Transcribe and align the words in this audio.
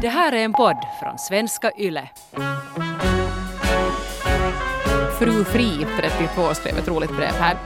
Det 0.00 0.08
här 0.08 0.32
är 0.32 0.44
en 0.44 0.52
podd 0.52 0.76
från 1.00 1.18
svenska 1.18 1.70
YLE. 1.78 2.08
Fru 5.18 5.44
Fri 5.44 5.86
32 5.96 6.54
skrev 6.54 6.78
ett 6.78 6.88
roligt 6.88 7.16
brev 7.16 7.32
här. 7.32 7.56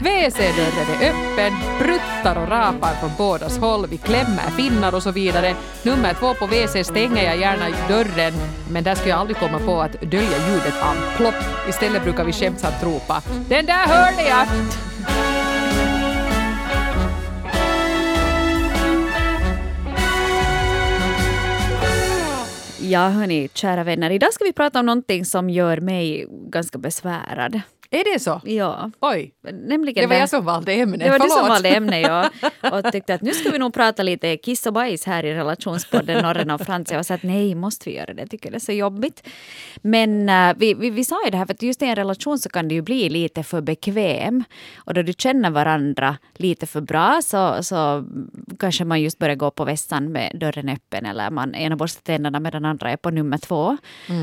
WC-dörren 0.00 1.00
är 1.00 1.10
öppen, 1.10 1.52
pruttar 1.78 2.42
och 2.42 2.48
rapar 2.48 2.94
från 3.00 3.10
bådas 3.18 3.58
håll, 3.58 3.86
vi 3.86 3.98
klämmer 3.98 4.50
finnar 4.56 4.94
och 4.94 5.02
så 5.02 5.10
vidare. 5.10 5.54
Nummer 5.82 6.14
två 6.14 6.34
på 6.34 6.46
WC 6.46 6.86
stänger 6.86 7.24
jag 7.24 7.36
gärna 7.36 7.66
dörren, 7.88 8.32
men 8.70 8.84
där 8.84 8.94
ska 8.94 9.08
jag 9.08 9.18
aldrig 9.18 9.36
komma 9.36 9.58
på 9.58 9.80
att 9.80 9.92
dölja 9.92 10.48
ljudet 10.48 10.82
av 10.82 11.16
plopp. 11.16 11.68
Istället 11.68 12.02
brukar 12.02 12.24
vi 12.24 12.32
skämtsamt 12.32 12.82
ropa 12.82 13.22
”Den 13.48 13.66
där 13.66 13.86
hörde 13.86 14.22
jag!” 14.22 14.46
Ja, 22.92 23.08
hörni, 23.08 23.48
kära 23.54 23.84
vänner. 23.84 24.10
Idag 24.10 24.32
ska 24.32 24.44
vi 24.44 24.52
prata 24.52 24.80
om 24.80 24.86
någonting 24.86 25.24
som 25.24 25.50
gör 25.50 25.80
mig 25.80 26.26
ganska 26.30 26.78
besvärad. 26.78 27.60
Är 27.94 28.14
det 28.14 28.20
så? 28.20 28.40
Ja. 28.44 28.90
Oj, 29.00 29.34
Nämligen 29.52 30.02
det 30.02 30.06
var 30.06 30.16
jag 30.16 30.28
som 30.28 30.44
valde 30.44 30.72
ämne. 30.72 31.04
Det 31.04 31.10
var 31.10 31.18
du 31.18 31.28
som 31.28 31.30
Förlåt. 31.30 31.48
valde 31.48 31.68
ämne, 31.68 32.00
ja. 32.00 32.30
Och 32.72 32.92
tyckte 32.92 33.14
att 33.14 33.22
nu 33.22 33.32
ska 33.32 33.50
vi 33.50 33.58
nog 33.58 33.74
prata 33.74 34.02
lite 34.02 34.36
kiss 34.36 34.66
och 34.66 34.72
bajs 34.72 35.06
här 35.06 35.24
i 35.24 35.34
relationspodden 35.34 36.22
Norren 36.22 36.50
och 36.50 36.60
Frans. 36.60 36.92
Jag 36.92 37.06
sa 37.06 37.14
att 37.14 37.22
nej, 37.22 37.54
måste 37.54 37.90
vi 37.90 37.96
göra 37.96 38.14
det? 38.14 38.22
Jag 38.22 38.30
tycker 38.30 38.50
det 38.50 38.56
är 38.56 38.60
så 38.60 38.72
jobbigt. 38.72 39.28
Men 39.82 40.28
eh, 40.28 40.54
vi, 40.56 40.74
vi, 40.74 40.90
vi 40.90 41.04
sa 41.04 41.24
ju 41.24 41.30
det 41.30 41.36
här, 41.36 41.46
för 41.46 41.54
att 41.54 41.62
just 41.62 41.82
i 41.82 41.84
en 41.84 41.96
relation 41.96 42.38
så 42.38 42.48
kan 42.48 42.68
det 42.68 42.74
ju 42.74 42.82
bli 42.82 43.08
lite 43.08 43.42
för 43.42 43.60
bekväm. 43.60 44.44
Och 44.76 44.94
då 44.94 45.02
du 45.02 45.12
känner 45.18 45.50
varandra 45.50 46.16
lite 46.34 46.66
för 46.66 46.80
bra 46.80 47.20
så, 47.22 47.62
så 47.62 48.04
kanske 48.58 48.84
man 48.84 49.00
just 49.00 49.18
börjar 49.18 49.36
gå 49.36 49.50
på 49.50 49.64
vässan 49.64 50.12
med 50.12 50.36
dörren 50.40 50.68
öppen 50.68 51.06
eller 51.06 51.30
man 51.30 51.54
ena 51.54 51.76
borstar 51.76 52.02
tänderna 52.02 52.40
medan 52.40 52.62
den 52.62 52.70
andra 52.70 52.90
är 52.90 52.96
på 52.96 53.10
nummer 53.10 53.38
två. 53.38 53.76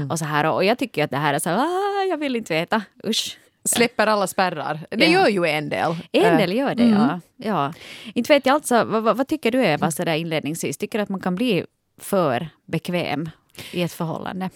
Och, 0.09 0.19
så 0.19 0.25
här. 0.25 0.51
Och 0.51 0.63
jag 0.63 0.77
tycker 0.77 1.03
att 1.03 1.11
det 1.11 1.17
här 1.17 1.33
är 1.33 1.39
så 1.39 1.49
ah, 1.49 2.03
jag 2.09 2.17
vill 2.17 2.35
inte 2.35 2.53
veta, 2.53 2.81
usch. 3.07 3.37
Släpper 3.63 4.07
alla 4.07 4.27
spärrar. 4.27 4.79
Det 4.91 5.05
Ja. 5.05 5.11
gör 5.11 5.27
ju 5.27 5.45
en 5.45 5.69
del. 5.69 5.95
En 6.11 6.25
Eh, 6.25 6.37
del 6.37 6.53
gör 6.53 6.75
det, 6.75 6.83
ja. 6.83 7.19
ja. 7.37 7.73
Inte 8.13 8.33
vet 8.33 8.45
jag 8.45 8.53
alltså, 8.55 8.83
vad, 8.83 9.03
vad, 9.03 9.17
vad 9.17 9.27
tycker 9.27 9.51
du 9.51 9.65
Eva, 9.65 9.91
så 9.91 10.03
där 10.03 10.15
inledningsvis? 10.15 10.77
Tycker 10.77 10.99
du 10.99 11.03
att 11.03 11.09
man 11.09 11.19
kan 11.21 11.35
bli 11.35 11.65
för 11.97 12.49
bekväm 12.65 13.29
i 13.71 13.81
ett 13.81 13.91
förhållande? 13.93 14.49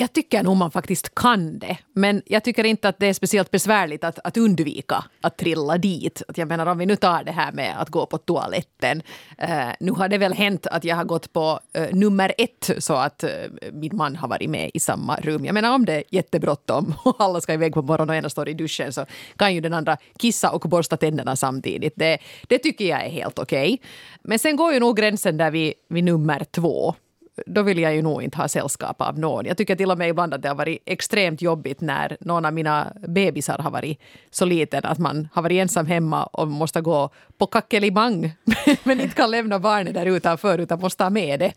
Jag 0.00 0.12
tycker 0.12 0.42
nog 0.42 0.56
man 0.56 0.70
faktiskt 0.70 1.14
kan 1.14 1.58
det. 1.58 1.78
Men 1.92 2.22
jag 2.26 2.44
tycker 2.44 2.64
inte 2.64 2.88
att 2.88 2.98
det 2.98 3.06
är 3.06 3.12
speciellt 3.12 3.50
besvärligt 3.50 4.04
att, 4.04 4.18
att 4.24 4.36
undvika 4.36 5.04
att 5.20 5.38
trilla 5.38 5.78
dit. 5.78 6.22
Att 6.28 6.38
jag 6.38 6.48
menar 6.48 6.66
om 6.66 6.78
vi 6.78 6.86
nu 6.86 6.96
tar 6.96 7.24
det 7.24 7.32
här 7.32 7.52
med 7.52 7.80
att 7.80 7.88
gå 7.88 8.06
på 8.06 8.18
toaletten. 8.18 9.02
Eh, 9.38 9.68
nu 9.80 9.92
har 9.92 10.08
det 10.08 10.18
väl 10.18 10.32
hänt 10.32 10.66
att 10.66 10.84
jag 10.84 10.96
har 10.96 11.04
gått 11.04 11.32
på 11.32 11.60
eh, 11.72 11.88
nummer 11.92 12.34
ett 12.38 12.70
så 12.78 12.94
att 12.94 13.24
eh, 13.24 13.30
min 13.72 13.96
man 13.96 14.16
har 14.16 14.28
varit 14.28 14.50
med 14.50 14.70
i 14.74 14.80
samma 14.80 15.16
rum. 15.16 15.44
Jag 15.44 15.54
menar 15.54 15.74
om 15.74 15.84
det 15.84 15.94
är 15.94 16.04
jättebråttom 16.10 16.94
och 17.04 17.16
alla 17.18 17.40
ska 17.40 17.52
iväg 17.52 17.74
på 17.74 17.82
morgonen 17.82 18.10
och 18.10 18.16
ena 18.16 18.30
står 18.30 18.48
i 18.48 18.54
duschen 18.54 18.92
så 18.92 19.06
kan 19.36 19.54
ju 19.54 19.60
den 19.60 19.74
andra 19.74 19.96
kissa 20.18 20.50
och 20.50 20.60
borsta 20.60 20.96
tänderna 20.96 21.36
samtidigt. 21.36 21.92
Det, 21.96 22.18
det 22.48 22.58
tycker 22.58 22.84
jag 22.84 23.04
är 23.04 23.10
helt 23.10 23.38
okej. 23.38 23.80
Men 24.22 24.38
sen 24.38 24.56
går 24.56 24.72
ju 24.72 24.80
nog 24.80 24.96
gränsen 24.96 25.36
där 25.36 25.50
vid, 25.50 25.72
vid 25.88 26.04
nummer 26.04 26.44
två 26.44 26.94
då 27.46 27.62
vill 27.62 27.78
jag 27.78 27.94
ju 27.94 28.02
nog 28.02 28.22
inte 28.22 28.36
ha 28.38 28.48
sällskap 28.48 29.00
av 29.02 29.18
någon. 29.18 29.46
Jag 29.46 29.56
tycker 29.56 29.76
till 29.76 29.90
och 29.90 29.98
med 29.98 30.08
ibland 30.08 30.34
att 30.34 30.42
det 30.42 30.48
har 30.48 30.54
varit 30.54 30.82
extremt 30.86 31.42
jobbigt 31.42 31.80
när 31.80 32.16
någon 32.20 32.44
av 32.44 32.52
mina 32.52 32.92
bebisar 33.08 33.58
har 33.58 33.70
varit 33.70 34.00
så 34.30 34.44
liten 34.44 34.84
att 34.84 34.98
man 34.98 35.28
har 35.32 35.42
varit 35.42 35.60
ensam 35.60 35.86
hemma 35.86 36.24
och 36.24 36.48
måste 36.48 36.80
gå 36.80 37.10
på 37.38 37.46
kackelimang 37.46 38.32
men 38.82 39.00
inte 39.00 39.14
kan 39.14 39.30
lämna 39.30 39.58
barnet 39.58 39.94
där 39.94 40.06
utanför 40.06 40.58
utan 40.58 40.80
måste 40.80 41.04
ha 41.04 41.10
med 41.10 41.40
det. 41.40 41.52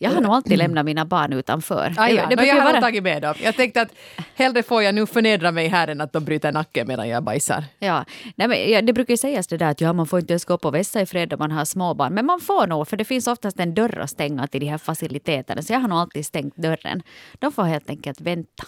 Jag 0.00 0.10
har 0.10 0.20
nog 0.20 0.32
alltid 0.32 0.58
lämnat 0.58 0.84
mina 0.84 1.04
barn 1.04 1.32
utanför. 1.32 1.94
Ah, 1.96 2.08
ja, 2.08 2.26
det 2.26 2.36
no, 2.36 2.42
jag 2.42 2.54
har 2.54 2.72
vara, 2.72 2.80
tagit 2.80 3.02
med 3.02 3.22
dem. 3.22 3.34
Jag 3.42 3.56
tänkte 3.56 3.80
att 3.82 3.88
hellre 4.34 4.62
får 4.62 4.82
jag 4.82 4.94
nu 4.94 5.06
förnedra 5.06 5.52
mig 5.52 5.68
här 5.68 5.88
än 5.88 6.00
att 6.00 6.12
de 6.12 6.24
bryter 6.24 6.52
nacken 6.52 6.88
medan 6.88 7.08
jag 7.08 7.22
bajsar. 7.22 7.64
ja. 7.78 8.04
Nej, 8.36 8.48
men, 8.48 8.70
ja, 8.70 8.82
det 8.82 8.92
brukar 8.92 9.12
ju 9.12 9.18
sägas 9.18 9.46
det 9.46 9.56
där 9.56 9.70
att 9.70 9.80
ja, 9.80 9.92
man 9.92 10.06
får 10.06 10.18
inte 10.18 10.32
ens 10.32 10.44
gå 10.44 10.58
på 10.58 10.70
vässa 10.70 11.00
i 11.00 11.06
fred 11.06 11.32
om 11.32 11.38
man 11.38 11.50
har 11.50 11.64
småbarn. 11.64 12.14
Men 12.14 12.26
man 12.26 12.40
får 12.40 12.66
nog, 12.66 12.88
för 12.88 12.96
det 12.96 13.04
finns 13.04 13.26
oftast 13.26 13.60
en 13.60 13.74
dörr 13.74 13.98
att 13.98 14.10
stänga 14.10 14.46
till 14.46 14.60
de 14.60 14.66
här 14.66 14.78
faciliteterna. 14.78 15.62
Så 15.62 15.72
jag 15.72 15.80
har 15.80 15.88
nog 15.88 15.98
alltid 15.98 16.26
stängt 16.26 16.56
dörren. 16.56 17.02
De 17.38 17.52
får 17.52 17.62
helt 17.62 17.90
enkelt 17.90 18.20
vänta. 18.20 18.64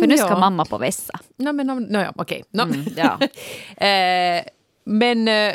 För 0.00 0.06
nu 0.06 0.18
ska 0.18 0.28
Ja. 0.28 0.38
mamma 0.38 0.64
på 0.64 0.78
vässa. 0.78 1.18
No, 1.36 1.52
men, 1.52 1.66
no, 1.66 1.72
no, 1.72 1.98
ja, 1.98 2.12
okej. 2.16 2.44
No. 2.50 2.62
Mm, 2.62 2.84
ja. 2.96 3.18
eh, 3.86 4.44
men 4.84 5.28
eh, 5.28 5.52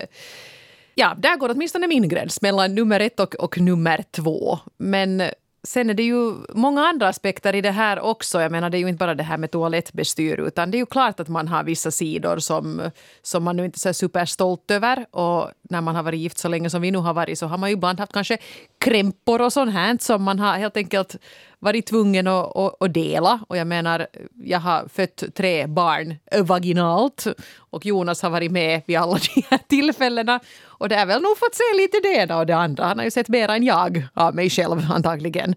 ja, 0.97 1.15
där 1.17 1.37
går 1.37 1.49
åtminstone 1.49 1.87
min 1.87 2.09
gräns 2.09 2.41
mellan 2.41 2.75
nummer 2.75 2.99
ett 2.99 3.19
och, 3.19 3.35
och 3.35 3.57
nummer 3.57 4.03
två. 4.11 4.59
Men 4.77 5.21
eh, 5.21 5.29
sen 5.63 5.89
är 5.89 5.93
det 5.93 6.03
ju 6.03 6.33
många 6.53 6.81
andra 6.81 7.07
aspekter 7.07 7.55
i 7.55 7.61
det 7.61 7.71
här 7.71 7.99
också. 7.99 8.41
Jag 8.41 8.51
menar, 8.51 8.69
det 8.69 8.77
är 8.77 8.79
ju 8.79 8.87
inte 8.87 8.97
bara 8.97 9.15
det 9.15 9.23
här 9.23 9.37
med 9.37 9.51
toalettbestyr 9.51 10.39
utan 10.39 10.71
det 10.71 10.77
är 10.77 10.79
ju 10.79 10.85
klart 10.85 11.19
att 11.19 11.27
man 11.27 11.47
har 11.47 11.63
vissa 11.63 11.91
sidor 11.91 12.39
som, 12.39 12.91
som 13.21 13.43
man 13.43 13.57
nu 13.57 13.65
inte 13.65 13.77
är 13.77 13.79
så 13.79 13.93
superstolt 13.93 14.71
över. 14.71 15.05
Och 15.11 15.51
när 15.69 15.81
man 15.81 15.95
har 15.95 16.03
varit 16.03 16.19
gift 16.19 16.37
så 16.37 16.47
länge 16.47 16.69
som 16.69 16.81
vi 16.81 16.91
nu 16.91 16.97
har 16.97 17.13
varit 17.13 17.39
så 17.39 17.47
har 17.47 17.57
man 17.57 17.69
ju 17.69 17.73
ibland 17.73 17.99
haft 17.99 18.13
kanske 18.13 18.37
krämpor 18.79 19.41
och 19.41 19.53
sånt 19.53 19.73
här 19.73 19.97
som 20.01 20.23
man 20.23 20.39
har 20.39 20.57
helt 20.57 20.77
enkelt 20.77 21.15
varit 21.59 21.85
tvungen 21.85 22.27
att, 22.27 22.55
att, 22.57 22.81
att 22.81 22.93
dela. 22.93 23.39
Och 23.47 23.57
jag 23.57 23.67
menar, 23.67 24.07
jag 24.43 24.59
har 24.59 24.87
fött 24.87 25.23
tre 25.35 25.67
barn 25.67 26.15
vaginalt 26.41 27.27
och 27.55 27.85
Jonas 27.85 28.21
har 28.21 28.29
varit 28.29 28.51
med 28.51 28.81
vid 28.85 28.97
alla 28.97 29.17
de 29.35 29.43
här 29.49 29.59
tillfällena. 29.67 30.39
Och 30.63 30.89
det 30.89 30.95
är 30.95 31.05
väl 31.05 31.21
nog 31.21 31.37
fått 31.37 31.55
se 31.55 31.77
lite 31.77 31.99
det 32.03 32.15
ena 32.15 32.37
och 32.37 32.45
det 32.45 32.55
andra. 32.55 32.85
Han 32.85 32.97
har 32.97 33.05
ju 33.05 33.11
sett 33.11 33.27
mer 33.27 33.49
än 33.49 33.63
jag 33.63 34.07
av 34.13 34.35
mig 34.35 34.49
själv 34.49 34.85
antagligen. 34.91 35.55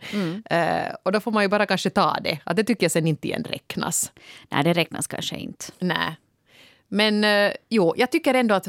Eh, 0.50 0.94
och 1.02 1.12
då 1.12 1.20
får 1.20 1.32
man 1.32 1.42
ju 1.42 1.48
bara 1.48 1.66
kanske 1.66 1.90
ta 1.90 2.16
det. 2.24 2.38
Att 2.44 2.56
det 2.56 2.64
tycker 2.64 2.84
jag 2.84 2.92
sen 2.92 3.06
inte 3.06 3.28
igen 3.28 3.44
räknas. 3.48 4.12
Nej, 4.48 4.64
det 4.64 4.72
räknas 4.72 5.06
kanske 5.06 5.36
inte. 5.36 5.64
Nej. 5.78 6.16
Men 6.88 7.24
eh, 7.24 7.52
jo, 7.68 7.94
jag 7.96 8.10
tycker 8.10 8.34
ändå 8.34 8.54
att 8.54 8.68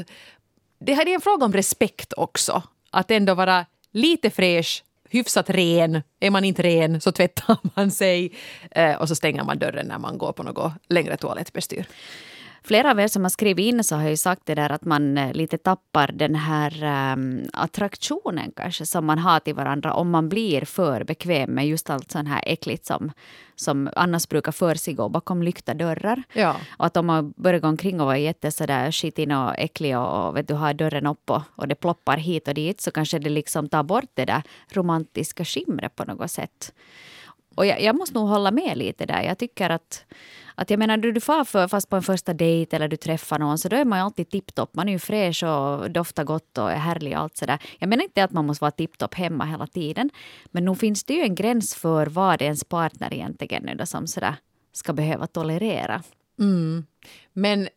det 0.80 0.94
här 0.94 1.08
är 1.08 1.14
en 1.14 1.20
fråga 1.20 1.44
om 1.44 1.52
respekt 1.52 2.12
också. 2.16 2.62
Att 2.90 3.10
ändå 3.10 3.34
vara 3.34 3.66
lite 3.92 4.30
fräsch, 4.30 4.84
hyfsat 5.10 5.50
ren. 5.50 6.02
Är 6.20 6.30
man 6.30 6.44
inte 6.44 6.62
ren 6.62 7.00
så 7.00 7.12
tvättar 7.12 7.56
man 7.76 7.90
sig 7.90 8.32
eh, 8.70 8.94
och 8.94 9.08
så 9.08 9.14
stänger 9.14 9.44
man 9.44 9.58
dörren 9.58 9.86
när 9.86 9.98
man 9.98 10.18
går 10.18 10.32
på 10.32 10.42
något 10.42 10.72
längre 10.88 11.16
toalettbestyr. 11.16 11.86
Flera 12.64 12.90
av 12.90 13.00
er 13.00 13.08
som 13.08 13.22
har 13.22 13.30
skrivit 13.30 13.66
in 13.66 13.84
så 13.84 13.96
har 13.96 14.08
ju 14.08 14.16
sagt 14.16 14.46
det 14.46 14.54
där 14.54 14.70
att 14.72 14.84
man 14.84 15.18
eh, 15.18 15.32
lite 15.32 15.58
tappar 15.58 16.12
den 16.12 16.34
här 16.34 16.84
um, 17.12 17.42
attraktionen 17.52 18.52
kanske 18.56 18.86
som 18.86 19.06
man 19.06 19.18
har 19.18 19.40
till 19.40 19.54
varandra 19.54 19.94
om 19.94 20.10
man 20.10 20.28
blir 20.28 20.64
för 20.64 21.04
bekväm 21.04 21.50
med 21.50 21.66
just 21.66 21.90
allt 21.90 22.10
sånt 22.10 22.28
här 22.28 22.42
äckligt 22.46 22.86
som, 22.86 23.12
som 23.56 23.90
annars 23.96 24.28
brukar 24.28 24.52
försiggå 24.52 25.08
bakom 25.08 25.42
lyckta 25.42 25.74
dörrar. 25.74 26.22
Ja. 26.32 26.56
Och 26.78 26.86
att 26.86 26.96
om 26.96 27.06
man 27.06 27.34
börjar 27.36 27.60
gå 27.60 27.68
omkring 27.68 28.00
och 28.00 28.06
vara 28.06 28.18
jätte 28.18 28.52
sådär 28.52 28.92
skitig 28.92 29.36
och 29.36 29.58
äcklig 29.58 29.98
och, 29.98 30.28
och 30.28 30.36
vet 30.36 30.48
du, 30.48 30.54
har 30.54 30.74
dörren 30.74 31.06
upp 31.06 31.30
och, 31.30 31.42
och 31.56 31.68
det 31.68 31.74
ploppar 31.74 32.16
hit 32.16 32.48
och 32.48 32.54
dit 32.54 32.80
så 32.80 32.90
kanske 32.90 33.18
det 33.18 33.30
liksom 33.30 33.68
tar 33.68 33.82
bort 33.82 34.10
det 34.14 34.24
där 34.24 34.42
romantiska 34.72 35.44
skimret 35.44 35.96
på 35.96 36.04
något 36.04 36.30
sätt. 36.30 36.72
Och 37.54 37.66
jag, 37.66 37.80
jag 37.80 37.96
måste 37.96 38.14
nog 38.14 38.28
hålla 38.28 38.50
med 38.50 38.78
lite 38.78 39.06
där. 39.06 39.22
Jag 39.22 39.38
tycker 39.38 39.70
att, 39.70 40.04
att 40.54 40.70
jag 40.70 40.78
menar, 40.78 40.96
du, 40.96 41.12
du 41.12 41.20
far 41.20 41.44
för, 41.44 41.68
fast 41.68 41.88
på 41.88 41.96
en 41.96 42.02
första 42.02 42.34
dejt 42.34 42.76
eller 42.76 42.88
du 42.88 42.96
träffar 42.96 43.38
någon 43.38 43.58
så 43.58 43.68
då 43.68 43.76
är 43.76 43.84
man 43.84 43.98
ju 43.98 44.04
alltid 44.04 44.30
tipptopp. 44.30 44.74
Man 44.74 44.88
är 44.88 44.92
ju 44.92 44.98
fräsch 44.98 45.44
och 45.44 45.90
doftar 45.90 46.24
gott 46.24 46.58
och 46.58 46.70
är 46.70 46.76
härlig 46.76 47.12
och 47.12 47.22
allt 47.22 47.36
sådär. 47.36 47.58
Jag 47.78 47.88
menar 47.88 48.04
inte 48.04 48.24
att 48.24 48.32
man 48.32 48.46
måste 48.46 48.64
vara 48.64 48.70
tipptopp 48.70 49.14
hemma 49.14 49.44
hela 49.44 49.66
tiden. 49.66 50.10
Men 50.46 50.64
nog 50.64 50.78
finns 50.78 51.04
det 51.04 51.14
ju 51.14 51.22
en 51.22 51.34
gräns 51.34 51.74
för 51.74 52.06
vad 52.06 52.42
ens 52.42 52.64
partner 52.64 53.14
egentligen 53.14 53.68
är 53.68 53.74
då 53.74 53.86
som 53.86 54.06
sådär 54.06 54.34
ska 54.72 54.92
behöva 54.92 55.26
tolerera. 55.26 56.02
Mm. 56.38 56.86
Men 57.32 57.68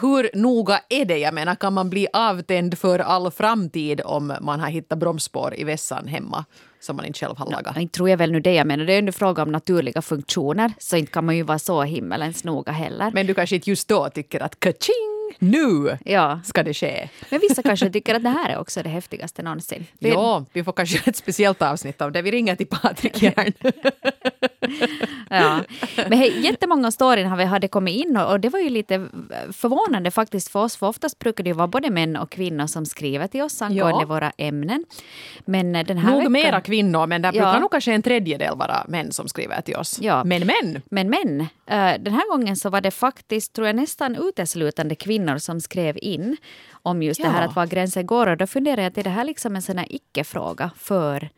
hur 0.00 0.30
noga 0.34 0.80
är 0.88 1.04
det? 1.04 1.18
Jag 1.18 1.34
menar, 1.34 1.54
kan 1.54 1.72
man 1.72 1.90
bli 1.90 2.08
avtänd 2.12 2.78
för 2.78 2.98
all 2.98 3.30
framtid 3.30 4.00
om 4.04 4.36
man 4.40 4.60
har 4.60 4.68
hittat 4.68 4.98
bromsspår 4.98 5.54
i 5.56 5.64
vässan 5.64 6.06
hemma 6.08 6.44
som 6.82 6.96
man 6.96 7.04
inte 7.04 7.18
själv 7.18 7.36
har 7.38 7.50
lagat? 7.50 7.76
Inte 7.76 7.94
tror 7.96 8.10
jag 8.10 8.16
väl 8.16 8.32
nu 8.32 8.40
det 8.40 8.54
jag 8.54 8.66
menar. 8.66 8.84
Det 8.84 8.92
är 8.92 9.00
ju 9.02 9.06
en 9.06 9.12
fråga 9.12 9.42
om 9.42 9.52
naturliga 9.52 10.02
funktioner. 10.02 10.72
Så 10.78 10.96
inte 10.96 11.12
kan 11.12 11.26
man 11.26 11.36
ju 11.36 11.42
vara 11.42 11.58
så 11.58 11.82
himmelens 11.82 12.44
noga 12.44 12.72
heller. 12.72 13.10
Men 13.14 13.26
du 13.26 13.34
kanske 13.34 13.56
inte 13.56 13.70
just 13.70 13.88
då 13.88 14.08
tycker 14.08 14.40
att 14.40 14.60
kaching, 14.60 15.21
nu 15.38 15.98
ja. 16.04 16.40
ska 16.44 16.62
det 16.62 16.74
ske. 16.74 17.08
Men 17.30 17.40
vissa 17.40 17.62
kanske 17.62 17.90
tycker 17.90 18.14
att 18.14 18.22
det 18.22 18.28
här 18.28 18.50
är 18.50 18.58
också 18.58 18.82
det 18.82 18.88
häftigaste 18.88 19.42
någonsin. 19.42 19.86
Det- 19.98 20.08
Ja, 20.08 20.44
vi 20.52 20.64
får 20.64 20.72
kanske 20.72 21.10
ett 21.10 21.16
speciellt 21.16 21.62
avsnitt 21.62 22.00
av 22.02 22.12
det. 22.12 22.22
Vi 22.22 22.30
ringer 22.30 22.56
till 22.56 22.66
Patrik 22.66 23.22
Järn. 23.22 23.52
Ja. 25.30 25.60
Men 25.96 26.18
hej, 26.18 26.40
jättemånga 26.44 26.90
storyn 26.90 27.26
har 27.26 27.36
vi 27.36 27.44
hade 27.44 27.68
kommit 27.68 27.94
in 28.04 28.16
och, 28.16 28.30
och 28.30 28.40
det 28.40 28.48
var 28.48 28.58
ju 28.58 28.68
lite 28.70 29.06
förvånande 29.52 30.10
faktiskt 30.10 30.48
för 30.48 30.60
oss. 30.60 30.76
För 30.76 30.86
oftast 30.86 31.18
brukar 31.18 31.44
det 31.44 31.50
ju 31.50 31.54
vara 31.54 31.66
både 31.68 31.90
män 31.90 32.16
och 32.16 32.30
kvinnor 32.30 32.66
som 32.66 32.86
skriver 32.86 33.26
till 33.26 33.42
oss 33.42 33.62
angående 33.62 34.02
Ja. 34.02 34.06
våra 34.06 34.32
ämnen. 34.36 34.84
Men 35.44 35.76
eh, 35.76 35.86
den 35.86 35.98
här 35.98 36.08
Nog 36.10 36.18
veckan... 36.18 36.32
mera 36.32 36.60
kvinnor, 36.60 37.06
men 37.06 37.22
där 37.22 37.28
Ja. 37.34 37.42
brukar 37.42 37.60
nog 37.60 37.70
kanske 37.70 37.92
en 37.92 38.02
tredjedel 38.02 38.56
vara 38.56 38.84
män 38.88 39.12
som 39.12 39.28
skriver 39.28 39.60
till 39.60 39.76
oss. 39.76 39.98
Ja. 40.02 40.24
Men 40.24 40.46
män! 40.46 40.82
Men 40.90 41.10
men, 41.10 41.40
eh, 41.40 42.00
den 42.02 42.12
här 42.14 42.30
gången 42.30 42.56
så 42.56 42.70
var 42.70 42.80
det 42.80 42.90
faktiskt, 42.90 43.52
tror 43.52 43.66
jag, 43.66 43.76
nästan 43.76 44.16
uteslutande 44.16 44.94
kvinnor 44.94 45.21
som 45.38 45.60
skrev 45.60 45.98
in 46.02 46.36
om 46.82 47.02
just 47.02 47.22
det 47.22 47.28
här 47.28 47.42
Ja. 47.42 47.48
att 47.48 47.56
var 47.56 47.66
gränsen 47.66 48.06
går. 48.06 48.26
Och 48.26 48.36
då 48.36 48.46
funderar 48.46 48.82
jag 48.82 48.90
att 48.90 48.98
är 48.98 49.02
det 49.02 49.10
här 49.10 49.24
liksom 49.24 49.56
en 49.56 49.62
sån 49.62 49.78
här 49.78 49.86
icke-fråga 49.90 50.70
för 50.76 51.28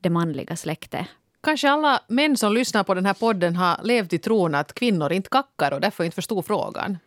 det 0.00 0.10
manliga 0.10 0.56
släktet. 0.56 1.06
Kanske 1.42 1.70
alla 1.70 2.00
män 2.08 2.36
som 2.36 2.52
lyssnar 2.52 2.84
på 2.84 2.94
den 2.94 3.06
här 3.06 3.14
podden 3.14 3.56
har 3.56 3.80
levt 3.82 4.12
i 4.12 4.18
tron 4.18 4.54
att 4.54 4.72
kvinnor 4.72 5.12
inte 5.12 5.28
kackar 5.28 5.72
och 5.72 5.80
därför 5.80 6.04
inte 6.04 6.14
förstod 6.14 6.46
frågan. 6.46 6.98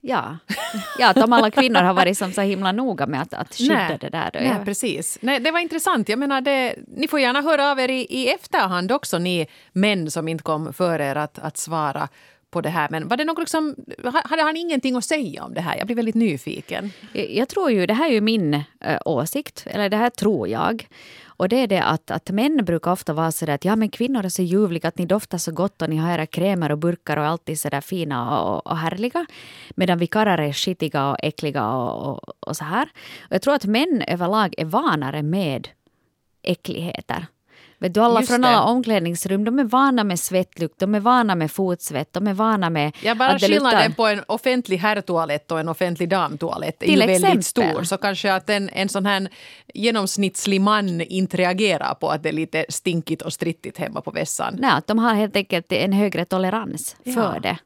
Ja. 0.00 0.38
ja, 0.98 1.10
att 1.10 1.16
om 1.16 1.32
alla 1.32 1.50
kvinnor 1.50 1.80
har 1.80 1.94
varit 1.94 2.18
som 2.18 2.32
så 2.32 2.40
himla 2.40 2.72
noga 2.72 3.06
med 3.06 3.22
att, 3.22 3.34
att 3.34 3.54
skydda 3.54 3.74
Nej. 3.74 3.98
det 4.00 4.08
där. 4.08 4.30
Då. 4.32 4.38
Nej, 4.40 4.64
precis. 4.64 5.18
Nej, 5.20 5.40
det 5.40 5.50
var 5.50 5.60
intressant. 5.60 6.08
Jag 6.08 6.18
menar, 6.18 6.40
det, 6.40 6.74
ni 6.86 7.08
får 7.08 7.20
gärna 7.20 7.42
höra 7.42 7.70
av 7.70 7.80
er 7.80 7.88
i, 7.88 8.06
i 8.10 8.28
efterhand 8.28 8.92
också, 8.92 9.18
ni 9.18 9.46
män 9.72 10.10
som 10.10 10.28
inte 10.28 10.44
kom 10.44 10.72
för 10.72 11.00
er 11.00 11.16
att, 11.16 11.38
att 11.38 11.56
svara 11.56 12.08
på 12.50 12.60
det 12.60 12.68
här. 12.68 12.88
Men 12.90 13.08
var 13.08 13.16
det 13.16 13.24
något 13.24 13.38
liksom, 13.38 13.74
hade 14.24 14.42
han 14.42 14.56
ingenting 14.56 14.96
att 14.96 15.04
säga 15.04 15.44
om 15.44 15.54
det 15.54 15.60
här? 15.60 15.76
Jag 15.76 15.86
blir 15.86 15.96
väldigt 15.96 16.14
nyfiken. 16.14 16.90
Jag 17.12 17.48
tror 17.48 17.70
ju, 17.70 17.86
det 17.86 17.94
här 17.94 18.08
är 18.08 18.12
ju 18.12 18.20
min 18.20 18.54
äh, 18.54 18.98
åsikt, 19.04 19.66
eller 19.66 19.88
det 19.88 19.96
här 19.96 20.10
tror 20.10 20.48
jag. 20.48 20.88
Och 21.26 21.48
det 21.48 21.56
är 21.56 21.66
det 21.66 21.82
att, 21.82 22.10
att 22.10 22.30
män 22.30 22.64
brukar 22.64 22.92
ofta 22.92 23.12
vara 23.12 23.32
så 23.32 23.46
där 23.46 23.54
att 23.54 23.64
ja 23.64 23.76
men 23.76 23.88
kvinnor 23.88 24.24
är 24.24 24.28
så 24.28 24.42
ljuvliga, 24.42 24.88
att 24.88 24.98
ni 24.98 25.06
doftar 25.06 25.38
så 25.38 25.52
gott 25.52 25.82
och 25.82 25.90
ni 25.90 25.96
har 25.96 26.14
era 26.14 26.26
krämer 26.26 26.72
och 26.72 26.78
burkar 26.78 27.16
och 27.16 27.26
alltid 27.26 27.60
så 27.60 27.68
där 27.68 27.80
fina 27.80 28.40
och, 28.40 28.66
och 28.66 28.76
härliga. 28.76 29.26
Medan 29.76 29.98
vi 29.98 30.06
karlar 30.06 30.38
är 30.38 30.52
skitiga 30.52 31.10
och 31.10 31.16
äckliga 31.22 31.72
och, 31.72 32.08
och, 32.08 32.48
och 32.48 32.56
så 32.56 32.64
här. 32.64 32.88
Och 33.20 33.34
jag 33.34 33.42
tror 33.42 33.54
att 33.54 33.64
män 33.64 34.02
överlag 34.08 34.54
är 34.58 34.64
vanare 34.64 35.22
med 35.22 35.68
äckligheter. 36.42 37.26
Vet 37.80 37.94
du, 37.94 38.00
alla 38.00 38.20
Just 38.20 38.30
från 38.30 38.40
det. 38.40 38.48
alla 38.48 38.62
omklädningsrum, 38.62 39.44
de 39.44 39.58
är 39.58 39.64
vana 39.64 40.04
med 40.04 40.20
svettlukt, 40.20 40.78
de 40.78 40.94
är 40.94 41.00
vana 41.00 41.34
med 41.34 41.50
fotsvett, 41.52 42.12
de 42.12 42.26
är 42.26 42.34
vana 42.34 42.70
med 42.70 42.96
Ja, 43.02 43.14
bara 43.14 43.28
att 43.28 43.40
skillnaden 43.42 43.80
luktar... 43.88 43.94
på 43.96 44.06
en 44.06 44.22
offentlig 44.26 44.76
herrtoalett 44.78 45.50
och 45.50 45.60
en 45.60 45.68
offentlig 45.68 46.08
damtoalett 46.08 46.82
är 46.82 46.86
Till 46.86 47.00
ju 47.00 47.06
väldigt 47.06 47.16
exempel. 47.38 47.42
stor. 47.74 47.82
Så 47.82 47.96
kanske 47.96 48.32
att 48.34 48.50
en, 48.50 48.68
en 48.68 48.88
sån 48.88 49.06
här 49.06 49.28
genomsnittlig 49.74 50.60
man 50.60 51.00
inte 51.00 51.36
reagerar 51.36 51.94
på 51.94 52.08
att 52.10 52.22
det 52.22 52.28
är 52.28 52.32
lite 52.32 52.66
stinkigt 52.68 53.22
och 53.22 53.32
strittigt 53.32 53.78
hemma 53.78 54.00
på 54.00 54.10
vässan. 54.10 54.56
Nej, 54.58 54.70
att 54.70 54.86
de 54.86 54.98
har 54.98 55.14
helt 55.14 55.36
enkelt 55.36 55.72
en 55.72 55.92
högre 55.92 56.24
tolerans 56.24 56.96
för 57.04 57.12
Ja. 57.34 57.40
det. 57.42 57.58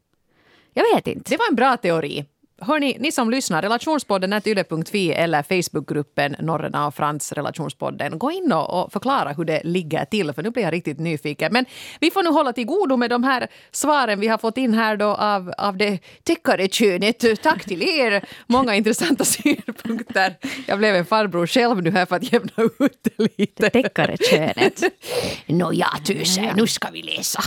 Jag 0.74 0.84
vet 0.94 1.06
inte. 1.06 1.30
Det 1.30 1.36
var 1.36 1.48
en 1.48 1.54
bra 1.56 1.76
teori. 1.76 2.24
Hörni, 2.62 2.96
ni 3.00 3.12
som 3.12 3.30
lyssnar, 3.30 3.62
relationspodden 3.62 4.32
är 4.32 4.48
yle.fi 4.48 5.12
eller 5.12 5.42
Facebookgruppen 5.42 6.36
Norrena 6.38 6.86
och 6.86 6.94
Frans 6.94 7.32
relationspodden. 7.32 8.18
Gå 8.18 8.30
in 8.30 8.52
och, 8.52 8.92
förklara 8.92 9.32
hur 9.32 9.44
det 9.44 9.60
ligger 9.64 10.04
till, 10.04 10.32
för 10.32 10.42
nu 10.42 10.50
blir 10.50 10.62
jag 10.62 10.72
riktigt 10.72 10.98
nyfiken. 10.98 11.52
Men 11.52 11.64
vi 12.00 12.10
får 12.10 12.22
nu 12.22 12.30
hålla 12.30 12.52
till 12.52 12.66
godo 12.66 12.96
med 12.96 13.10
de 13.10 13.24
här 13.24 13.48
svaren 13.70 14.20
vi 14.20 14.28
har 14.28 14.38
fått 14.38 14.56
in 14.56 14.74
här 14.74 14.96
då 14.96 15.06
av, 15.06 15.52
av 15.58 15.76
det 15.76 15.98
täckare 16.22 16.68
könet. 16.68 17.42
Tack 17.42 17.64
till 17.64 17.82
er! 17.82 18.24
Många 18.46 18.74
intressanta 18.74 19.24
synpunkter. 19.24 20.34
Jag 20.66 20.78
blev 20.78 20.94
en 20.94 21.04
farbror 21.04 21.46
själv 21.46 21.82
nu 21.82 21.90
här 21.90 22.06
för 22.06 22.16
att 22.16 22.32
jämna 22.32 22.52
ut 22.78 22.98
det 23.02 23.38
lite. 23.38 23.70
Täckare 23.70 24.16
könet. 24.30 24.82
Nåja, 25.46 25.88
tusen, 26.06 26.56
nu 26.56 26.66
ska 26.66 26.88
vi 26.92 27.02
läsa. 27.02 27.42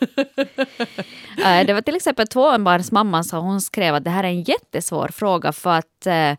Eh, 1.44 1.66
det 1.66 1.72
var 1.72 1.80
till 1.80 1.96
exempel 1.96 2.26
tvåbarnsmamman 2.26 3.24
som 3.24 3.44
hon 3.44 3.60
skrev 3.60 3.94
att 3.94 4.04
det 4.04 4.10
här 4.10 4.24
är 4.24 4.28
en 4.28 4.42
jättesvår 4.42 5.08
fråga 5.08 5.52
för 5.52 5.70
att 5.70 6.06
eh, 6.06 6.32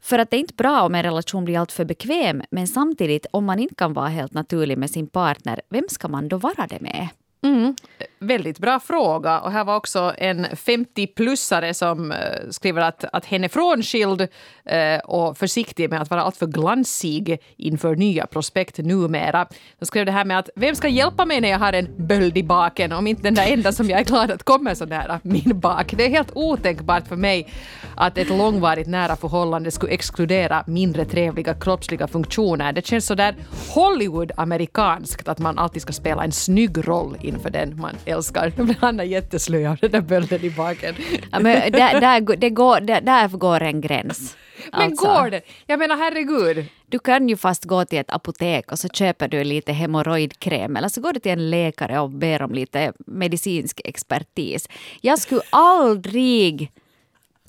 för 0.00 0.18
att 0.18 0.30
det 0.30 0.36
är 0.36 0.40
inte 0.40 0.54
bra 0.54 0.82
om 0.82 0.94
en 0.94 1.02
relation 1.02 1.44
blir 1.44 1.58
alltför 1.58 1.84
bekväm 1.84 2.42
men 2.50 2.68
samtidigt 2.68 3.26
om 3.30 3.44
man 3.44 3.58
inte 3.58 3.74
kan 3.74 3.92
vara 3.92 4.08
helt 4.08 4.32
naturlig 4.32 4.78
med 4.78 4.90
sin 4.90 5.06
partner, 5.06 5.60
vem 5.70 5.84
ska 5.88 6.08
man 6.08 6.28
då 6.28 6.36
vara 6.36 6.66
det 6.66 6.80
med? 6.80 7.08
Mm. 7.42 7.74
Väldigt 8.18 8.58
bra 8.58 8.80
fråga. 8.80 9.40
Och 9.40 9.52
här 9.52 9.64
var 9.64 9.76
också 9.76 10.14
en 10.18 10.46
50-plussare 10.46 11.72
som 11.72 12.12
eh, 12.12 12.18
skriver 12.50 12.82
att, 12.82 13.04
att 13.12 13.24
hen 13.24 13.44
är 13.44 13.48
frånskild 13.48 14.20
eh, 14.64 14.98
och 15.04 15.38
försiktig 15.38 15.90
med 15.90 16.02
att 16.02 16.10
vara 16.10 16.22
alltför 16.22 16.46
glansig 16.46 17.38
inför 17.56 17.96
nya 17.96 18.26
prospekt 18.26 18.78
numera. 18.78 19.46
De 19.78 19.86
skrev 19.86 20.06
det 20.06 20.12
här 20.12 20.24
med 20.24 20.38
att 20.38 20.50
vem 20.54 20.74
ska 20.74 20.88
hjälpa 20.88 21.24
mig 21.24 21.40
när 21.40 21.48
jag 21.48 21.58
har 21.58 21.72
en 21.72 21.88
böld 21.96 22.36
i 22.36 22.42
baken 22.42 22.92
om 22.92 23.06
inte 23.06 23.22
den 23.22 23.34
där 23.34 23.52
enda 23.52 23.72
som 23.72 23.90
jag 23.90 24.00
är 24.00 24.04
glad 24.04 24.30
att 24.30 24.42
kommer 24.42 24.74
så 24.74 24.86
nära 24.86 25.20
min 25.22 25.60
bak. 25.60 25.94
Det 25.96 26.04
är 26.04 26.10
helt 26.10 26.32
otänkbart 26.34 27.08
för 27.08 27.16
mig 27.16 27.48
att 27.94 28.18
ett 28.18 28.28
långvarigt 28.28 28.88
nära 28.88 29.16
förhållande 29.16 29.70
skulle 29.70 29.92
exkludera 29.92 30.64
mindre 30.66 31.04
trevliga 31.04 31.54
kroppsliga 31.54 32.06
funktioner. 32.06 32.72
Det 32.72 32.86
känns 32.86 33.06
så 33.06 33.14
där 33.14 33.34
Hollywood-amerikanskt 33.74 35.28
att 35.28 35.38
man 35.38 35.58
alltid 35.58 35.82
ska 35.82 35.92
spela 35.92 36.24
en 36.24 36.32
snygg 36.32 36.88
roll 36.88 37.16
inför 37.28 37.50
den 37.50 37.76
man 37.80 37.94
älskar. 38.04 38.52
Nu 38.56 38.64
blir 38.64 38.76
Hanna 38.80 39.04
jätteslöj 39.04 39.66
av 39.66 39.76
den 39.76 39.90
där 39.90 40.00
bölden 40.00 40.44
i 40.44 40.50
baken. 40.50 40.94
Ja, 41.32 41.40
men 41.40 41.72
där, 41.72 42.00
där, 42.00 42.36
det 42.36 42.50
går, 42.50 42.80
där, 42.80 43.00
där 43.00 43.28
går 43.28 43.62
en 43.62 43.80
gräns. 43.80 44.36
Men 44.72 44.82
Alltså, 44.82 45.06
går 45.06 45.30
det? 45.30 45.40
Jag 45.66 45.78
menar 45.78 45.96
herregud. 45.96 46.66
Du 46.86 46.98
kan 46.98 47.28
ju 47.28 47.36
fast 47.36 47.64
gå 47.64 47.84
till 47.84 47.98
ett 47.98 48.10
apotek 48.10 48.72
och 48.72 48.78
så 48.78 48.88
köper 48.88 49.28
du 49.28 49.44
lite 49.44 49.72
hemorrojdkräm 49.72 50.76
eller 50.76 50.88
så 50.88 51.00
går 51.00 51.12
du 51.12 51.20
till 51.20 51.32
en 51.32 51.50
läkare 51.50 52.00
och 52.00 52.10
ber 52.10 52.42
om 52.42 52.52
lite 52.52 52.92
medicinsk 53.06 53.80
expertis. 53.84 54.68
Jag 55.00 55.18
skulle 55.18 55.40
aldrig 55.50 56.70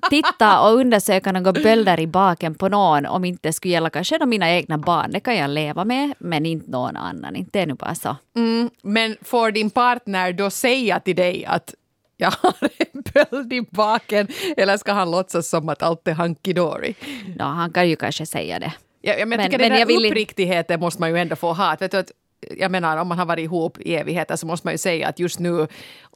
titta 0.09 0.61
och 0.61 0.75
undersöka 0.75 1.31
några 1.31 1.53
bölder 1.53 1.99
i 1.99 2.07
baken 2.07 2.55
på 2.55 2.69
någon 2.69 3.05
om 3.05 3.25
inte 3.25 3.49
det 3.49 3.53
skulle 3.53 3.73
gälla 3.73 3.89
kanske 3.89 4.25
mina 4.25 4.51
egna 4.51 4.77
barn. 4.77 5.11
Det 5.11 5.19
kan 5.19 5.35
jag 5.35 5.49
leva 5.49 5.85
med, 5.85 6.13
men 6.19 6.45
inte 6.45 6.71
någon 6.71 6.97
annan. 6.97 7.35
Inte 7.35 7.65
nu 7.65 7.73
bara 7.73 7.95
så. 7.95 8.15
Mm, 8.35 8.69
men 8.81 9.17
får 9.21 9.51
din 9.51 9.69
partner 9.69 10.33
då 10.33 10.49
säga 10.49 10.99
till 10.99 11.15
dig 11.15 11.45
att 11.45 11.73
jag 12.17 12.31
har 12.31 12.53
en 12.77 13.03
böld 13.13 13.53
i 13.53 13.61
baken 13.61 14.27
eller 14.57 14.77
ska 14.77 14.91
han 14.91 15.11
låtsas 15.11 15.49
som 15.49 15.69
att 15.69 15.83
allt 15.83 16.07
är 16.07 16.13
hunky-dory? 16.13 16.95
No, 17.37 17.43
han 17.43 17.71
kan 17.71 17.89
ju 17.89 17.95
kanske 17.95 18.25
säga 18.25 18.59
det. 18.59 18.73
Jag, 19.01 19.19
jag 19.19 19.27
men, 19.27 19.39
tycker 19.39 19.57
men 19.57 19.69
den 19.69 19.79
där 19.79 19.85
vill 19.85 20.05
uppriktigheten 20.05 20.79
måste 20.79 21.01
man 21.01 21.09
ju 21.09 21.17
ändå 21.17 21.35
få 21.35 21.53
ha. 21.53 21.75
Vet 21.79 21.91
du, 21.91 21.97
att, 21.97 22.11
jag 22.57 22.71
menar 22.71 22.97
om 22.97 23.07
man 23.07 23.19
har 23.19 23.25
varit 23.25 23.43
ihop 23.43 23.79
i 23.79 23.95
evigheter 23.95 24.35
så 24.35 24.47
måste 24.47 24.67
man 24.67 24.73
ju 24.73 24.77
säga 24.77 25.07
att 25.07 25.19
just 25.19 25.39
nu, 25.39 25.67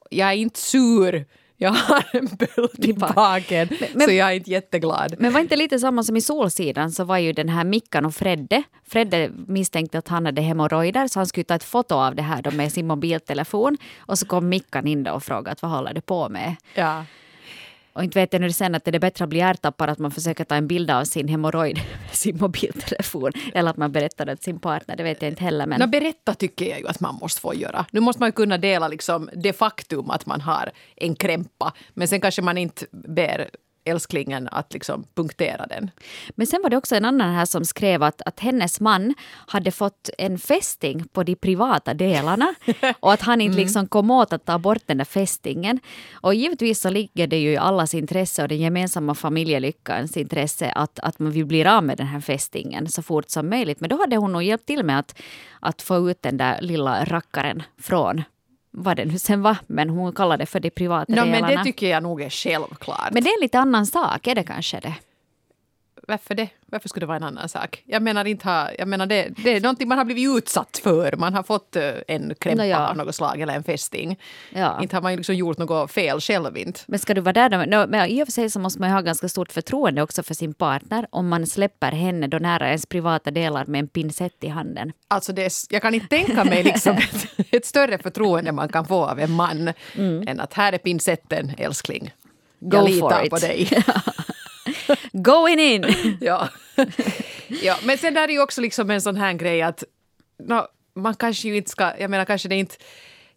jag 0.10 0.30
är 0.30 0.34
inte 0.34 0.60
sur. 0.60 1.26
Jag 1.58 1.72
har 1.72 2.04
en 2.14 2.26
böld 2.26 2.86
i 2.86 2.94
bak- 2.94 3.16
baken 3.16 3.70
men- 3.94 4.08
så 4.08 4.14
jag 4.14 4.30
är 4.32 4.36
inte 4.36 4.52
jätteglad. 4.52 5.16
Men 5.20 5.34
var 5.34 5.40
inte 5.40 5.56
lite 5.56 5.80
samma 5.80 6.04
som 6.04 6.18
i 6.18 6.22
Solsidan 6.22 6.92
så 6.92 7.04
var 7.04 7.18
ju 7.18 7.34
den 7.34 7.50
här 7.50 7.64
Mickan 7.64 8.06
och 8.06 8.16
Fredde. 8.16 8.64
Fredde 8.88 9.30
misstänkte 9.48 9.98
att 9.98 10.08
han 10.08 10.26
hade 10.26 10.42
hemorrojder 10.42 11.08
så 11.08 11.20
han 11.20 11.28
skulle 11.28 11.44
ta 11.44 11.56
ett 11.56 11.64
foto 11.64 11.96
av 11.96 12.16
det 12.16 12.22
här 12.22 12.42
då 12.42 12.52
med 12.52 12.72
sin 12.72 12.88
mobiltelefon. 12.88 13.78
Och 14.00 14.20
så 14.20 14.26
kom 14.26 14.50
Mickan 14.50 14.88
in 14.88 15.04
då 15.04 15.12
och 15.12 15.24
frågade 15.24 15.56
vad 15.62 15.72
håller 15.72 15.94
du 15.94 16.02
på 16.02 16.30
med? 16.30 16.56
Ja. 16.74 17.06
Och 17.94 18.04
inte 18.04 18.20
vet 18.20 18.34
jag 18.34 18.42
nu 18.42 18.52
sen 18.52 18.76
att 18.76 18.86
det 18.86 18.96
är 18.96 19.00
bättre 19.00 19.24
att 19.24 19.30
bli 19.30 19.40
hjärtappad 19.40 19.90
att 19.90 20.00
man 20.00 20.12
försöker 20.12 20.44
ta 20.44 20.56
en 20.56 20.68
bild 20.68 20.92
av 20.92 21.04
sin 21.04 21.28
hemorrojd 21.28 21.76
med 22.08 22.16
sin 22.16 22.38
mobiltelefon. 22.38 23.32
Eller 23.54 23.70
att 23.70 23.78
man 23.78 23.92
berättar 23.92 24.26
det 24.26 24.36
till 24.36 24.44
sin 24.44 24.60
partner, 24.60 24.96
det 24.96 25.04
vet 25.04 25.22
jag 25.22 25.32
inte 25.32 25.44
heller. 25.44 25.66
Men... 25.66 25.80
No, 25.80 25.88
berätta 25.88 26.34
tycker 26.34 26.66
jag 26.66 26.80
ju 26.80 26.88
att 26.88 27.00
man 27.00 27.16
måste 27.16 27.42
få 27.42 27.54
göra. 27.56 27.86
Nu 27.92 28.00
måste 28.00 28.20
man 28.20 28.28
ju 28.28 28.34
kunna 28.34 28.58
dela 28.58 28.88
liksom 28.88 29.30
det 29.36 29.54
faktum 29.54 30.10
att 30.10 30.26
man 30.26 30.42
har 30.42 30.72
en 30.96 31.16
krämpa. 31.16 31.74
Men 31.94 32.08
sen 32.08 32.22
kanske 32.22 32.42
man 32.42 32.58
inte 32.58 32.86
ber 32.92 33.50
älsklingen 33.86 34.50
att 34.52 34.74
liksom 34.74 35.06
punktera 35.16 35.66
den. 35.66 35.92
Men 36.36 36.48
sen 36.48 36.62
var 36.64 36.70
det 36.70 36.78
också 36.78 36.96
en 36.96 37.06
annan 37.06 37.34
här 37.34 37.46
som 37.46 37.66
skrev 37.66 38.04
att, 38.04 38.22
att 38.26 38.40
hennes 38.40 38.80
man 38.80 39.14
hade 39.48 39.72
fått 39.72 40.10
en 40.18 40.38
fästing 40.38 41.04
på 41.14 41.24
de 41.24 41.36
privata 41.36 41.94
delarna 41.94 42.56
och 43.00 43.14
att 43.14 43.22
han 43.22 43.42
inte 43.42 43.58
liksom 43.58 43.88
kom 43.88 44.12
åt 44.12 44.34
att 44.34 44.46
ta 44.46 44.60
bort 44.60 44.84
den 44.86 44.98
där 44.98 45.06
fästingen. 45.06 45.80
Och 46.14 46.36
givetvis 46.36 46.82
så 46.82 46.90
ligger 46.90 47.28
det 47.28 47.38
ju 47.38 47.52
i 47.52 47.58
allas 47.58 47.94
intresse 47.94 48.42
och 48.42 48.48
den 48.48 48.60
gemensamma 48.60 49.16
familjelyckans 49.16 50.18
intresse 50.18 50.72
att, 50.72 51.00
att 51.00 51.20
man 51.20 51.32
vill 51.32 51.46
bli 51.46 51.66
av 51.66 51.84
med 51.84 51.98
den 51.98 52.08
här 52.08 52.20
fästingen 52.20 52.88
så 52.90 53.02
fort 53.02 53.30
som 53.30 53.50
möjligt. 53.50 53.80
Men 53.80 53.90
då 53.90 53.98
hade 53.98 54.18
hon 54.18 54.32
nog 54.32 54.44
hjälpt 54.44 54.66
till 54.66 54.84
med 54.84 55.00
att, 55.00 55.22
att 55.60 55.82
få 55.82 56.10
ut 56.10 56.22
den 56.22 56.38
där 56.38 56.62
lilla 56.62 57.06
rackaren 57.06 57.64
från 57.78 58.24
vad 58.76 58.98
det 58.98 59.06
nu 59.06 59.18
sen 59.20 59.42
var, 59.42 59.58
men 59.68 59.90
hon 59.90 60.14
kallade 60.14 60.42
det 60.42 60.46
för 60.46 60.60
de 60.60 60.70
privata 60.70 61.06
No, 61.14 61.16
delarna. 61.16 61.48
men 61.48 61.58
det 61.58 61.64
tycker 61.64 61.90
jag 61.90 62.04
nog 62.04 62.22
är 62.22 62.30
självklart. 62.30 63.10
men 63.12 63.24
det 63.24 63.30
är 63.30 63.38
en 63.38 63.42
lite 63.42 63.60
annan 63.60 63.86
sak, 63.86 64.28
är 64.28 64.36
det 64.36 64.44
kanske 64.44 64.80
det? 64.80 64.94
Varför 66.08 66.36
det? 66.36 66.50
Varför 66.66 66.90
skulle 66.90 67.02
det 67.02 67.08
vara 67.08 67.18
en 67.18 67.24
annan 67.24 67.50
sak? 67.50 67.84
Jag 67.86 68.02
menar, 68.02 68.26
inte 68.26 68.48
ha, 68.48 68.70
jag 68.78 68.88
menar 68.88 69.06
det, 69.06 69.28
det 69.38 69.56
är 69.56 69.62
någonting 69.62 69.88
man 69.88 69.98
har 69.98 70.06
blivit 70.06 70.38
utsatt 70.38 70.80
för. 70.84 71.16
Man 71.18 71.34
har 71.34 71.44
fått 71.44 71.76
eh, 71.76 71.92
en 72.08 72.36
krämpa 72.40 72.66
ja. 72.66 72.88
av 72.88 72.98
något 72.98 73.16
slag 73.16 73.42
eller 73.42 73.54
en 73.54 73.64
fästing. 73.64 74.20
Ja. 74.50 74.82
Inte 74.82 74.96
har 74.96 75.02
man 75.02 75.16
liksom 75.16 75.36
gjort 75.36 75.58
något 75.58 75.92
fel 75.92 76.20
själv 76.20 76.58
inte. 76.58 76.80
Men 76.86 77.00
ska 77.00 77.14
du 77.14 77.22
vara 77.22 77.34
där 77.34 77.50
då? 77.50 77.58
No, 77.58 77.88
men 77.88 78.10
I 78.10 78.24
och 78.24 78.28
för 78.28 78.32
sig 78.32 78.50
så 78.50 78.60
måste 78.60 78.80
man 78.80 78.90
ju 78.90 78.94
ha 78.94 79.02
ganska 79.02 79.30
stort 79.30 79.52
förtroende 79.52 80.02
också 80.02 80.24
för 80.24 80.34
sin 80.34 80.54
partner 80.54 81.08
om 81.10 81.28
man 81.28 81.48
släpper 81.48 81.92
henne 81.92 82.28
då 82.28 82.38
nära 82.38 82.68
ens 82.68 82.86
privata 82.86 83.32
delar 83.32 83.66
med 83.66 83.80
en 83.80 83.88
pincett 83.88 84.44
i 84.44 84.48
handen. 84.48 84.92
Alltså 85.08 85.34
det, 85.34 85.46
är- 85.46 85.74
jag 85.74 85.82
kan 85.82 85.94
inte 85.94 86.08
tänka 86.08 86.44
mig 86.44 86.64
liksom 86.64 86.98
ett, 86.98 87.28
ett 87.52 87.66
större 87.66 87.98
förtroende 87.98 88.52
man 88.52 88.70
kan 88.70 88.86
få 88.86 89.06
av 89.06 89.20
en 89.20 89.32
man 89.32 89.74
än 90.28 90.40
att 90.40 90.54
här 90.54 90.74
är 90.74 90.78
pincetten, 90.78 91.52
älskling. 91.58 92.02
Mm. 92.02 92.70
Go 92.70 92.78
jag 92.78 92.90
litar 92.90 93.24
it. 93.24 93.30
på 93.30 93.38
dig. 93.38 93.70
Going 95.12 95.60
in! 95.60 95.86
ja. 96.22 96.50
ja. 97.48 97.76
Men 97.84 97.98
sen 97.98 98.14
där 98.14 98.28
är 98.28 98.32
ju 98.32 98.42
också 98.42 98.62
liksom 98.62 98.90
en 98.90 99.02
sån 99.02 99.16
här 99.16 99.34
grej 99.34 99.62
att 99.62 99.84
nå, 100.44 100.68
man 100.96 101.16
kanske 101.16 101.48
ju 101.48 101.58
inte 101.58 101.70
ska, 101.70 101.92
jag 102.00 102.10
menar 102.10 102.26
kanske 102.26 102.50
det 102.50 102.56
inte 102.56 102.76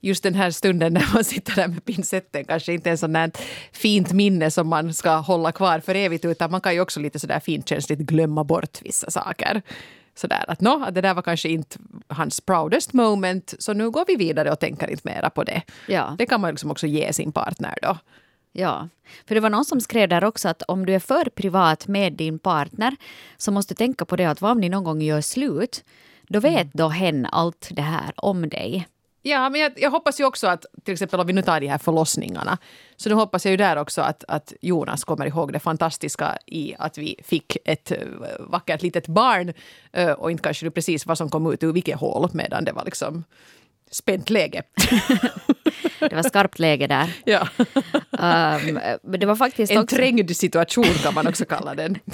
just 0.00 0.22
den 0.22 0.34
här 0.34 0.50
stunden 0.50 0.92
när 0.92 1.14
man 1.14 1.24
sitter 1.24 1.54
där 1.54 1.68
med 1.68 1.84
pincetten 1.84 2.44
kanske 2.44 2.72
inte 2.72 2.88
är 2.88 2.90
en 2.90 2.98
sån 2.98 3.12
där 3.12 3.30
fint 3.72 4.12
minne 4.12 4.50
som 4.50 4.68
man 4.68 4.94
ska 4.94 5.10
hålla 5.10 5.52
kvar 5.52 5.80
för 5.80 5.94
evigt 5.94 6.24
utan 6.24 6.50
man 6.50 6.60
kan 6.60 6.74
ju 6.74 6.80
också 6.80 7.00
lite 7.00 7.18
sådär 7.18 7.40
finkänsligt 7.40 8.00
glömma 8.00 8.44
bort 8.44 8.78
vissa 8.82 9.10
saker. 9.10 9.62
sådär 10.14 10.44
att 10.48 10.60
nå, 10.60 10.84
att 10.84 10.94
det 10.94 11.00
där 11.00 11.14
var 11.14 11.22
kanske 11.22 11.48
inte 11.48 11.78
hans 12.08 12.40
proudest 12.40 12.92
moment, 12.92 13.54
så 13.58 13.72
nu 13.72 13.90
går 13.90 14.04
vi 14.06 14.16
vidare 14.16 14.52
och 14.52 14.60
tänker 14.60 14.90
inte 14.90 15.08
mera 15.08 15.30
på 15.30 15.44
det. 15.44 15.62
Ja. 15.88 16.14
Det 16.18 16.26
kan 16.26 16.40
man 16.40 16.50
liksom 16.50 16.70
också 16.70 16.86
ge 16.86 17.12
sin 17.12 17.32
partner 17.32 17.78
då. 17.82 17.98
Ja, 18.58 18.88
för 19.26 19.34
det 19.34 19.40
var 19.40 19.50
någon 19.50 19.64
som 19.64 19.80
skrev 19.80 20.08
där 20.08 20.24
också 20.24 20.48
att 20.48 20.62
om 20.62 20.86
du 20.86 20.94
är 20.94 20.98
för 20.98 21.24
privat 21.24 21.86
med 21.86 22.12
din 22.12 22.38
partner 22.38 22.96
så 23.36 23.52
måste 23.52 23.74
du 23.74 23.78
tänka 23.78 24.04
på 24.04 24.16
det 24.16 24.24
att 24.24 24.40
vad 24.40 24.50
om 24.50 24.60
ni 24.60 24.68
någon 24.68 24.84
gång 24.84 25.02
gör 25.02 25.20
slut, 25.20 25.84
då 26.28 26.40
vet 26.40 26.72
då 26.72 26.88
hen 26.88 27.26
allt 27.26 27.68
det 27.70 27.82
här 27.82 28.12
om 28.16 28.48
dig. 28.48 28.88
Ja, 29.22 29.50
men 29.50 29.60
jag, 29.60 29.72
jag, 29.76 29.90
hoppas 29.90 30.20
ju 30.20 30.24
också 30.24 30.46
att, 30.46 30.66
till 30.84 30.92
exempel 30.92 31.20
om 31.20 31.26
vi 31.26 31.32
nu 31.32 31.42
tar 31.42 31.60
de 31.60 31.66
här 31.66 31.78
förlossningarna, 31.78 32.58
så 32.96 33.08
nu 33.08 33.14
hoppas 33.14 33.44
jag 33.44 33.50
ju 33.50 33.56
där 33.56 33.76
också 33.76 34.00
att, 34.00 34.24
att 34.28 34.52
Jonas 34.60 35.04
kommer 35.04 35.26
ihåg 35.26 35.52
det 35.52 35.58
fantastiska 35.58 36.38
i 36.46 36.74
att 36.78 36.98
vi 36.98 37.16
fick 37.24 37.56
ett 37.64 37.90
eh, 37.90 37.98
vackert 38.38 38.82
litet 38.82 39.06
barn 39.06 39.52
eh, 39.92 40.10
och 40.10 40.30
inte 40.30 40.42
kanske 40.42 40.70
precis 40.70 41.06
vad 41.06 41.18
som 41.18 41.30
kom 41.30 41.52
ut 41.52 41.62
ur 41.62 41.72
vilket 41.72 42.00
hål 42.00 42.28
medan 42.32 42.64
det 42.64 42.72
var 42.72 42.84
liksom 42.84 43.24
spänt 43.90 44.30
läge. 44.30 44.62
Det 46.00 46.14
var 46.14 46.22
skarpt 46.22 46.58
läge 46.58 46.86
där. 46.86 47.12
ja. 47.24 47.48
Um, 48.10 48.80
men 49.02 49.20
det 49.20 49.26
var 49.26 49.36
faktiskt 49.36 49.72
En 49.72 49.78
också... 49.78 49.96
trängd 49.96 50.36
situation 50.36 50.84
kan 50.84 51.14
man 51.14 51.26
också 51.26 51.44
kalla 51.44 51.74
den. 51.74 51.98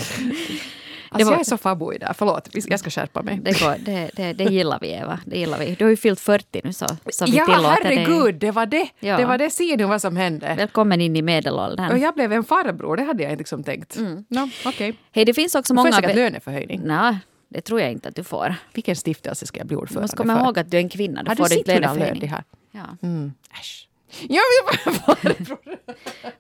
Alltså 1.15 1.27
var- 1.27 1.33
jag 1.33 1.41
är 1.41 1.45
så 1.45 1.59
fabbo 1.59 1.93
idag, 1.93 2.15
förlåt. 2.19 2.49
Jag 2.53 2.81
ska 2.81 2.91
skärpa 2.91 3.23
mig. 3.23 3.41
Det, 3.43 3.61
går, 3.61 3.75
det, 3.79 4.11
det, 4.17 4.33
det 4.33 4.45
gillar 4.45 4.79
vi 4.81 4.93
Eva. 4.93 5.21
Det 5.27 5.39
gillar 5.39 5.59
vi. 5.59 5.75
Du 5.79 5.85
har 5.85 5.91
ju 5.91 5.97
fyllt 5.97 6.21
40 6.21 6.61
nu 6.65 6.73
så, 6.73 6.87
så 7.13 7.25
vi 7.27 7.37
ja, 7.37 7.45
tillåter 7.45 7.85
dig. 7.89 7.97
herregud, 7.97 8.35
det 8.35 8.51
var 8.51 8.67
det. 8.67 8.89
Ja. 9.01 9.17
Det 9.17 9.25
var 9.25 9.39
det. 9.39 9.51
Se 9.51 9.77
nu 9.77 9.85
vad 9.85 10.01
som 10.01 10.17
hände. 10.17 10.55
Välkommen 10.57 11.01
in 11.01 11.17
i 11.17 11.21
Och 11.21 11.25
medelåldern. 11.25 12.01
jag 12.01 12.15
blev 12.15 12.33
en 12.33 12.45
farbror, 12.45 12.97
det 12.97 13.03
hade 13.03 13.23
jag 13.23 13.33
inte 13.33 13.39
liksom 13.41 13.65
tänkt. 13.65 13.97
No, 14.29 14.51
okej. 14.65 14.95
Hej, 15.13 15.25
det 15.25 15.35
finns 15.35 15.55
också 15.55 15.75
Får 15.75 15.79
jag 15.79 15.85
många... 15.85 16.03
säkert 16.03 16.17
löneförhöjning? 16.17 16.81
Nej, 16.85 17.19
det 17.53 17.61
tror 17.61 17.81
jag 17.81 17.93
inte 17.93 18.09
att 18.09 18.17
du 18.17 18.25
får. 18.25 18.55
Vilken 18.73 18.97
stiftelse 18.97 19.47
ska 19.47 19.59
jag 19.59 19.67
bli 19.67 19.75
Du 19.75 19.81
ordförande 19.81 20.03
måste 20.05 20.17
komma 20.17 20.37
för? 20.39 20.45
ihåg 20.45 20.59
att 20.59 20.71
du 20.71 20.77
är 20.77 20.81
en 20.81 20.89
kvinna. 20.89 21.23
Då 21.23 21.31
Har 21.31 21.37
får 21.37 21.49
du 21.49 21.57
du 21.57 21.63
de 21.63 21.73
löneförhöjning. 21.73 22.31
har? 22.31 22.45
Ja. 22.71 22.97
Mm. 23.03 23.33
Äsch. 23.61 23.89
Jag 24.21 24.29
vill 24.29 24.65
vara 24.87 24.97
farbror. 24.99 25.59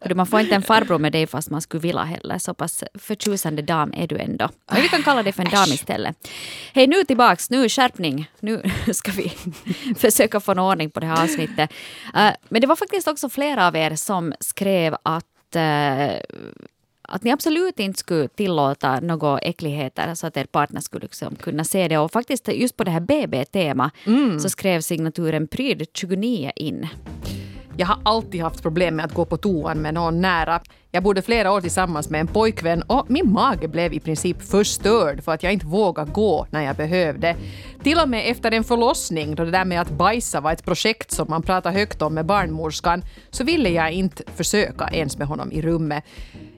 För 0.09 0.15
Man 0.15 0.27
får 0.27 0.41
inte 0.41 0.55
en 0.55 0.63
farbror 0.63 0.99
med 0.99 1.13
dig 1.13 1.27
fast 1.27 1.51
man 1.51 1.61
skulle 1.61 1.81
vilja 1.81 2.03
heller. 2.03 2.39
Så 2.39 2.55
pass 2.55 2.85
förtjusande 2.95 3.63
dam 3.63 3.93
är 3.97 4.07
du 4.07 4.19
ändå. 4.19 4.49
Men 4.73 4.83
vi 4.83 4.89
kan 4.89 5.03
kalla 5.03 5.23
dig 5.23 5.33
för 5.33 5.43
en 5.43 5.51
dam 5.51 5.69
istället. 5.73 6.29
Hej, 6.75 6.87
nu 6.87 7.05
tillbaks. 7.05 7.51
Nu 7.51 7.69
skärpning. 7.69 8.31
Nu 8.41 8.63
ska 8.93 9.13
vi 9.13 9.33
försöka 9.99 10.41
få 10.41 10.53
en 10.53 10.59
ordning 10.59 10.91
på 10.91 11.01
det 11.01 11.07
här 11.07 11.23
avsnittet. 11.25 11.71
Eh, 12.15 12.31
men 12.49 12.61
det 12.61 12.67
var 12.67 12.77
faktiskt 12.77 13.09
också 13.09 13.29
flera 13.29 13.67
av 13.67 13.77
er 13.77 13.97
som 13.97 14.33
skrev 14.41 14.97
att 15.03 15.57
eh, 15.57 16.13
att 17.13 17.25
ni 17.25 17.31
absolut 17.31 17.81
inte 17.81 17.99
skulle 17.99 18.29
tillåta 18.29 19.01
några 19.01 19.39
äckligheter 19.39 20.15
så 20.15 20.27
att 20.27 20.37
er 20.37 20.45
partner 20.45 20.81
skulle 20.81 21.03
liksom 21.03 21.35
kunna 21.35 21.65
se 21.65 21.89
det. 21.89 21.99
Och 21.99 22.13
faktiskt 22.13 22.49
just 22.49 22.77
på 22.77 22.85
det 22.85 22.91
här 22.91 23.01
BB-tema 23.01 23.91
så 24.41 24.49
skrev 24.49 24.81
signaturen 24.81 25.49
Pryd 25.49 25.87
29 25.95 26.53
in. 26.57 26.89
Jag 27.77 27.87
har 27.87 27.99
alltid 28.03 28.41
haft 28.41 28.63
problem 28.63 28.97
med 28.97 29.05
att 29.05 29.15
gå 29.15 29.25
på 29.25 29.37
toan 29.37 29.79
med 29.79 29.95
någon 29.95 30.21
nära. 30.21 30.61
Jag 30.91 31.03
bodde 31.03 31.23
flera 31.23 31.53
år 31.53 31.61
tillsammans 31.61 32.11
med 32.11 32.21
en 32.21 32.27
pojkvän 32.27 32.83
och 32.83 33.11
min 33.11 33.33
mage 33.33 33.69
blev 33.69 33.93
i 33.93 34.01
princip 34.01 34.43
förstörd 34.43 35.25
för 35.25 35.33
att 35.33 35.43
jag 35.43 35.53
inte 35.53 35.67
vågade 35.67 36.11
gå 36.11 36.47
när 36.51 36.63
jag 36.63 36.77
behövde. 36.77 37.37
Till 37.83 37.99
och 37.99 38.09
med 38.09 38.31
efter 38.31 38.53
en 38.53 38.65
förlossning, 38.65 39.35
då 39.35 39.45
det 39.45 39.51
där 39.51 39.65
med 39.65 39.81
att 39.81 39.91
bajsa 39.91 40.41
var 40.41 40.53
ett 40.53 40.65
projekt 40.65 41.11
som 41.11 41.27
man 41.31 41.43
pratade 41.43 41.79
högt 41.79 42.03
om 42.03 42.15
med 42.15 42.27
barnmorskan, 42.27 43.05
så 43.31 43.45
ville 43.45 43.69
jag 43.69 43.93
inte 43.93 44.23
försöka 44.37 44.89
ens 44.93 45.19
med 45.19 45.27
honom 45.27 45.53
i 45.53 45.63
rummet. 45.63 46.05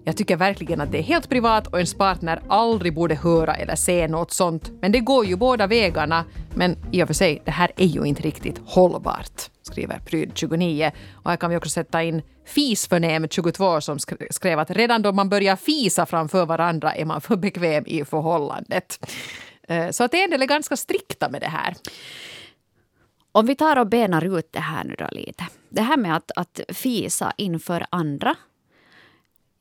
Jag 0.06 0.16
tycker 0.16 0.36
verkligen 0.36 0.80
att 0.80 0.92
det 0.92 0.98
är 0.98 1.02
helt 1.02 1.28
privat 1.28 1.66
och 1.66 1.78
ens 1.78 1.94
partner 1.94 2.42
aldrig 2.48 2.94
borde 2.94 3.14
höra 3.14 3.54
eller 3.54 3.76
se 3.76 4.08
något 4.08 4.32
sånt. 4.32 4.70
Men 4.80 4.92
det 4.92 5.00
går 5.00 5.26
ju 5.26 5.36
båda 5.36 5.66
vägarna. 5.66 6.24
Men 6.54 6.76
i 6.92 7.02
och 7.02 7.06
för 7.06 7.14
sig, 7.14 7.42
det 7.44 7.50
här 7.50 7.70
är 7.76 7.86
ju 7.86 8.04
inte 8.04 8.22
riktigt 8.22 8.60
hållbart, 8.64 9.50
skriver 9.62 9.98
Pryd 9.98 10.30
29. 10.34 10.92
Och 11.12 11.30
här 11.30 11.36
kan 11.36 11.50
vi 11.50 11.56
också 11.56 11.70
sätta 11.70 12.02
in 12.02 12.22
Fisförnäm 12.46 13.28
22 13.28 13.80
som 13.80 13.98
skrev 14.30 14.58
att 14.58 14.70
redan 14.70 15.02
då 15.02 15.12
man 15.12 15.28
börjar 15.28 15.56
fisa 15.56 16.06
framför 16.06 16.46
varandra 16.46 16.94
är 16.94 17.04
man 17.04 17.20
för 17.20 17.36
bekväm 17.36 17.84
i 17.86 18.04
förhållandet. 18.04 19.06
Eh, 19.68 19.90
så 19.90 20.04
att 20.04 20.14
en 20.14 20.30
del 20.30 20.42
är 20.42 20.46
ganska 20.46 20.76
strikta 20.76 21.28
med 21.28 21.40
det 21.40 21.48
här. 21.48 21.74
Om 23.32 23.46
vi 23.46 23.54
tar 23.54 23.78
och 23.78 23.86
benar 23.86 24.38
ut 24.38 24.52
det 24.52 24.60
här 24.60 24.84
nu 24.84 24.94
då 24.98 25.08
lite. 25.12 25.46
Det 25.68 25.82
här 25.82 25.96
med 25.96 26.16
att, 26.16 26.30
att 26.36 26.60
fisa 26.68 27.32
inför 27.36 27.86
andra. 27.90 28.34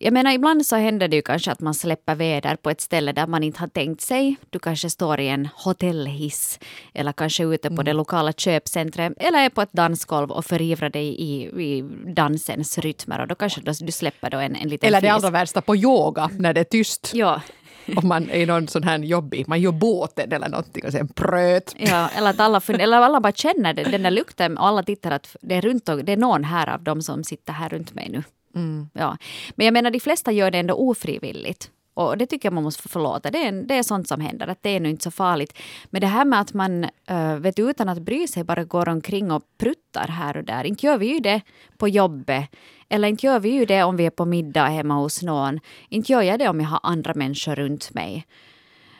Jag 0.05 0.13
menar, 0.13 0.31
ibland 0.31 0.65
så 0.65 0.75
händer 0.75 1.07
det 1.07 1.15
ju 1.15 1.21
kanske 1.21 1.51
att 1.51 1.59
man 1.59 1.73
släpper 1.73 2.15
väder 2.15 2.55
på 2.55 2.69
ett 2.69 2.81
ställe 2.81 3.11
där 3.11 3.27
man 3.27 3.43
inte 3.43 3.59
har 3.59 3.67
tänkt 3.67 4.01
sig. 4.01 4.35
Du 4.49 4.59
kanske 4.59 4.89
står 4.89 5.19
i 5.19 5.27
en 5.27 5.49
hotellhiss 5.55 6.59
eller 6.93 7.11
kanske 7.11 7.43
ute 7.43 7.69
på 7.69 7.83
det 7.83 7.93
lokala 7.93 8.33
köpcentret 8.33 9.13
eller 9.17 9.45
är 9.45 9.49
på 9.49 9.61
ett 9.61 9.73
dansgolv 9.73 10.31
och 10.31 10.45
förivrar 10.45 10.89
dig 10.89 11.07
i, 11.07 11.43
i 11.43 11.81
dansens 12.15 12.77
rytmer 12.77 13.21
och 13.21 13.27
då 13.27 13.35
kanske 13.35 13.61
du 13.61 13.91
släpper 13.91 14.29
då 14.29 14.37
en, 14.37 14.55
en 14.55 14.69
liten 14.69 14.87
Eller 14.87 15.01
det 15.01 15.09
allra 15.09 15.29
värsta 15.29 15.61
på 15.61 15.75
yoga, 15.75 16.29
när 16.39 16.53
det 16.53 16.59
är 16.59 16.63
tyst. 16.63 17.11
Ja, 17.13 17.41
Om 17.95 18.07
man 18.07 18.29
är 18.29 18.47
någon 18.47 18.67
sån 18.67 18.83
här 18.83 18.99
jobbig, 18.99 19.47
man 19.47 19.61
gör 19.61 19.71
båten 19.71 20.31
eller 20.31 20.49
någonting 20.49 20.85
och 20.85 20.91
sen 20.91 21.07
pröt. 21.07 21.75
Ja, 21.77 22.09
eller 22.17 22.29
att 22.29 22.39
alla, 22.39 22.61
eller 22.67 22.97
alla 22.97 23.21
bara 23.21 23.33
känner 23.33 23.73
det, 23.73 23.83
den 23.83 24.03
där 24.03 24.11
lukten 24.11 24.57
och 24.57 24.67
alla 24.67 24.83
tittar 24.83 25.11
att 25.11 25.35
det 25.41 25.55
är, 25.55 25.61
runt 25.61 25.89
och, 25.89 26.05
det 26.05 26.11
är 26.11 26.17
någon 26.17 26.43
här 26.43 26.69
av 26.69 26.83
dem 26.83 27.01
som 27.01 27.23
sitter 27.23 27.53
här 27.53 27.69
runt 27.69 27.93
mig 27.93 28.09
nu. 28.09 28.23
Mm, 28.55 28.89
ja. 28.93 29.17
Men 29.55 29.65
jag 29.65 29.73
menar 29.73 29.91
de 29.91 29.99
flesta 29.99 30.31
gör 30.31 30.51
det 30.51 30.57
ändå 30.57 30.73
ofrivilligt. 30.73 31.71
Och 31.93 32.17
det 32.17 32.25
tycker 32.25 32.45
jag 32.45 32.53
man 32.53 32.63
måste 32.63 32.89
förlåta. 32.89 33.31
Det 33.31 33.47
är, 33.47 33.51
det 33.51 33.75
är 33.75 33.83
sånt 33.83 34.07
som 34.07 34.21
händer, 34.21 34.47
att 34.47 34.63
det 34.63 34.69
är 34.69 34.79
nu 34.79 34.89
inte 34.89 35.03
så 35.03 35.11
farligt. 35.11 35.57
Men 35.85 36.01
det 36.01 36.07
här 36.07 36.25
med 36.25 36.39
att 36.41 36.53
man 36.53 36.83
äh, 37.07 37.35
vet, 37.35 37.59
utan 37.59 37.89
att 37.89 38.01
bry 38.01 38.27
sig 38.27 38.43
bara 38.43 38.63
går 38.63 38.89
omkring 38.89 39.31
och 39.31 39.43
pruttar 39.57 40.07
här 40.07 40.37
och 40.37 40.43
där. 40.43 40.63
Inte 40.63 40.85
gör 40.85 40.97
vi 40.97 41.13
ju 41.13 41.19
det 41.19 41.41
på 41.77 41.87
jobbet. 41.87 42.55
Eller 42.89 43.07
inte 43.07 43.25
gör 43.25 43.39
vi 43.39 43.49
ju 43.49 43.65
det 43.65 43.83
om 43.83 43.97
vi 43.97 44.05
är 44.05 44.09
på 44.09 44.25
middag 44.25 44.65
hemma 44.65 44.93
hos 44.93 45.21
någon. 45.21 45.59
Inte 45.89 46.11
gör 46.11 46.21
jag 46.21 46.39
det 46.39 46.49
om 46.49 46.59
jag 46.59 46.67
har 46.67 46.79
andra 46.83 47.13
människor 47.13 47.55
runt 47.55 47.93
mig. 47.93 48.27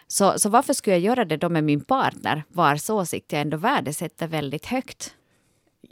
Så, 0.08 0.40
så 0.40 0.50
varför 0.50 0.74
skulle 0.74 0.96
jag 0.96 1.04
göra 1.04 1.26
det 1.26 1.38
då 1.38 1.50
med 1.50 1.64
min 1.64 1.82
partner 1.82 2.44
vars 2.48 2.90
åsikt 2.90 3.32
jag 3.32 3.42
ändå 3.42 3.58
värdesätter 3.58 4.28
väldigt 4.28 4.66
högt? 4.66 5.16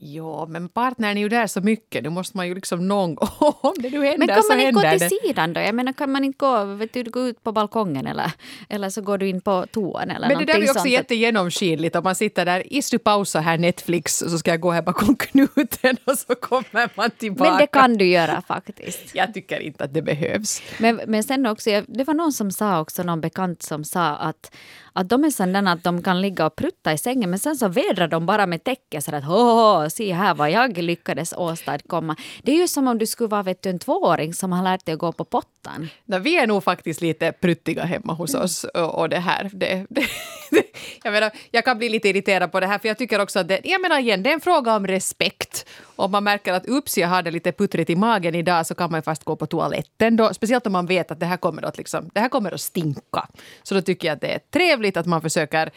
Ja, 0.04 0.46
men 0.50 0.70
partnern 0.70 1.18
är 1.18 1.22
ju 1.22 1.30
där 1.30 1.48
så 1.48 1.62
mycket. 1.62 2.04
Nu 2.04 2.10
måste 2.10 2.38
man 2.38 2.48
ju 2.48 2.56
liksom 2.56 2.88
någon 2.88 3.16
gång... 3.16 3.30
Om 3.62 3.74
det 3.78 3.90
nu 3.90 4.06
händer 4.06 4.18
Men 4.18 4.28
kan 4.28 4.44
man 4.50 4.60
inte 4.60 4.72
gå 4.72 4.82
till 4.82 5.00
det. 5.00 5.10
sidan 5.10 5.54
då? 5.54 5.62
Jag 5.62 5.76
menar, 5.76 5.94
kan 5.94 6.12
man 6.12 6.24
inte 6.24 6.38
gå, 6.38 6.66
vet 6.66 6.94
du, 6.94 7.04
gå 7.04 7.28
ut 7.28 7.44
på 7.44 7.52
balkongen 7.52 8.08
eller, 8.08 8.32
eller 8.70 8.90
så 8.90 9.02
går 9.02 9.18
du 9.18 9.28
in 9.28 9.42
på 9.42 9.66
toan 9.72 10.12
eller 10.12 10.28
Men 10.28 10.38
det 10.38 10.46
där 10.46 10.54
är 10.54 10.62
ju 10.62 10.70
också 10.70 10.88
jättegenomskinligt. 10.88 11.96
Om 11.96 12.04
man 12.04 12.16
sitter 12.16 12.46
där, 12.46 12.74
is 12.74 12.90
du 12.90 13.00
pausa 13.00 13.40
här 13.40 13.58
Netflix 13.58 14.18
så 14.18 14.38
ska 14.38 14.52
jag 14.52 14.60
gå 14.60 14.72
här 14.72 14.82
bakom 14.82 15.16
knuten 15.20 15.98
och 16.06 16.18
så 16.18 16.36
kommer 16.36 16.98
man 16.98 17.12
tillbaka. 17.12 17.52
Men 17.52 17.60
det 17.60 17.68
kan 17.68 17.98
du 17.98 18.06
göra 18.06 18.42
faktiskt. 18.48 19.16
Jag 19.16 19.34
tycker 19.34 19.60
inte 19.60 19.84
att 19.84 19.94
det 19.94 20.02
behövs. 20.02 20.62
Men, 20.78 21.02
men 21.08 21.24
sen 21.24 21.46
också, 21.46 21.70
det 21.88 22.04
var 22.04 22.14
någon 22.14 22.34
som 22.34 22.52
sa 22.52 22.80
också, 22.80 23.04
någon 23.04 23.22
bekant 23.22 23.64
som 23.64 23.84
sa 23.84 24.16
att, 24.16 24.56
att 24.94 25.10
de 25.10 25.24
är 25.24 25.30
sådana 25.30 25.72
att 25.72 25.84
de 25.84 26.04
kan 26.04 26.22
ligga 26.22 26.46
och 26.46 26.56
prutta 26.56 26.94
i 26.94 26.98
sängen 26.98 27.30
men 27.30 27.40
sen 27.40 27.56
så 27.56 27.68
vädrar 27.68 28.08
de 28.08 28.26
bara 28.26 28.46
med 28.46 28.64
täcket 28.64 29.04
så 29.04 29.16
att 29.16 29.24
åh, 29.30 29.88
se 29.88 30.14
här 30.14 30.36
vad 30.36 30.52
jag 30.52 30.78
lyckades 30.78 31.34
åstadkomma. 31.34 32.16
Det 32.44 32.52
är 32.52 32.56
ju 32.56 32.68
som 32.68 32.88
om 32.88 32.98
du 32.98 33.08
skulle 33.08 33.28
vara 33.28 33.44
vet 33.44 33.62
du, 33.62 33.70
en 33.70 33.80
tvååring 33.80 34.34
som 34.34 34.52
har 34.52 34.64
lärt 34.64 34.86
dig 34.86 34.94
att 34.94 35.00
gå 35.00 35.12
på 35.12 35.26
pottan. 35.62 35.90
Nej, 36.06 36.20
vi 36.20 36.38
är 36.38 36.48
nog 36.48 36.64
faktiskt 36.64 37.02
lite 37.02 37.32
pruttiga 37.32 37.84
hemma 37.84 38.14
hos 38.14 38.34
oss. 38.34 38.64
Och, 38.64 39.00
och 39.00 39.10
det 39.10 39.20
här, 39.20 39.50
det, 39.54 39.86
det, 39.90 40.06
det, 40.52 40.64
jag, 41.04 41.12
menar, 41.12 41.32
jag 41.52 41.66
kan 41.66 41.78
bli 41.78 41.90
lite 41.90 42.10
irriterad 42.10 42.52
på 42.52 42.60
det 42.60 42.68
här, 42.68 42.80
för 42.80 42.88
jag 42.88 42.98
tycker 42.98 43.22
också 43.22 43.40
att 43.40 43.48
det, 43.48 43.60
jag 43.64 43.82
menar 43.82 44.00
igen, 44.00 44.24
det 44.24 44.30
är 44.30 44.34
en 44.34 44.42
fråga 44.42 44.76
om 44.76 44.88
respekt. 44.88 45.66
Om 45.96 46.12
man 46.12 46.24
märker 46.24 46.54
att 46.54 46.68
ups, 46.68 46.98
jag 46.98 47.08
hade 47.08 47.32
lite 47.32 47.52
puttrigt 47.52 47.90
i 47.90 47.96
magen 47.96 48.36
idag, 48.36 48.68
så 48.68 48.76
kan 48.76 48.92
man 48.92 48.98
ju 48.98 49.02
fast 49.02 49.24
gå 49.24 49.36
på 49.36 49.46
toaletten 49.46 50.16
då. 50.16 50.34
Speciellt 50.34 50.68
om 50.68 50.74
man 50.74 50.86
vet 50.86 51.12
att 51.12 51.20
det 51.20 51.26
här 51.26 51.38
kommer 51.38 51.62
att, 51.62 51.78
liksom, 51.78 52.10
det 52.14 52.20
här 52.20 52.30
kommer 52.30 52.54
att 52.54 52.62
stinka. 52.62 53.28
Så 53.64 53.76
då 53.76 53.82
tycker 53.82 54.08
jag 54.08 54.16
att 54.16 54.22
det 54.22 54.34
är 54.34 54.40
trevligt 54.52 54.98
att 54.98 55.06
man 55.06 55.22
försöker, 55.22 55.72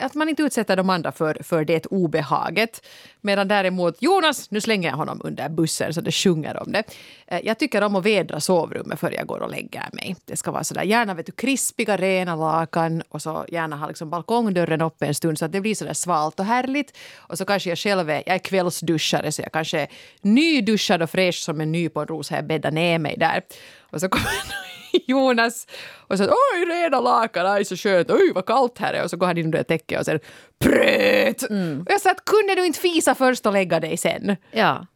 att 0.00 0.14
man 0.14 0.28
inte 0.28 0.42
utsätter 0.42 0.76
de 0.76 0.90
andra 0.90 1.12
för, 1.12 1.38
för 1.42 1.64
det 1.64 1.86
obehaget. 1.86 2.86
Medan 3.20 3.48
däremot 3.48 4.02
Jonas, 4.02 4.50
nu 4.50 4.60
slänger 4.60 4.88
jag 4.88 4.96
honom 4.96 5.20
under 5.24 5.48
bussen 5.48 5.94
så 5.94 6.00
det 6.00 6.12
sjunger 6.12 6.62
om 6.62 6.72
det. 6.72 6.82
Eh, 7.26 7.40
jag 7.44 7.58
tycker 7.58 7.82
om 7.82 7.96
att 7.96 8.06
vädra 8.06 8.40
sovrummet 8.40 9.00
före 9.00 9.14
jag 9.14 9.26
går 9.26 9.42
och 9.42 9.50
lägger 9.50 9.88
mig. 9.92 10.16
Det 10.24 10.36
ska 10.36 10.50
vara 10.50 10.64
sådär, 10.64 10.82
gärna 10.82 11.14
vet 11.14 11.26
du, 11.26 11.32
krispiga, 11.32 11.96
rena 11.96 12.36
lakan 12.36 13.02
och 13.08 13.22
så 13.22 13.44
gärna 13.48 13.76
ha 13.76 13.88
liksom 13.88 14.10
balkongdörren 14.10 14.80
uppe 14.80 15.06
en 15.06 15.14
stund 15.14 15.38
så 15.38 15.44
att 15.44 15.52
det 15.52 15.60
blir 15.60 15.74
sådär 15.74 15.94
svalt 15.94 16.40
och 16.40 16.46
härligt. 16.46 16.96
Och 17.16 17.38
så 17.38 17.44
kanske 17.44 17.68
jag 17.68 17.78
själv 17.78 18.10
är, 18.10 18.22
jag 18.26 18.34
är 18.34 18.38
kvällsduschare 18.38 19.32
så 19.32 19.42
jag 19.42 19.52
kanske 19.52 19.80
är 19.80 19.88
nyduschad 20.22 21.02
och 21.02 21.10
fräsch 21.10 21.42
som 21.44 21.60
en 21.60 21.72
ny 21.72 21.88
på 21.88 22.00
en 22.00 22.08
har 22.08 22.36
jag 22.36 22.46
bäddar 22.46 22.70
ner 22.70 22.98
mig 22.98 23.16
där. 23.18 23.42
Och 23.90 24.00
så 24.00 24.08
kommer 24.08 24.26
Jonas 25.06 25.66
och 25.96 26.18
så 26.18 26.24
oj 26.24 26.64
rena 26.68 27.00
lakan, 27.00 27.46
aj 27.46 27.64
så 27.64 27.76
skönt, 27.76 28.10
oj 28.10 28.32
vad 28.34 28.46
kallt 28.46 28.78
här 28.78 28.94
är. 28.94 29.04
Och 29.04 29.10
så 29.10 29.16
går 29.16 29.26
han 29.26 29.38
in 29.38 29.44
under 29.44 29.62
täcket 29.62 29.98
och 29.98 30.04
sen 30.04 30.20
pröt. 30.58 31.42
Och 31.42 31.92
jag 31.92 32.00
sa 32.00 32.10
att 32.10 32.24
kunde 32.24 32.54
du 32.54 32.66
inte 32.66 32.78
fisa 32.78 33.14
först 33.14 33.46
och 33.46 33.52
lägga 33.52 33.80
dig 33.80 33.96
sen? 33.96 34.36
Ja. 34.50 34.86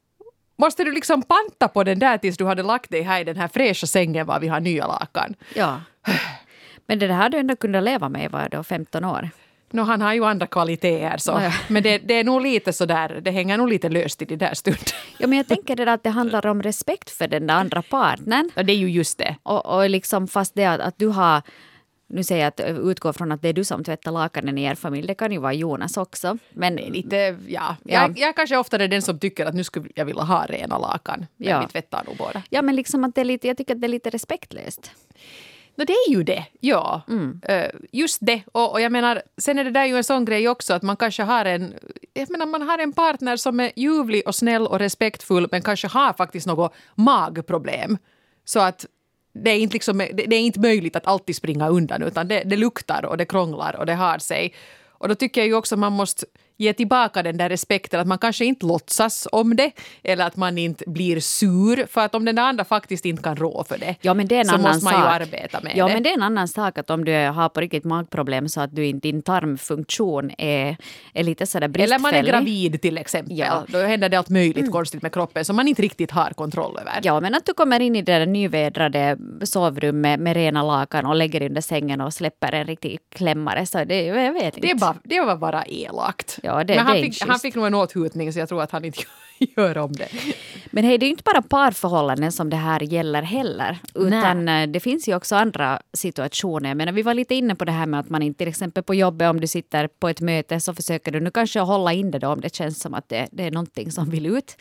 Måste 0.59 0.85
du 0.85 0.93
liksom 0.93 1.23
panta 1.23 1.69
på 1.69 1.85
den 1.85 1.99
där 1.99 2.19
tills 2.19 2.37
du 2.37 2.45
hade 2.45 2.63
lagt 2.63 2.91
dig 2.91 3.03
här 3.03 3.21
i 3.21 3.25
den 3.25 3.37
här 3.37 3.49
fräscha 3.49 3.87
sängen 3.87 4.27
var 4.27 4.41
vi 4.41 4.49
har 4.49 4.61
nya 4.61 4.87
lakan? 4.87 5.35
Ja. 5.55 5.81
Men 6.87 6.99
det 6.99 7.13
här 7.13 7.23
har 7.23 7.29
du 7.29 7.39
ändå 7.39 7.57
kunnat 7.57 7.85
leva 7.85 8.09
med 8.09 8.25
i 8.25 8.29
vad 8.29 8.51
då, 8.51 8.65
15 8.65 9.05
år? 9.05 9.31
No, 9.73 9.81
han 9.81 10.01
har 10.01 10.15
ju 10.15 10.25
andra 10.25 10.47
kvaliteter 10.47 11.19
så. 11.19 11.41
Men 11.69 11.83
det, 11.83 11.99
det 11.99 12.15
är 12.15 12.25
nog 12.25 12.43
lite 12.43 12.73
sådär, 12.73 13.21
det 13.23 13.31
hänger 13.31 13.59
nog 13.59 13.69
lite 13.69 13.89
löst 13.89 14.23
i 14.23 14.25
det 14.25 14.37
där 14.37 14.55
stunden. 14.55 14.83
Ja, 15.19 15.29
men 15.29 15.37
jag 15.37 15.49
tänker 15.49 15.77
det 15.77 15.93
att 15.93 16.03
det 16.03 16.11
handlar 16.11 16.47
om 16.47 16.63
respekt 16.63 17.11
för 17.11 17.29
den 17.29 17.47
där 17.47 17.55
andra 17.55 17.83
partnern. 17.83 18.51
Ja, 18.55 18.63
det 18.63 18.73
är 18.73 18.77
ju 18.77 18.91
just 18.91 19.19
det. 19.19 19.37
Och, 19.43 19.67
och 19.67 19.91
liksom 19.91 20.29
fast 20.29 20.55
det 20.55 20.65
att, 20.65 20.81
att 20.81 20.99
du 20.99 21.07
har 21.07 21.43
nu 22.13 22.25
säger 22.25 22.43
jag 22.43 22.49
att 22.49 22.85
utgå 22.85 23.13
från 23.13 23.33
att 23.33 23.43
det 23.43 23.49
är 23.49 23.53
du 23.53 23.65
som 23.65 23.85
tvättar 23.85 24.13
lakanen 24.13 24.59
i 24.59 24.65
er 24.65 24.75
familj. 24.75 25.07
Det 25.07 25.15
kan 25.15 25.33
ju 25.33 25.39
vara 25.39 25.53
Jonas 25.53 25.97
också. 25.97 26.39
Men 26.51 26.77
Lite, 26.77 27.17
ja. 27.17 27.37
Ja. 27.47 27.77
Jag, 27.85 28.19
jag 28.19 28.37
kanske 28.37 28.57
oftare 28.57 28.85
är 28.85 28.89
den 28.89 29.03
som 29.03 29.19
tycker 29.19 29.47
att 29.47 29.55
nu 29.55 29.65
skulle 29.65 29.89
jag 29.95 30.05
vilja 30.05 30.23
ha 30.23 30.47
rena 30.47 30.79
lakan. 30.79 31.27
Men 31.37 31.49
Ja. 31.49 31.61
vi 31.61 31.67
tvättar 31.67 32.05
nog 32.07 32.17
båda. 32.17 32.43
Ja, 32.51 32.63
men 32.63 32.77
liksom 32.77 33.05
att 33.05 33.15
det 33.15 33.21
är 33.21 33.25
lite, 33.25 33.49
jag 33.49 33.57
tycker 33.57 33.75
att 33.75 33.81
det 33.81 33.87
är 33.87 33.89
lite 33.89 34.11
respektlöst. 34.11 34.91
No, 35.77 35.85
det 35.85 35.93
är 35.93 36.11
ju 36.11 36.23
det, 36.23 36.45
ja. 36.61 37.03
Mm. 37.09 37.41
Eh, 37.49 37.71
just 37.93 38.19
det. 38.21 38.43
Och, 38.53 38.73
och 38.73 38.81
jag 38.81 38.93
menar, 38.93 39.23
sen 39.39 39.59
är 39.59 39.65
det 39.65 39.71
där 39.71 39.85
ju 39.85 39.97
en 39.97 40.05
sån 40.05 40.25
grej 40.25 40.49
också 40.49 40.75
att 40.75 40.83
man 40.83 40.97
kanske 40.97 41.23
har 41.23 41.45
en, 41.45 41.75
jag 42.15 42.31
menar, 42.31 42.47
man 42.47 42.63
har 42.63 42.79
en 42.79 42.93
partner 42.93 43.37
som 43.37 43.61
är 43.61 43.73
ljuvlig 43.77 44.23
och 44.27 44.35
snäll 44.35 44.67
och 44.67 44.79
respektfull 44.79 45.49
men 45.51 45.63
kanske 45.63 45.89
har 45.89 46.13
faktiskt 46.13 46.47
något 46.47 46.75
magproblem. 46.95 47.99
Så 48.45 48.61
att 48.61 48.87
det 49.33 49.51
är, 49.51 49.59
inte 49.59 49.73
liksom, 49.73 49.99
det, 49.99 50.37
är 50.37 50.41
inte 50.41 50.61
möjligt 50.61 50.97
att 50.97 51.07
alltid 51.07 51.37
springa 51.37 51.69
undan 51.69 52.03
utan 52.03 52.29
det, 52.29 52.43
det 52.47 52.57
luktar 52.57 53.05
och 53.05 53.17
det 53.17 53.25
krånglar 53.25 53.77
och 53.77 53.87
det 53.87 53.95
har 53.95 54.19
sig. 54.19 54.55
Och 54.89 55.09
då 55.09 55.15
tycker 55.15 55.41
jag 55.41 55.49
ju 55.49 55.55
också 55.55 55.75
att 55.75 55.79
man 55.79 55.93
måste 55.93 56.27
ge 56.57 56.73
tillbaka 56.73 57.23
den 57.23 57.37
där 57.37 57.49
respekten 57.49 58.01
att 58.01 58.07
man 58.07 58.19
kanske 58.19 58.45
inte 58.45 58.67
låtsas 58.67 59.29
om 59.33 59.57
det 59.57 59.71
eller 60.03 60.27
att 60.27 60.37
man 60.37 60.59
inte 60.59 60.85
blir 60.87 61.21
sur 61.21 61.87
för 61.87 62.01
att 62.01 62.15
om 62.15 62.25
den 62.25 62.39
andra 62.39 62.65
faktiskt 62.65 63.05
inte 63.05 63.23
kan 63.23 63.37
rå 63.37 63.65
för 63.69 63.79
det 63.79 63.97
Ja, 64.01 64.15
men 64.15 64.29
det 64.29 64.37
är 64.37 64.41
en 64.41 64.47
så 64.47 64.55
annan 64.55 64.73
måste 64.73 64.85
man 64.85 64.93
sak. 64.93 65.03
ju 65.03 65.09
arbeta 65.09 65.61
med 65.61 65.73
ja, 65.77 65.87
det. 65.89 65.95
men 65.95 66.03
det 66.03 66.11
är 66.11 66.15
en 66.15 66.23
annan 66.23 66.49
sak 66.49 66.79
att 66.79 66.91
om 66.91 67.05
du 67.05 67.13
har 67.15 67.49
på 67.49 67.61
riktigt 67.61 67.85
magproblem 67.85 68.49
så 68.49 68.61
att 68.61 68.77
du, 68.77 68.93
din 68.93 69.23
tarmfunktion 69.23 70.31
är, 70.39 70.77
är 71.15 71.25
lite 71.25 71.47
sådär 71.47 71.65
Eller 71.65 71.73
bristfällig. 71.73 72.03
man 72.03 72.15
är 72.15 72.23
gravid 72.23 72.83
till 72.83 72.99
exempel. 72.99 73.39
Ja. 73.39 73.53
Mm. 73.53 73.65
Då 73.69 73.79
händer 73.79 74.09
det 74.09 74.17
allt 74.19 74.29
möjligt 74.29 74.71
konstigt 74.71 75.03
med 75.03 75.13
kroppen 75.13 75.45
som 75.45 75.57
man 75.57 75.69
inte 75.69 75.83
riktigt 75.83 76.11
har 76.11 76.31
kontroll 76.31 76.79
över. 76.81 77.01
Ja, 77.03 77.21
men 77.21 77.35
att 77.35 77.47
du 77.47 77.55
kommer 77.55 77.81
in 77.81 77.97
i 77.97 78.03
det 78.03 78.19
där 78.19 78.27
nyvädrade 78.27 79.17
sovrummet 79.43 80.21
med 80.21 80.35
rena 80.35 80.63
lakan 80.63 81.07
och 81.07 81.17
lägger 81.17 81.43
under 81.47 81.61
sängen 81.61 82.01
och 82.01 82.15
släpper 82.15 82.53
en 82.53 82.67
riktig 82.67 82.99
klämmare. 83.15 83.67
Så 83.67 83.85
det, 83.85 84.03
jag 84.03 84.33
vet 84.33 84.57
inte. 84.57 84.69
Det, 84.69 84.75
bara, 84.75 84.97
det 85.05 85.21
var 85.21 85.37
bara 85.37 85.65
elakt. 85.67 86.39
Ja, 86.45 86.65
det- 86.65 86.75
Men 86.77 86.87
han, 86.87 86.97
det 86.97 87.03
fick, 87.03 87.23
han 87.29 87.39
fick 87.39 87.55
nog 87.55 87.67
en 87.67 87.75
åthutning 87.75 88.33
så 88.33 88.39
jag 88.39 88.49
tror 88.49 88.63
att 88.63 88.71
han 88.71 88.85
inte 88.85 89.03
gör 89.57 89.79
om 89.79 89.93
det. 89.93 90.09
Men 90.71 90.85
hej, 90.85 90.99
det 90.99 91.05
är 91.05 91.09
ju 91.09 91.11
inte 91.11 91.23
bara 91.33 91.43
parförhållanden 91.43 92.33
som 92.33 92.51
det 92.51 92.57
här 92.57 92.81
gäller 92.83 93.23
heller. 93.23 93.79
Utan 93.95 94.49
eh, 94.49 94.67
det 94.69 94.81
finns 94.81 95.09
ju 95.09 95.17
också 95.17 95.37
andra 95.37 95.81
situationer. 95.93 96.69
Jag 96.71 96.77
menar, 96.77 96.93
vi 96.93 97.03
var 97.03 97.15
lite 97.15 97.35
inne 97.35 97.55
på 97.55 97.65
det 97.65 97.73
här 97.73 97.87
med 97.87 98.01
att 98.01 98.09
man 98.09 98.23
inte 98.23 98.39
till 98.39 98.49
exempel 98.49 98.83
på 98.83 98.95
jobbet 98.95 99.31
om 99.31 99.41
du 99.41 99.47
sitter 99.47 99.87
på 99.89 100.09
ett 100.09 100.21
möte 100.21 100.61
så 100.61 100.75
försöker 100.75 101.13
du 101.13 101.21
nu 101.21 101.31
kanske 101.31 101.61
hålla 101.61 101.93
in 101.93 102.11
det 102.11 102.19
då 102.19 102.29
om 102.29 102.41
det 102.41 102.55
känns 102.55 102.81
som 102.81 102.95
att 102.95 103.09
det, 103.09 103.29
det 103.33 103.47
är 103.47 103.51
någonting 103.51 103.93
som 103.93 104.11
vill 104.11 104.27
ut. 104.27 104.57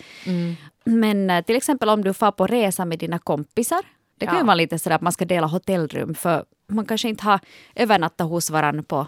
Men 0.84 1.30
eh, 1.30 1.42
till 1.46 1.56
exempel 1.56 1.90
om 1.90 2.04
du 2.04 2.14
far 2.14 2.32
på 2.32 2.48
resa 2.48 2.86
med 2.86 3.00
dina 3.00 3.20
kompisar. 3.20 3.82
Det 4.18 4.26
kan 4.26 4.36
Ja. 4.36 4.42
ju 4.42 4.46
vara 4.46 4.56
lite 4.56 4.80
sådär 4.80 4.96
att 4.96 5.02
man 5.02 5.12
ska 5.14 5.26
dela 5.26 5.48
hotellrum 5.48 6.16
för 6.16 6.46
man 6.68 6.86
kanske 6.86 7.10
inte 7.10 7.24
har 7.24 7.40
övernattat 7.76 8.28
hos 8.30 8.50
varandra 8.50 8.84
på 8.84 9.08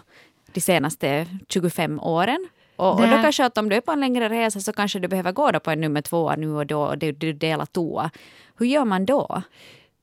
de 0.52 0.60
senaste 0.60 1.26
25 1.48 2.00
åren. 2.00 2.48
Och, 2.76 3.00
och 3.00 3.08
då 3.08 3.16
kanske 3.22 3.44
att 3.44 3.58
om 3.58 3.68
du 3.68 3.76
är 3.76 3.80
på 3.80 3.92
en 3.92 4.00
längre 4.00 4.28
resa 4.28 4.60
så 4.60 4.72
kanske 4.72 4.98
du 4.98 5.08
behöver 5.08 5.32
gå 5.32 5.50
då 5.50 5.60
på 5.60 5.70
en 5.70 5.80
nummer 5.80 6.02
två 6.02 6.32
nu 6.36 6.50
och 6.50 6.66
då 6.66 6.82
och 6.82 6.98
du, 6.98 7.12
du 7.12 7.32
delar 7.32 7.66
toa. 7.66 8.10
Hur 8.58 8.66
gör 8.66 8.84
man 8.84 9.06
då? 9.06 9.42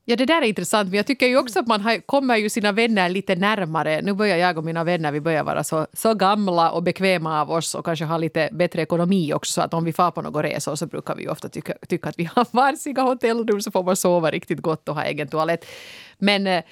Ja, 0.04 0.16
det 0.16 0.24
där 0.24 0.42
är 0.42 0.46
intressant, 0.46 0.88
men 0.88 0.96
jag 0.96 1.06
tycker 1.06 1.26
ju 1.26 1.38
också 1.38 1.58
att 1.58 1.66
man 1.66 1.80
har, 1.80 1.98
kommer 1.98 2.36
ju 2.36 2.50
sina 2.50 2.72
vänner 2.72 3.08
lite 3.08 3.34
närmare. 3.34 4.02
Nu 4.02 4.12
börjar 4.12 4.36
jag 4.36 4.58
och 4.58 4.64
mina 4.64 4.84
vänner, 4.84 5.12
vi 5.12 5.20
börjar 5.20 5.44
vara 5.44 5.64
så, 5.64 5.86
så 5.92 6.14
gamla 6.14 6.70
och 6.70 6.82
bekväma 6.82 7.40
av 7.40 7.50
oss 7.50 7.74
och 7.74 7.84
kanske 7.84 8.04
ha 8.04 8.18
lite 8.18 8.48
bättre 8.52 8.82
ekonomi 8.82 9.32
också. 9.32 9.52
Så 9.52 9.60
att 9.60 9.74
om 9.74 9.84
vi 9.84 9.92
far 9.92 10.10
på 10.10 10.22
några 10.22 10.42
resor 10.42 10.74
så 10.74 10.86
brukar 10.86 11.14
vi 11.14 11.22
ju 11.22 11.28
ofta 11.28 11.48
tycka, 11.48 11.74
tycka 11.88 12.08
att 12.08 12.18
vi 12.18 12.28
har 12.34 12.46
varsiga 12.56 13.02
hotellrum 13.02 13.60
så 13.60 13.70
får 13.70 13.82
man 13.82 13.96
sova 13.96 14.30
riktigt 14.30 14.60
gott 14.60 14.88
och 14.88 14.94
ha 14.94 15.04
egen 15.04 15.28
toalett. 15.28 15.66
Men 16.18 16.46
eh, 16.46 16.62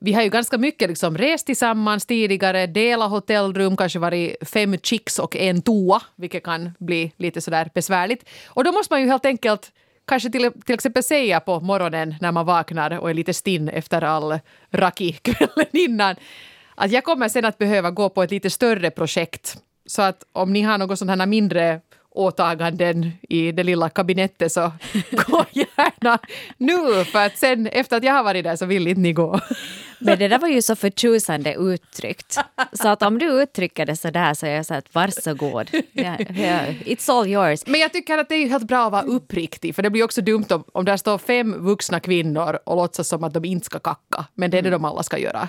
vi 0.00 0.12
har 0.12 0.22
ju 0.22 0.28
ganska 0.28 0.58
mycket 0.58 0.88
liksom 0.88 1.18
rest 1.18 1.46
tillsammans 1.46 2.06
tidigare, 2.06 2.66
delat 2.66 3.10
hotellrum, 3.10 3.76
kanske 3.76 3.98
varit 3.98 4.36
fem 4.48 4.78
chicks 4.82 5.18
och 5.18 5.36
en 5.36 5.62
toa, 5.62 6.02
vilket 6.16 6.42
kan 6.42 6.70
bli 6.78 7.12
lite 7.16 7.40
sådär 7.40 7.70
besvärligt. 7.74 8.28
Och 8.46 8.64
då 8.64 8.72
måste 8.72 8.92
man 8.92 9.00
ju 9.00 9.08
helt 9.08 9.26
enkelt 9.26 9.72
kanske 10.06 10.30
till, 10.30 10.50
till 10.64 10.74
exempel 10.74 11.02
säga 11.02 11.40
på 11.40 11.60
morgonen 11.60 12.14
när 12.20 12.32
man 12.32 12.46
vaknar 12.46 12.98
och 12.98 13.10
är 13.10 13.14
lite 13.14 13.34
stinn 13.34 13.68
efter 13.68 14.04
all 14.04 14.38
raki 14.72 15.12
kvällen 15.12 15.66
innan 15.72 16.16
att 16.74 16.90
jag 16.90 17.04
kommer 17.04 17.28
sen 17.28 17.44
att 17.44 17.58
behöva 17.58 17.90
gå 17.90 18.08
på 18.08 18.22
ett 18.22 18.30
lite 18.30 18.50
större 18.50 18.90
projekt. 18.90 19.56
Så 19.86 20.02
att 20.02 20.24
om 20.32 20.52
ni 20.52 20.62
har 20.62 20.78
något 20.78 20.98
sånt 20.98 21.10
här 21.10 21.26
mindre 21.26 21.80
åtaganden 22.10 23.12
i 23.28 23.52
det 23.52 23.62
lilla 23.62 23.88
kabinettet 23.88 24.52
så 24.52 24.60
gå 25.10 25.44
gärna 25.52 26.18
nu 26.56 27.04
för 27.04 27.26
att 27.26 27.38
sen 27.38 27.66
efter 27.66 27.96
att 27.96 28.04
jag 28.04 28.12
har 28.12 28.24
varit 28.24 28.44
där 28.44 28.56
så 28.56 28.66
vill 28.66 28.88
inte 28.88 29.00
ni 29.00 29.12
gå. 29.12 29.40
Men 29.98 30.18
det 30.18 30.28
där 30.28 30.38
var 30.38 30.48
ju 30.48 30.62
så 30.62 30.76
förtjusande 30.76 31.54
uttryckt. 31.54 32.38
Så 32.72 32.88
att 32.88 33.02
om 33.02 33.18
du 33.18 33.42
uttrycker 33.42 33.86
det 33.86 33.96
så 33.96 34.10
där 34.10 34.34
så 34.34 34.46
är 34.46 34.50
jag 34.50 34.66
så 34.66 34.74
att 34.74 34.94
varsågod. 34.94 35.70
Ja, 35.92 36.16
ja, 36.18 36.60
it's 36.84 37.10
all 37.10 37.28
yours. 37.28 37.66
Men 37.66 37.80
jag 37.80 37.92
tycker 37.92 38.18
att 38.18 38.28
det 38.28 38.34
är 38.34 38.48
helt 38.48 38.64
bra 38.64 38.86
att 38.86 38.92
vara 38.92 39.02
uppriktig 39.02 39.74
för 39.74 39.82
det 39.82 39.90
blir 39.90 40.04
också 40.04 40.22
dumt 40.22 40.46
om, 40.50 40.64
om 40.72 40.84
där 40.84 40.96
står 40.96 41.18
fem 41.18 41.64
vuxna 41.64 42.00
kvinnor 42.00 42.58
och 42.64 42.76
låtsas 42.76 43.08
som 43.08 43.24
att 43.24 43.34
de 43.34 43.44
inte 43.44 43.66
ska 43.66 43.78
kacka 43.78 44.24
men 44.34 44.50
det 44.50 44.58
är 44.58 44.62
det 44.62 44.70
de 44.70 44.84
alla 44.84 45.02
ska 45.02 45.18
göra. 45.18 45.48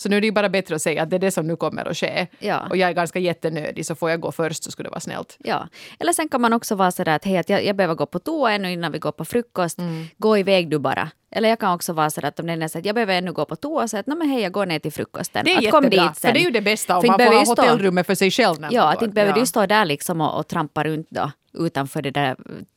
Så 0.00 0.08
nu 0.08 0.16
är 0.16 0.20
det 0.20 0.26
ju 0.26 0.32
bara 0.32 0.48
bättre 0.48 0.74
att 0.74 0.82
säga 0.82 1.02
att 1.02 1.10
det 1.10 1.16
är 1.16 1.20
det 1.20 1.30
som 1.30 1.46
nu 1.46 1.56
kommer 1.56 1.88
att 1.88 1.96
ske. 1.96 2.26
Ja. 2.38 2.66
Och 2.70 2.76
jag 2.76 2.90
är 2.90 2.94
ganska 2.94 3.18
jättenödig 3.18 3.86
så 3.86 3.94
får 3.94 4.10
jag 4.10 4.20
gå 4.20 4.32
först 4.32 4.64
så 4.64 4.70
skulle 4.70 4.86
det 4.86 4.90
vara 4.90 5.00
snällt. 5.00 5.36
Ja. 5.38 5.68
Eller 5.98 6.12
sen 6.12 6.28
kan 6.28 6.40
man 6.40 6.52
också 6.52 6.74
vara 6.74 6.90
sådär 6.90 7.14
att 7.16 7.24
hej, 7.24 7.38
att 7.38 7.48
jag, 7.48 7.64
jag 7.64 7.76
behöver 7.76 7.94
gå 7.94 8.06
på 8.06 8.18
toa 8.18 8.52
ännu 8.52 8.72
innan 8.72 8.92
vi 8.92 8.98
går 8.98 9.12
på 9.12 9.24
frukost. 9.24 9.78
Mm. 9.78 10.06
Gå 10.18 10.38
iväg 10.38 10.70
du 10.70 10.78
bara. 10.78 11.10
Eller 11.30 11.48
jag 11.48 11.58
kan 11.58 11.74
också 11.74 11.92
vara 11.92 12.10
sådär 12.10 12.28
att 12.28 12.38
är 12.38 12.68
så 12.68 12.78
att 12.78 12.84
jag 12.84 12.94
behöver 12.94 13.14
ännu 13.14 13.32
gå 13.32 13.44
på 13.44 13.56
toa 13.56 13.88
så 13.88 13.96
att 13.96 14.06
"Nå, 14.06 14.16
men 14.16 14.28
hej 14.30 14.42
jag 14.42 14.52
går 14.52 14.66
ner 14.66 14.78
till 14.78 14.92
frukosten. 14.92 15.44
Det 15.44 15.52
är 15.52 15.58
att 15.58 15.70
kom 15.70 15.84
jättebra, 15.84 16.08
dit 16.08 16.18
för 16.18 16.32
det 16.32 16.40
är 16.40 16.44
ju 16.44 16.50
det 16.50 16.60
bästa 16.60 16.96
om 16.96 17.00
För 17.00 17.08
man 17.08 17.18
får 17.18 17.24
ha 17.34 17.44
hotellrummet 17.44 18.06
för 18.06 18.14
sig 18.14 18.30
själv. 18.30 18.60
När 18.60 18.72
Ja, 18.72 18.92
att 18.92 19.02
inte 19.02 19.14
behöver 19.14 19.34
Ja. 19.34 19.40
du 19.40 19.46
stå 19.46 19.66
där 19.66 19.84
liksom 19.84 20.20
och, 20.20 20.38
och 20.38 20.48
trampa 20.48 20.84
runt 20.84 21.06
då 21.10 21.30
utanför 21.52 22.02
det 22.02 22.10
där 22.10 22.36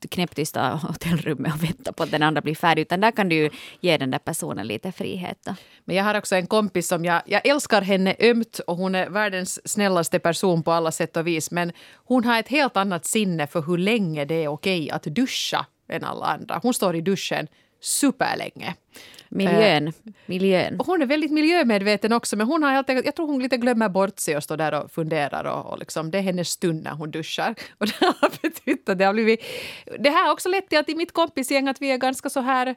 knäpptysta 0.10 0.70
hotellrummet 0.70 1.54
och 1.54 1.64
vänta 1.64 1.94
på 1.94 2.04
att 2.04 2.12
den 2.12 2.24
andra 2.24 2.42
blir 2.42 2.56
färdig. 2.56 2.82
Utan 2.82 3.02
där 3.02 3.12
kan 3.12 3.30
du 3.30 3.36
ju 3.36 3.50
ge 3.82 3.98
den 3.98 4.12
där 4.12 4.20
personen 4.20 4.68
lite 4.68 4.92
frihet. 4.92 5.38
Då. 5.46 5.56
Men 5.86 5.96
jag 5.96 6.04
har 6.04 6.18
också 6.18 6.36
en 6.36 6.48
kompis 6.48 6.88
som 6.88 7.06
jag, 7.06 7.22
jag 7.26 7.48
älskar 7.48 7.82
henne 7.82 8.16
ömt 8.20 8.60
och 8.68 8.78
hon 8.78 8.96
är 8.96 9.10
världens 9.10 9.68
snällaste 9.70 10.20
person 10.20 10.64
på 10.64 10.72
alla 10.72 10.92
sätt 10.92 11.18
och 11.18 11.28
vis. 11.28 11.52
Men 11.52 11.72
hon 12.06 12.24
har 12.26 12.40
ett 12.40 12.48
helt 12.48 12.78
annat 12.78 13.06
sinne 13.06 13.48
för 13.48 13.62
hur 13.62 13.78
länge 13.78 14.26
det 14.26 14.44
är 14.44 14.48
okej 14.48 14.92
att 14.92 15.04
duscha 15.04 15.66
än 15.90 16.04
alla 16.04 16.26
andra. 16.26 16.60
Hon 16.64 16.74
står 16.74 16.96
i 16.96 17.02
duschen 17.02 17.48
superlänge. 17.84 18.76
Miljön. 19.30 19.94
miljön. 20.26 20.80
Och 20.80 20.86
hon 20.86 21.02
är 21.02 21.06
väldigt 21.06 21.32
miljömedveten 21.32 22.14
också 22.14 22.36
men 22.36 22.48
hon 22.48 22.64
har 22.64 22.72
helt 22.72 22.90
enkelt, 22.90 23.06
jag 23.06 23.16
tror 23.16 23.28
hon 23.28 23.44
lite 23.44 23.58
glömmer 23.58 23.90
bort 23.90 24.20
sig 24.20 24.38
och 24.38 24.44
står 24.44 24.58
där 24.58 24.84
och 24.84 24.92
funderar 24.92 25.44
och, 25.44 25.72
och 25.72 25.80
liksom, 25.80 26.12
det 26.12 26.18
är 26.18 26.22
hennes 26.22 26.50
stund 26.50 26.84
när 26.84 26.92
hon 26.92 27.12
duschar. 27.12 27.56
Och 27.78 27.88
det 27.88 28.06
har 28.06 28.42
betytt 28.42 28.90
att 28.90 28.98
det 28.98 29.06
har 29.06 29.14
blivit... 29.14 29.44
Det 30.00 30.10
här 30.10 30.26
har 30.26 30.34
också 30.34 30.50
lett 30.50 30.70
till 30.70 30.80
att 30.80 30.90
i 30.90 30.96
mitt 30.96 31.12
kompisgäng 31.12 31.68
att 31.68 31.82
vi 31.82 31.92
är 31.92 31.98
ganska 31.98 32.30
så 32.30 32.40
här 32.40 32.76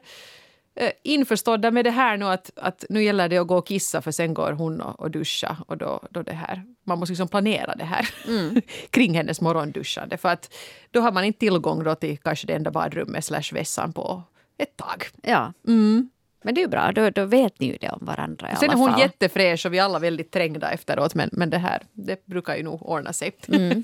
eh, 0.75 0.91
införstådda 1.03 1.71
med 1.71 1.85
det 1.85 1.91
här 1.91 2.17
nu 2.17 2.25
att, 2.25 2.51
att 2.55 2.85
nu 2.89 3.03
gäller 3.03 3.29
det 3.29 3.37
att 3.37 3.47
gå 3.47 3.57
och 3.57 3.67
kissa 3.67 4.01
för 4.01 4.11
sen 4.11 4.33
går 4.33 4.51
hon 4.51 4.81
och, 4.81 4.99
och 4.99 5.11
duscha 5.11 5.57
och 5.67 5.77
då, 5.77 6.01
då 6.09 6.21
det 6.21 6.33
här. 6.33 6.63
Man 6.83 6.99
måste 6.99 7.11
liksom 7.11 7.27
planera 7.27 7.75
det 7.75 7.85
här 7.85 8.09
kring 8.89 9.13
hennes 9.13 9.41
morgonduschande 9.41 10.17
för 10.17 10.29
att 10.29 10.53
då 10.91 11.01
har 11.01 11.11
man 11.11 11.23
inte 11.23 11.39
tillgång 11.39 11.83
då 11.83 11.95
till 11.95 12.17
kanske 12.17 12.47
det 12.47 12.53
enda 12.53 12.71
badrummet 12.71 13.25
slash 13.25 13.53
vässan 13.53 13.93
på 13.93 14.23
ett 14.57 14.77
tag. 14.77 15.07
Ja. 15.21 15.53
Men 16.43 16.55
det 16.55 16.61
är 16.61 16.63
ju 16.63 16.67
bra, 16.67 16.91
då, 16.91 17.09
då 17.09 17.25
vet 17.25 17.59
ni 17.59 17.67
ju 17.67 17.77
det 17.81 17.89
om 17.89 18.05
varandra 18.05 18.51
i 18.51 18.55
Sen 18.55 18.69
är 18.69 18.73
alla 18.73 18.79
hon 18.79 18.91
fall. 18.91 18.99
jättefräsch 18.99 19.65
och 19.65 19.73
vi 19.73 19.77
är 19.77 19.83
alla 19.83 19.99
väldigt 19.99 20.31
trängda 20.31 20.71
efteråt 20.71 21.15
men, 21.15 21.29
men 21.33 21.49
det 21.49 21.57
här 21.57 21.81
det 21.93 22.25
brukar 22.25 22.55
ju 22.55 22.63
nog 22.63 22.83
ordna 22.83 23.13
sig. 23.13 23.31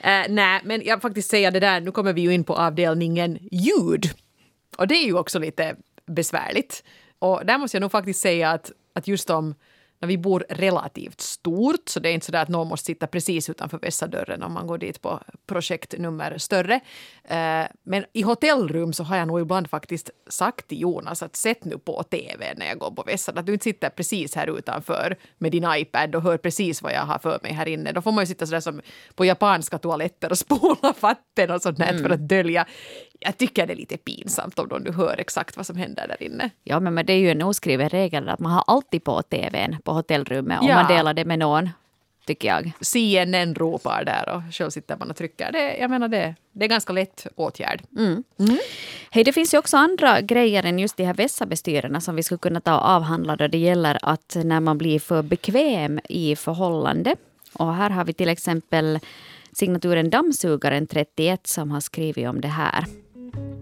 Eh, 0.00 0.22
nej, 0.28 0.60
men 0.64 0.82
jag 0.84 1.02
faktiskt 1.02 1.30
säga 1.30 1.50
det 1.50 1.60
där, 1.60 1.80
nu 1.80 1.90
kommer 1.90 2.12
vi 2.12 2.20
ju 2.20 2.34
in 2.34 2.44
på 2.44 2.54
avdelningen 2.54 3.38
ljud. 3.50 4.10
Och 4.78 4.88
det 4.88 4.94
är 4.94 5.04
ju 5.04 5.18
också 5.18 5.38
lite 5.38 5.76
besvärligt. 6.06 6.84
Och 7.18 7.46
där 7.46 7.58
måste 7.58 7.76
jag 7.76 7.80
nog 7.80 7.90
faktiskt 7.90 8.20
säga 8.20 8.50
att, 8.50 8.72
att 8.94 9.08
just 9.08 9.30
om 9.30 9.54
när 9.98 10.08
vi 10.08 10.18
bor 10.18 10.44
relativt 10.48 11.20
stort, 11.20 11.88
så 11.88 12.00
det 12.00 12.08
är 12.08 12.12
inte 12.12 12.26
så 12.26 12.36
att 12.36 12.48
någon 12.48 12.68
måste 12.68 12.86
sitta 12.86 13.06
precis 13.06 13.50
utanför 13.50 13.78
vässadörren 13.78 14.42
om 14.42 14.52
man 14.52 14.66
går 14.66 14.78
dit 14.78 15.02
på 15.02 15.20
projektnummer 15.46 16.38
större. 16.38 16.80
Eh, 17.24 17.66
men 17.82 18.04
i 18.12 18.22
hotellrum 18.22 18.92
så 18.92 19.04
har 19.04 19.16
jag 19.16 19.28
nog 19.28 19.40
ibland 19.40 19.70
faktiskt 19.70 20.10
sagt 20.28 20.68
till 20.68 20.80
Jonas 20.80 21.22
att 21.22 21.36
sätt 21.36 21.64
nu 21.64 21.78
på 21.78 22.02
TV 22.02 22.54
när 22.56 22.66
jag 22.66 22.78
går 22.78 22.90
på 22.90 23.02
vässan, 23.02 23.38
att 23.38 23.46
du 23.46 23.52
inte 23.52 23.64
sitter 23.64 23.90
precis 23.90 24.34
här 24.34 24.58
utanför 24.58 25.16
med 25.38 25.52
din 25.52 25.66
iPad 25.76 26.14
och 26.14 26.22
hör 26.22 26.36
precis 26.36 26.82
vad 26.82 26.92
jag 26.92 27.02
har 27.02 27.18
för 27.18 27.38
mig 27.42 27.52
här 27.52 27.68
inne. 27.68 27.92
Då 27.92 28.02
får 28.02 28.12
man 28.12 28.22
ju 28.22 28.26
sitta 28.26 28.46
sådär 28.46 28.60
som 28.60 28.80
på 29.14 29.24
japanska 29.24 29.78
toaletter 29.78 30.30
och 30.30 30.38
spola 30.46 30.94
vatten 31.00 31.50
och 31.50 31.62
sånt 31.62 31.78
där 31.78 31.98
för 31.98 32.10
att 32.10 32.28
dölja 32.28 32.66
jag 33.20 33.36
tycker 33.38 33.66
det 33.66 33.72
är 33.72 33.76
lite 33.76 33.96
pinsamt 33.96 34.58
om 34.58 34.68
de 34.68 34.82
nu 34.82 34.92
hör 34.92 35.16
exakt 35.20 35.56
vad 35.56 35.66
som 35.66 35.76
händer 35.76 36.08
där 36.08 36.22
inne. 36.22 36.50
Ja, 36.64 36.80
men, 36.80 36.94
men 36.94 37.06
det 37.06 37.12
är 37.12 37.18
ju 37.18 37.30
en 37.30 37.42
oskriven 37.42 37.88
regel 37.88 38.28
att 38.28 38.40
man 38.40 38.52
har 38.52 38.64
alltid 38.66 39.04
på 39.04 39.22
tvn 39.22 39.76
på 39.84 39.92
hotellrummet 39.92 40.60
om 40.60 40.66
Ja. 40.68 40.74
man 40.74 40.96
delar 40.96 41.14
det 41.14 41.24
med 41.24 41.38
någon, 41.38 41.70
tycker 42.26 42.48
jag. 42.48 42.72
CNN 42.80 43.54
ropar 43.54 44.04
där 44.04 44.28
och 44.34 44.54
själv 44.54 44.70
sitter 44.70 44.96
man 44.96 45.10
och 45.10 45.16
trycker. 45.16 45.52
Det, 45.52 45.76
jag 45.76 45.90
menar 45.90 46.08
det, 46.08 46.34
det 46.52 46.64
är 46.64 46.68
ganska 46.68 46.92
lätt 46.92 47.26
åtgärd. 47.36 47.82
Hej, 49.10 49.24
det 49.24 49.32
finns 49.32 49.54
ju 49.54 49.58
också 49.58 49.76
andra 49.76 50.20
grejer 50.20 50.64
än 50.66 50.78
just 50.78 50.96
de 50.96 51.04
här 51.04 51.14
vässabestyrerna 51.14 52.00
som 52.00 52.16
vi 52.16 52.22
skulle 52.22 52.38
kunna 52.38 52.60
ta 52.60 52.74
och 52.78 52.88
avhandla 52.88 53.36
då 53.36 53.46
det 53.46 53.58
gäller 53.58 53.98
att 54.02 54.36
när 54.44 54.60
man 54.60 54.78
blir 54.78 55.00
för 55.00 55.22
bekväm 55.22 56.00
i 56.08 56.36
förhållande. 56.36 57.16
Och 57.52 57.74
här 57.74 57.90
har 57.90 58.04
vi 58.04 58.12
till 58.12 58.28
exempel 58.28 58.98
signaturen 59.52 60.10
Dammsugaren 60.10 60.86
31 60.86 61.46
som 61.46 61.70
har 61.70 61.80
skrivit 61.80 62.28
om 62.28 62.40
det 62.40 62.48
här. 62.48 62.84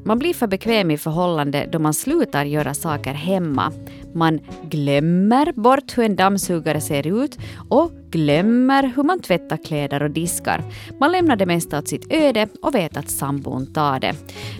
Man 0.06 0.18
blir 0.18 0.34
för 0.34 0.46
bekväm 0.46 0.90
i 0.90 0.98
förhållande 0.98 1.68
då 1.72 1.78
man 1.78 1.94
slutar 1.94 2.44
göra 2.44 2.74
saker 2.74 3.14
hemma. 3.14 3.72
Man 4.14 4.40
glömmer 4.62 5.52
bort 5.52 5.98
hur 5.98 6.04
en 6.04 6.16
dammsugare 6.16 6.80
ser 6.80 7.06
ut 7.06 7.38
och 7.68 7.92
glömmer 8.10 8.92
hur 8.96 9.02
man 9.02 9.20
tvättar 9.20 9.56
kläder 9.56 10.02
och 10.02 10.10
diskar. 10.10 10.62
Man 11.00 11.12
lämnar 11.12 11.36
det 11.36 11.46
mesta 11.46 11.78
åt 11.78 11.88
sitt 11.88 12.12
öde 12.12 12.48
och 12.62 12.74
vet 12.74 12.96
att 12.96 13.10
sambon 13.10 13.72
tar 13.72 14.00
det. 14.00 14.14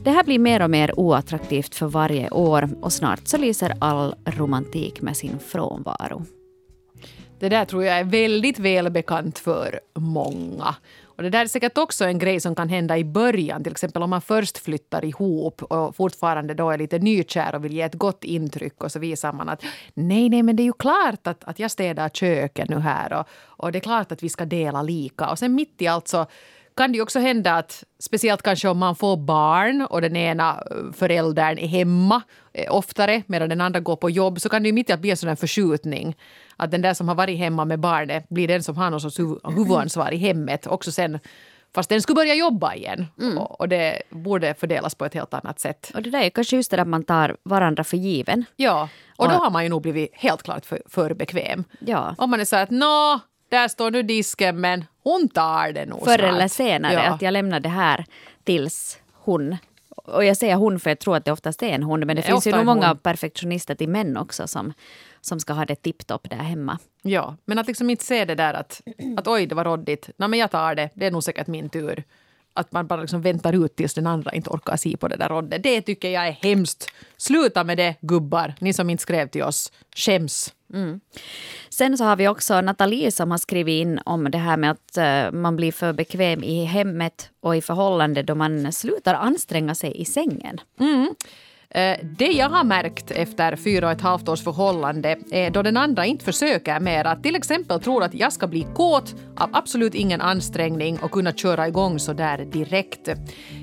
Det 0.04 0.10
här 0.10 0.24
blir 0.24 0.38
mer 0.38 0.62
och 0.62 0.70
mer 0.70 1.00
oattraktivt 1.00 1.74
för 1.74 1.86
varje 1.86 2.30
år 2.30 2.68
och 2.82 2.92
snart 2.92 3.28
så 3.28 3.36
lyser 3.36 3.76
all 3.80 4.14
romantik 4.24 5.02
med 5.02 5.16
sin 5.16 5.38
frånvaro. 5.38 6.22
Det 7.40 7.48
där 7.48 7.64
tror 7.64 7.84
jag 7.84 7.98
är 7.98 8.04
väldigt 8.04 8.58
välbekant 8.58 9.38
för 9.38 9.80
många. 9.98 10.74
Och 11.16 11.22
det 11.22 11.30
där 11.30 11.40
är 11.40 11.46
säkert 11.46 11.78
också 11.78 12.04
en 12.04 12.18
grej 12.18 12.40
som 12.40 12.54
kan 12.54 12.68
hända 12.68 12.98
i 12.98 13.04
början. 13.04 13.62
Till 13.62 13.72
exempel 13.72 14.02
om 14.02 14.10
man 14.10 14.20
först 14.20 14.58
flyttar 14.58 15.04
ihop 15.04 15.62
och 15.62 15.96
fortfarande 15.96 16.54
då 16.54 16.70
är 16.70 16.78
lite 16.78 16.98
nykär 16.98 17.54
och 17.54 17.64
vill 17.64 17.72
ge 17.72 17.82
ett 17.82 17.94
gott 17.94 18.24
intryck 18.24 18.84
och 18.84 18.92
så 18.92 18.98
visar 18.98 19.32
man 19.32 19.48
att 19.48 19.64
nej, 19.94 20.28
nej, 20.28 20.42
men 20.42 20.56
det 20.56 20.62
är 20.62 20.64
ju 20.64 20.72
klart 20.72 21.26
att, 21.26 21.44
att 21.44 21.58
jag 21.58 21.70
städar 21.70 22.08
köket 22.08 22.68
nu 22.68 22.78
här 22.78 23.12
och, 23.12 23.28
och 23.64 23.72
det 23.72 23.78
är 23.78 23.80
klart 23.80 24.12
att 24.12 24.22
vi 24.22 24.28
ska 24.28 24.44
dela 24.44 24.82
lika. 24.82 25.30
Och 25.30 25.38
sen 25.38 25.54
mitt 25.54 25.82
i 25.82 25.86
allt 25.86 26.08
så 26.08 26.26
kan 26.76 26.92
det 26.92 26.96
ju 26.96 27.02
också 27.02 27.18
hända 27.18 27.54
att, 27.54 27.84
speciellt 27.98 28.42
kanske 28.42 28.68
om 28.68 28.78
man 28.78 28.96
får 28.96 29.16
barn 29.16 29.86
och 29.90 30.00
den 30.00 30.16
ena 30.16 30.50
eh, 30.70 30.92
föräldern 30.92 31.58
är 31.58 31.66
hemma 31.66 32.22
eh, 32.52 32.74
oftare 32.74 33.22
medan 33.26 33.48
den 33.48 33.60
andra 33.60 33.80
går 33.80 33.96
på 33.96 34.10
jobb, 34.10 34.40
så 34.40 34.48
kan 34.48 34.62
det 34.62 34.66
ju 34.68 34.72
mitt 34.72 34.90
i 34.90 34.92
allt 34.92 35.00
bli 35.00 35.10
en 35.10 35.16
sån 35.16 35.36
förskjutning. 35.36 36.16
Att 36.56 36.70
den 36.70 36.82
där 36.82 36.94
som 36.94 37.08
har 37.08 37.14
varit 37.14 37.38
hemma 37.38 37.64
med 37.64 37.80
barnet 37.80 38.28
blir 38.28 38.48
den 38.48 38.62
som 38.62 38.76
har 38.76 38.90
någon 38.90 39.00
sorts 39.00 39.18
huv- 39.18 39.56
huvudansvar 39.56 40.12
i 40.12 40.16
hemmet 40.16 40.66
också 40.66 40.92
sen 40.92 41.18
fast 41.74 41.88
den 41.88 42.02
skulle 42.02 42.14
börja 42.14 42.34
jobba 42.34 42.74
igen. 42.74 43.06
Och, 43.38 43.60
och 43.60 43.68
det 43.68 44.02
borde 44.10 44.54
fördelas 44.54 44.94
på 44.94 45.04
ett 45.04 45.14
helt 45.14 45.34
annat 45.34 45.60
sätt. 45.60 45.90
Och 45.94 46.02
det 46.02 46.10
där 46.10 46.22
är 46.22 46.30
kanske 46.30 46.56
just 46.56 46.70
det 46.70 46.76
där 46.76 46.84
man 46.84 47.04
tar 47.04 47.36
varandra 47.42 47.84
för 47.84 47.96
given. 47.96 48.44
Ja, 48.56 48.88
och 49.16 49.28
då 49.28 49.34
har 49.34 49.50
man 49.50 49.62
ju 49.62 49.68
nog 49.68 49.82
blivit 49.82 50.10
helt 50.12 50.42
klart 50.42 50.66
för, 50.66 50.82
för 50.86 51.14
bekväm. 51.14 51.64
Ja. 51.78 52.14
Om 52.18 52.30
man 52.30 52.40
är 52.40 52.44
så 52.44 52.56
här 52.56 52.62
att 52.62 52.70
nå, 52.70 53.20
där 53.48 53.68
står 53.68 53.90
nu 53.90 54.02
disken 54.02 54.60
men 54.60 54.84
hon 55.02 55.28
tar 55.28 55.72
det 55.72 55.86
nog 55.86 56.04
Förr 56.04 56.18
eller 56.22 56.48
senare, 56.48 56.92
Ja. 56.94 57.00
att 57.02 57.22
jag 57.22 57.32
lämnar 57.32 57.60
det 57.60 57.68
här 57.68 58.04
tills 58.44 58.98
hon 59.12 59.56
och 59.88 60.24
jag 60.24 60.36
säger 60.36 60.54
hon 60.56 60.80
för 60.80 60.90
jag 60.90 60.98
tror 60.98 61.16
att 61.16 61.24
det 61.24 61.32
oftast 61.32 61.62
är 61.62 61.66
en 61.68 61.82
hon, 61.82 62.00
men 62.00 62.16
det 62.16 62.22
är 62.22 62.26
finns 62.26 62.46
ju 62.46 62.50
nog 62.52 62.64
många 62.66 62.88
hon. 62.88 62.98
perfektionister 62.98 63.74
till 63.74 63.88
män 63.88 64.16
också 64.16 64.46
som, 64.48 64.72
som 65.20 65.40
ska 65.40 65.52
ha 65.52 65.64
det 65.64 65.74
tipptopp 65.82 66.30
där 66.30 66.36
hemma. 66.36 66.78
Ja, 67.02 67.36
men 67.44 67.58
att 67.58 67.66
liksom 67.66 67.90
inte 67.90 68.04
se 68.04 68.24
det 68.24 68.34
där 68.34 68.54
att, 68.54 68.80
att 69.18 69.28
oj, 69.28 69.46
det 69.46 69.54
var 69.54 69.64
råddigt. 69.64 70.10
Nej, 70.16 70.28
men 70.28 70.38
jag 70.38 70.50
tar 70.50 70.74
det. 70.74 70.90
Det 70.94 71.06
är 71.06 71.10
nog 71.10 71.22
säkert 71.24 71.46
min 71.46 71.68
tur. 71.68 72.04
Att 72.54 72.72
man 72.72 72.86
bara 72.86 73.00
liksom 73.00 73.22
väntar 73.22 73.64
ut 73.64 73.76
tills 73.76 73.94
den 73.94 74.06
andra 74.06 74.32
inte 74.32 74.50
orkar 74.50 74.76
se 74.76 74.96
på 74.96 75.08
det 75.08 75.16
där 75.16 75.28
råddet. 75.28 75.62
Det 75.62 75.82
tycker 75.82 76.10
jag 76.10 76.28
är 76.28 76.32
hemskt. 76.32 76.90
Sluta 77.16 77.64
med 77.64 77.76
det, 77.76 77.94
gubbar. 78.00 78.54
Ni 78.60 78.72
som 78.72 78.90
inte 78.90 79.02
skrev 79.02 79.28
till 79.28 79.42
oss. 79.42 79.72
Skäms. 79.96 80.52
Sen 81.68 81.98
så 81.98 82.04
har 82.04 82.16
vi 82.16 82.28
också 82.28 82.60
Nathalie 82.60 83.10
som 83.10 83.30
har 83.30 83.38
skrivit 83.38 83.80
in 83.82 84.00
om 84.04 84.30
det 84.30 84.38
här 84.38 84.56
med 84.56 84.70
att 84.70 84.96
eh, 84.96 85.40
man 85.40 85.56
blir 85.56 85.72
för 85.72 85.92
bekväm 85.92 86.44
i 86.44 86.64
hemmet 86.64 87.30
och 87.40 87.56
i 87.56 87.60
förhållande 87.60 88.22
då 88.22 88.34
man 88.34 88.72
slutar 88.72 89.14
anstränga 89.14 89.74
sig 89.74 90.00
i 90.00 90.04
sängen. 90.04 90.60
Eh, 90.80 91.04
Eh, 91.70 91.98
det 92.02 92.32
jag 92.32 92.48
har 92.48 92.64
märkt 92.64 93.10
efter 93.10 93.56
fyra 93.56 93.86
och 93.86 93.92
ett 93.92 94.00
halvt 94.00 94.28
års 94.28 94.44
förhållande 94.44 95.16
är 95.30 95.50
då 95.50 95.62
den 95.62 95.76
andra 95.76 96.06
inte 96.06 96.24
försöker 96.24 96.80
mer. 96.80 97.04
Att 97.04 97.22
till 97.22 97.36
exempel 97.36 97.80
tror 97.80 98.02
att 98.02 98.14
jag 98.14 98.32
ska 98.32 98.46
bli 98.46 98.66
kåt 98.74 99.14
av 99.36 99.50
absolut 99.52 99.94
ingen 99.94 100.20
ansträngning 100.20 100.98
och 100.98 101.10
kunna 101.10 101.32
köra 101.32 101.68
igång 101.68 101.98
så 101.98 102.12
där 102.12 102.38
direkt. 102.38 103.08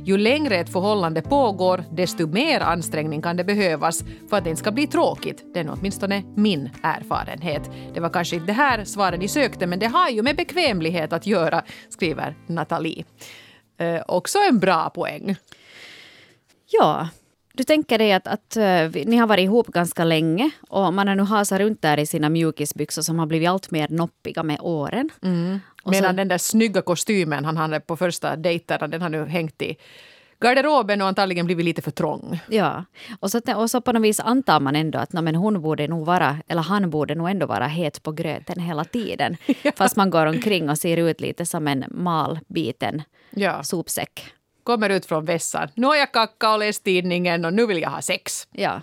Ju 0.04 0.18
längre 0.18 0.56
ett 0.56 0.72
förhållande 0.72 1.22
pågår, 1.22 1.84
desto 1.92 2.28
mer 2.28 2.60
ansträngning 2.60 3.22
kan 3.22 3.38
det 3.38 3.44
behövas 3.44 4.04
för 4.30 4.38
att 4.38 4.44
det 4.44 4.50
inte 4.50 4.60
ska 4.60 4.72
bli 4.72 4.88
tråkigt. 4.88 5.44
Det 5.54 5.60
är 5.60 5.78
åtminstone 5.80 6.24
min 6.36 6.70
erfarenhet. 6.84 7.72
Det 7.94 8.00
var 8.00 8.10
kanske 8.10 8.36
inte 8.36 8.48
det 8.48 8.54
här 8.54 8.86
svaret 8.86 9.20
ni 9.20 9.28
sökte, 9.28 9.68
men 9.68 9.80
det 9.80 9.88
har 9.88 10.10
ju 10.10 10.22
med 10.22 10.36
bekvämlighet 10.36 11.14
att 11.14 11.28
göra, 11.28 11.64
skriver 11.90 12.36
Nathalie. 12.48 13.06
Eh, 13.78 14.02
också 14.08 14.38
en 14.50 14.60
bra 14.60 14.90
poäng. 14.90 15.36
Ja, 16.72 17.08
du 17.62 17.66
tänker 17.66 17.98
dig 17.98 18.14
att, 18.14 18.28
att 18.28 18.58
vi- 18.90 19.06
ni 19.06 19.18
har 19.18 19.28
varit 19.28 19.44
ihop 19.44 19.68
ganska 19.68 20.04
länge 20.04 20.50
och 20.70 20.94
man 20.94 21.08
har 21.08 21.16
nu 21.16 21.24
hasat 21.24 21.60
runt 21.60 21.82
där 21.82 22.00
i 22.00 22.06
sina 22.06 22.30
mjukisbyxor 22.30 23.02
som 23.02 23.20
har 23.20 23.26
blivit 23.26 23.50
allt 23.50 23.72
mer 23.72 23.88
noppiga 23.90 24.44
med 24.44 24.58
åren. 24.62 25.10
Och 25.84 25.92
Medan 25.92 26.10
så- 26.12 26.16
den 26.16 26.28
där 26.28 26.38
snygga 26.38 26.82
kostymen 26.82 27.46
han 27.46 27.58
hade 27.58 27.80
på 27.80 27.98
första 27.98 28.36
dejterna, 28.36 28.88
den 28.88 29.02
har 29.02 29.10
nu 29.10 29.26
hängt 29.26 29.62
i 29.62 29.76
garderoben 30.40 31.02
och 31.02 31.08
antagligen 31.08 31.46
blivit 31.46 31.66
lite 31.66 31.82
för 31.82 31.92
trång. 31.92 32.40
Ja, 32.50 32.86
och 33.20 33.32
så, 33.32 33.40
och 33.56 33.70
så 33.72 33.82
på 33.82 33.92
något 33.92 34.04
vis 34.04 34.20
antar 34.20 34.60
man 34.60 34.76
ändå 34.76 35.00
att 35.00 35.14
"Nå, 35.14 35.22
men 35.22 35.36
hon 35.36 35.62
borde 35.62 35.88
nog 35.88 36.06
vara, 36.06 36.38
eller 36.48 36.62
han 36.62 36.90
borde 36.90 37.16
nog 37.16 37.30
ändå 37.30 37.46
vara 37.46 37.68
het 37.68 38.04
på 38.04 38.12
gröten 38.12 38.60
hela 38.60 38.84
tiden. 38.84 39.38
Fast 39.78 39.96
man 39.96 40.10
går 40.10 40.26
omkring 40.26 40.70
och 40.70 40.78
ser 40.78 40.98
ut 40.98 41.22
lite 41.22 41.46
som 41.46 41.68
en 41.68 41.84
malbiten 41.92 43.02
Ja. 43.30 43.64
sopsäck. 43.64 44.34
Kommer 44.64 44.90
ut 44.90 45.06
från 45.06 45.26
vässan. 45.26 45.70
Nu 45.76 45.88
har 45.88 45.96
jag 45.96 46.12
kackat 46.12 46.54
och 46.54 46.60
läst 46.60 46.84
tidningen 46.84 47.46
och 47.46 47.54
nu 47.54 47.66
vill 47.66 47.82
jag 47.82 47.90
ha 47.90 48.02
sex. 48.02 48.48
Ja. 48.52 48.82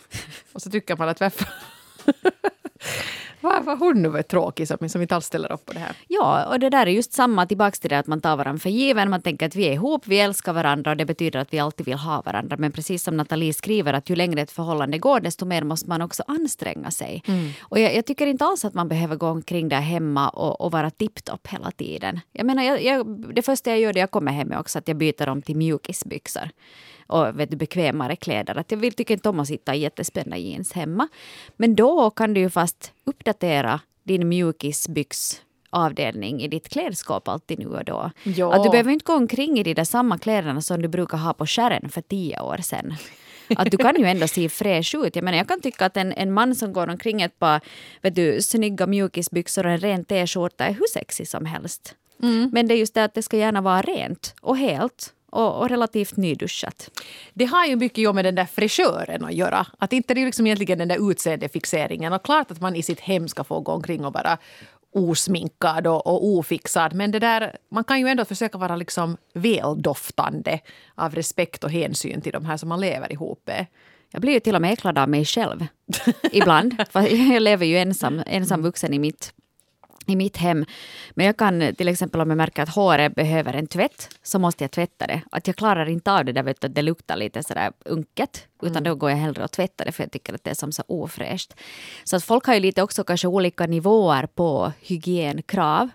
Och 0.52 0.62
så 0.62 0.70
tycker 0.70 0.96
man 0.96 1.08
att 1.08 1.20
varför... 1.20 1.48
Varför 3.40 3.76
hon 3.76 4.02
nu 4.02 4.18
är 4.18 4.22
tråkig 4.22 4.68
som, 4.68 4.88
som 4.88 5.02
inte 5.02 5.14
alls 5.14 5.26
ställer 5.26 5.52
upp 5.52 5.66
på 5.66 5.72
det 5.72 5.78
här. 5.78 5.92
ja, 6.08 6.46
och 6.46 6.60
det 6.60 6.70
där 6.70 6.86
är 6.86 6.90
just 6.90 7.12
samma 7.12 7.46
tillbaks 7.46 7.80
till 7.80 7.90
det 7.90 7.98
att 7.98 8.06
man 8.06 8.20
tar 8.20 8.36
varandra 8.36 8.60
för 8.60 8.70
given. 8.70 9.10
Man 9.10 9.22
tänker 9.22 9.46
att 9.46 9.56
vi 9.56 9.68
är 9.68 9.72
ihop, 9.72 10.06
vi 10.06 10.20
älskar 10.20 10.52
varandra 10.52 10.90
och 10.90 10.96
det 10.96 11.04
betyder 11.04 11.40
att 11.40 11.52
vi 11.52 11.58
alltid 11.58 11.86
vill 11.86 11.98
ha 11.98 12.22
varandra. 12.22 12.56
Men 12.56 12.72
precis 12.72 13.02
som 13.02 13.16
Nathalie 13.16 13.52
skriver 13.52 13.92
att 13.92 14.10
ju 14.10 14.16
längre 14.16 14.40
ett 14.40 14.50
förhållande 14.50 14.98
går 14.98 15.20
desto 15.20 15.46
mer 15.46 15.62
måste 15.62 15.88
man 15.88 16.02
också 16.02 16.22
anstränga 16.26 16.90
sig. 16.90 17.22
Och 17.60 17.78
jag, 17.78 17.94
jag 17.94 18.06
tycker 18.06 18.26
inte 18.26 18.44
alls 18.44 18.64
att 18.64 18.74
man 18.74 18.88
behöver 18.88 19.16
gå 19.16 19.28
omkring 19.28 19.68
där 19.68 19.80
hemma 19.80 20.28
och, 20.28 20.60
och 20.60 20.72
vara 20.72 20.90
tipptopp 20.90 21.46
hela 21.46 21.70
tiden. 21.70 22.20
Jag 22.32 22.46
menar, 22.46 22.62
jag, 22.62 22.84
jag, 22.84 23.34
det 23.34 23.42
första 23.42 23.70
jag 23.70 23.80
gör 23.80 23.92
när 23.92 24.00
jag 24.00 24.10
kommer 24.10 24.32
hem 24.32 24.52
är 24.52 24.58
också 24.58 24.78
att 24.78 24.88
jag 24.88 24.96
byter 24.96 25.28
om 25.28 25.42
till 25.42 25.56
mjukisbyxor 25.56 26.50
och 27.08 27.40
vet 27.40 27.50
du, 27.50 27.56
bekvämare 27.56 28.16
kläder. 28.16 28.58
Att 28.58 28.70
jag 28.70 28.78
vill, 28.78 28.92
tycker 28.92 29.14
inte 29.14 29.28
om 29.28 29.40
att 29.40 29.48
sitta 29.48 29.74
i 29.74 29.78
jättespända 29.78 30.36
jeans 30.36 30.72
hemma. 30.72 31.08
Men 31.56 31.76
då 31.76 32.10
kan 32.10 32.34
du 32.34 32.40
ju 32.40 32.50
fast 32.50 32.92
uppdatera 33.04 33.80
din 34.02 34.28
mjukisbyxavdelning 34.28 36.42
i 36.42 36.48
ditt 36.48 36.68
klädskåp 36.68 37.28
alltid 37.28 37.58
nu 37.58 37.66
och 37.66 37.84
då. 37.84 38.10
Ja. 38.24 38.54
Att 38.54 38.64
du 38.64 38.70
behöver 38.70 38.92
inte 38.92 39.04
gå 39.04 39.14
omkring 39.14 39.58
i 39.58 39.62
de 39.62 39.74
där 39.74 39.84
samma 39.84 40.18
kläderna 40.18 40.60
som 40.60 40.82
du 40.82 40.88
brukar 40.88 41.18
ha 41.18 41.32
på 41.32 41.46
skärren 41.46 41.88
för 41.88 42.00
tio 42.00 42.40
år 42.40 42.56
sedan. 42.56 42.94
Att 43.56 43.70
du 43.70 43.76
kan 43.76 43.96
ju 43.96 44.04
ändå 44.04 44.28
se 44.28 44.48
fräsch 44.48 44.94
ut. 44.94 45.16
Jag, 45.16 45.24
menar, 45.24 45.38
jag 45.38 45.48
kan 45.48 45.60
tycka 45.60 45.86
att 45.86 45.96
en, 45.96 46.12
en 46.12 46.32
man 46.32 46.54
som 46.54 46.72
går 46.72 46.90
omkring 46.90 47.22
ett 47.22 47.38
par 47.38 47.60
vet 48.02 48.14
du, 48.14 48.42
snygga 48.42 48.86
mjukisbyxor 48.86 49.66
och 49.66 49.72
en 49.72 49.78
ren 49.78 50.04
t-skjorta 50.04 50.64
är 50.64 50.72
hur 50.72 50.86
sexig 50.92 51.28
som 51.28 51.46
helst. 51.46 51.94
Men 52.52 52.68
det 52.68 52.74
är 52.74 52.78
just 52.78 52.94
det 52.94 53.04
att 53.04 53.14
det 53.14 53.22
ska 53.22 53.36
gärna 53.36 53.60
vara 53.60 53.82
rent 53.82 54.34
och 54.40 54.56
helt 54.56 55.14
och, 55.30 55.60
och 55.60 55.68
relativt 55.68 56.16
nyduschat. 56.16 56.90
Det 57.34 57.44
har 57.44 57.66
ju 57.66 57.76
mycket 57.76 57.98
ju 57.98 58.12
med 58.12 58.24
den 58.24 58.34
där 58.34 58.44
fräschören 58.44 59.24
att 59.24 59.34
göra. 59.34 59.66
Att 59.78 59.92
inte 59.92 60.14
det 60.14 60.20
är 60.20 60.26
liksom 60.26 60.46
egentligen 60.46 60.78
den 60.78 60.88
där 60.88 61.10
utseendefixeringen. 61.10 62.12
Och 62.12 62.22
klart 62.22 62.50
att 62.50 62.60
man 62.60 62.76
i 62.76 62.82
sitt 62.82 63.00
hem 63.00 63.28
ska 63.28 63.44
få 63.44 63.60
gå 63.60 63.72
omkring 63.72 64.04
och 64.04 64.12
vara 64.12 64.38
osminkad 64.94 65.86
och, 65.86 66.06
och 66.06 66.26
ofixad. 66.26 66.94
Men 66.94 67.10
det 67.10 67.18
där, 67.18 67.56
man 67.70 67.84
kan 67.84 68.00
ju 68.00 68.08
ändå 68.08 68.24
försöka 68.24 68.58
vara 68.58 68.76
liksom 68.76 69.16
väldoftande 69.34 70.60
av 70.94 71.14
respekt 71.14 71.64
och 71.64 71.70
hänsyn 71.70 72.20
till 72.20 72.32
de 72.32 72.44
här 72.44 72.56
som 72.56 72.68
man 72.68 72.80
lever 72.80 73.12
ihop 73.12 73.42
med. 73.46 73.66
Jag 74.10 74.20
blir 74.20 74.32
ju 74.32 74.40
till 74.40 74.54
och 74.54 74.62
med 74.62 74.72
äcklad 74.72 74.98
av 74.98 75.08
mig 75.08 75.24
själv 75.24 75.66
ibland. 76.32 76.88
För 76.90 77.32
jag 77.32 77.42
lever 77.42 77.66
ju 77.66 77.78
ensam, 77.78 78.22
ensam 78.26 78.62
vuxen 78.62 78.94
i 78.94 78.98
mitt, 78.98 79.32
i 80.10 80.16
mitt 80.16 80.36
hem. 80.36 80.64
Men 81.10 81.26
jag 81.26 81.36
kan 81.36 81.74
till 81.74 81.88
exempel 81.88 82.20
om 82.20 82.30
jag 82.30 82.36
märker 82.36 82.62
att 82.62 82.68
håret 82.68 83.14
behöver 83.14 83.54
en 83.54 83.66
tvätt 83.66 84.08
så 84.22 84.38
måste 84.38 84.64
jag 84.64 84.70
tvätta 84.70 85.06
det. 85.06 85.22
Att 85.30 85.46
jag 85.46 85.56
klarar 85.56 85.88
inte 85.88 86.12
av 86.12 86.24
det 86.24 86.32
där 86.32 86.42
vet 86.42 86.60
du, 86.60 86.66
att 86.66 86.74
det 86.74 86.82
luktar 86.82 87.16
lite 87.16 87.42
sådär 87.42 87.72
unket. 87.84 88.46
Utan 88.62 88.82
då 88.82 88.94
går 88.94 89.10
jag 89.10 89.16
hellre 89.16 89.44
och 89.44 89.52
tvättar 89.52 89.84
det 89.84 89.92
för 89.92 90.02
jag 90.02 90.12
tycker 90.12 90.34
att 90.34 90.44
det 90.44 90.50
är 90.50 90.54
som 90.54 90.72
så 90.72 90.82
ofräscht. 90.86 91.54
Så 92.04 92.16
att 92.16 92.24
folk 92.24 92.46
har 92.46 92.54
ju 92.54 92.60
lite 92.60 92.82
också 92.82 93.04
kanske 93.04 93.28
olika 93.28 93.66
nivåer 93.66 94.26
på 94.26 94.72
hygienkrav. 94.80 95.88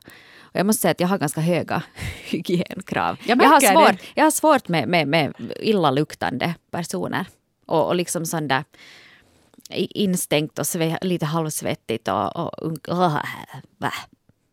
Och 0.54 0.60
jag 0.60 0.66
måste 0.66 0.82
säga 0.82 0.92
att 0.92 1.00
jag 1.00 1.08
har 1.08 1.18
ganska 1.18 1.42
höga 1.42 1.84
hygienkrav. 2.24 3.18
Jag 3.26 3.44
Jag, 3.44 3.50
har 3.50 3.60
svårt, 3.60 4.02
jag 4.14 4.24
har 4.24 4.32
svårt 4.32 4.68
med, 4.68 4.88
med, 4.88 5.08
med 5.08 5.34
illaluktande 5.60 6.56
personer. 6.72 7.26
Och, 7.66 7.88
och 7.88 7.96
liksom 7.96 8.26
sån 8.26 8.48
där 8.48 8.64
instängt 9.74 10.60
och 10.60 10.68
sve, 10.68 10.98
lite 11.02 11.26
halvsvettigt 11.26 12.08
och... 12.08 12.36
och, 12.36 12.64
och 12.64 12.90
uh, 12.90 13.18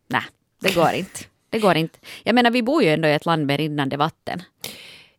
Nej, 0.07 0.21
det 0.59 0.75
går 0.75 0.91
inte. 0.91 1.19
Det 1.49 1.59
går 1.59 1.77
inte. 1.77 1.99
Jag 2.23 2.35
menar, 2.35 2.51
vi 2.51 2.63
bor 2.63 2.83
ju 2.83 2.89
ändå 2.89 3.07
i 3.07 3.13
ett 3.13 3.25
land 3.25 3.45
med 3.45 3.57
rinnande 3.57 3.97
vatten. 3.97 4.43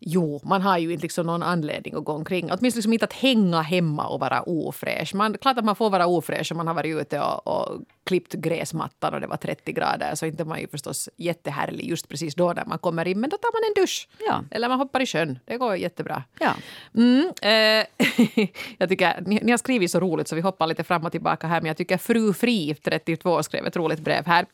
Jo, 0.05 0.41
man 0.45 0.63
har 0.63 0.79
ju 0.79 0.93
inte 0.93 1.03
liksom 1.03 1.27
någon 1.27 1.43
anledning 1.43 1.95
att 1.95 2.05
gå 2.05 2.13
omkring. 2.13 2.45
Åtminstone 2.45 2.79
liksom 2.79 2.93
inte 2.93 3.05
att 3.05 3.13
hänga 3.13 3.61
hemma 3.61 4.07
och 4.07 4.21
vara 4.21 4.43
ofräsch. 4.43 5.15
Man, 5.15 5.39
klart 5.39 5.59
att 5.59 5.65
man 5.65 5.77
får 5.77 5.91
vara 5.91 6.07
ofräsch 6.07 6.53
om 6.53 6.57
man 6.57 6.67
har 6.67 6.75
varit 6.75 6.97
ute 6.97 7.21
och, 7.21 7.47
och 7.47 7.81
klippt 8.05 8.33
gräsmattan 8.33 9.15
och 9.15 9.21
det 9.21 9.27
var 9.27 9.37
30 9.37 9.73
grader. 9.73 10.15
Så 10.15 10.27
inte 10.27 10.45
man 10.45 10.61
ju 10.61 10.69
förstås 10.69 11.09
jättehärlig 11.17 11.89
just 11.89 12.09
precis 12.09 12.35
då 12.35 12.53
när 12.53 12.65
man 12.65 12.79
kommer 12.79 13.09
in. 13.09 13.21
Men 13.21 13.31
då 13.31 13.37
tar 13.37 13.53
man 13.53 13.71
en 13.71 13.83
dusch. 13.83 14.09
Ja. 14.27 14.45
Eller 14.51 14.69
man 14.69 14.79
hoppar 14.79 15.01
i 15.03 15.07
sjön. 15.07 15.39
Det 15.45 15.57
går 15.57 15.77
jättebra. 15.77 16.23
Ja. 16.39 16.55
Mm, 16.95 17.33
eh, 17.43 17.87
jag 18.79 18.89
tycker, 18.89 19.21
ni, 19.27 19.41
ni 19.43 19.51
har 19.51 19.59
skrivit 19.59 19.91
så 19.91 20.01
roligt 20.01 20.29
så 20.29 20.35
vi 20.35 20.41
hoppar 20.41 20.67
lite 20.67 20.85
fram 20.85 21.05
och 21.05 21.13
tillbaka 21.13 21.47
här. 21.47 21.61
Men 21.61 21.67
jag 21.67 21.77
tycker 21.77 21.99
Fru 21.99 22.33
Fri, 22.33 22.75
32, 22.75 23.43
skrev 23.43 23.67
ett 23.67 23.77
roligt 23.77 24.01
brev 24.01 24.27
här. 24.27 24.47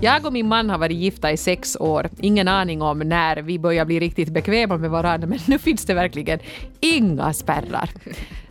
Jag 0.00 0.26
och 0.26 0.32
min 0.32 0.48
man 0.48 0.70
har 0.70 0.78
varit 0.78 0.96
gifta 0.96 1.32
i 1.32 1.36
sex 1.36 1.76
år. 1.76 2.10
Ingen 2.20 2.48
aning 2.48 2.82
om 2.82 2.98
när 2.98 3.36
vi 3.36 3.58
börjar 3.58 3.84
bli 3.84 4.00
riktigt 4.00 4.28
bekväma 4.28 4.76
med 4.76 4.90
varandra. 4.92 5.28
Men 5.28 5.38
nu 5.46 5.58
finns 5.58 5.84
det 5.84 5.94
verkligen 5.94 6.38
inga 6.80 7.32
spärrar. 7.32 7.90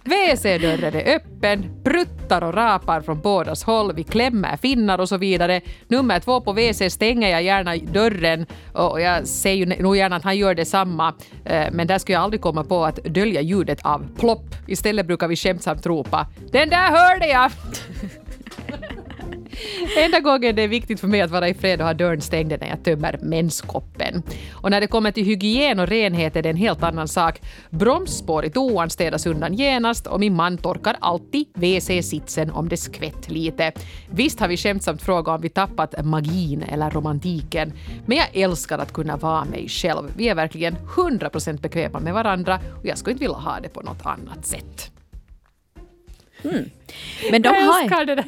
WC-dörren 0.04 0.96
är 0.96 1.16
öppen, 1.16 1.84
pruttar 1.84 2.42
och 2.42 2.54
rapar 2.54 3.02
från 3.02 3.22
bådas 3.22 3.64
håll, 3.64 3.96
vi 3.96 4.04
klämmer 4.04 4.58
finnar 4.58 5.00
och 5.00 5.10
så 5.10 5.18
vidare. 5.18 5.62
Nummer 5.88 6.20
två 6.20 6.42
på 6.42 6.54
WC 6.54 6.94
stänger 6.94 7.30
jag 7.30 7.44
gärna 7.44 7.78
dörren 7.78 8.46
och 8.74 9.02
jag 9.02 9.28
ser 9.28 9.52
ju 9.52 9.66
nog 9.66 9.98
gärna 9.98 10.16
att 10.16 10.24
han 10.24 10.38
gör 10.38 10.56
detsamma. 10.56 11.14
Eh, 11.46 11.68
men 11.72 11.88
där 11.88 11.98
skulle 11.98 12.14
jag 12.14 12.24
aldrig 12.24 12.42
komma 12.42 12.64
på 12.64 12.86
att 12.86 12.96
dölja 12.96 13.42
ljudet 13.42 13.86
av 13.86 14.06
plopp. 14.18 14.56
Istället 14.68 15.06
brukar 15.06 15.28
vi 15.28 15.36
skämtsamt 15.36 15.86
ropa 15.86 16.28
”Den 16.52 16.70
där 16.70 16.92
hörde 16.92 17.28
jag!” 17.28 17.52
Enda 19.98 20.20
gången 20.20 20.56
det 20.56 20.62
är 20.62 20.68
viktigt 20.68 21.00
för 21.00 21.08
mig 21.08 21.22
att 21.22 21.32
vara 21.32 21.50
i 21.50 21.54
fred 21.54 21.82
och 21.82 21.88
ha 21.88 21.94
dörren 21.94 22.22
stängd 22.22 22.54
är 22.54 22.58
när 22.58 22.68
jag 22.68 22.84
tömmer 22.84 23.20
menskoppen. 23.22 24.24
Och 24.52 24.72
när 24.72 24.82
det 24.82 24.88
kommer 24.88 25.12
till 25.12 25.26
hygien 25.26 25.80
och 25.80 25.88
renhet 25.88 26.36
är 26.36 26.42
det 26.42 26.50
en 26.50 26.56
helt 26.56 26.84
annan 26.84 27.08
sak. 27.08 27.42
Bromsspår 27.70 28.46
i 28.46 28.50
toan 28.50 28.90
städas 28.90 29.26
undan 29.26 29.54
genast 29.54 30.08
och 30.08 30.20
min 30.20 30.36
man 30.36 30.58
torkar 30.58 30.96
alltid 31.00 31.48
WC-sitsen 31.54 32.52
om 32.52 32.70
det 32.70 32.78
skvätt 32.78 33.30
lite. 33.30 33.72
Visst 34.10 34.40
har 34.40 34.48
vi 34.48 34.58
skämtsamt 34.58 35.02
frågat 35.02 35.36
om 35.36 35.42
vi 35.42 35.50
tappat 35.50 36.06
magin 36.06 36.64
eller 36.64 36.90
romantiken, 36.90 37.74
men 38.06 38.18
jag 38.18 38.28
älskar 38.34 38.80
att 38.80 38.94
kunna 38.94 39.18
vara 39.18 39.46
mig 39.46 39.68
själv. 39.70 40.12
Vi 40.18 40.30
är 40.30 40.36
verkligen 40.36 40.76
100% 40.96 41.62
bekväma 41.62 42.00
med 42.00 42.14
varandra 42.14 42.60
och 42.80 42.86
jag 42.86 42.98
skulle 42.98 43.12
inte 43.12 43.24
vilja 43.24 43.38
ha 43.38 43.60
det 43.60 43.70
på 43.70 43.82
något 43.82 44.06
annat 44.06 44.46
sätt. 44.46 44.92
Men 47.32 47.42
de 47.42 47.50
jag 47.50 47.62
har... 47.62 47.82
älskar 47.82 48.06
det 48.06 48.16
där. 48.16 48.26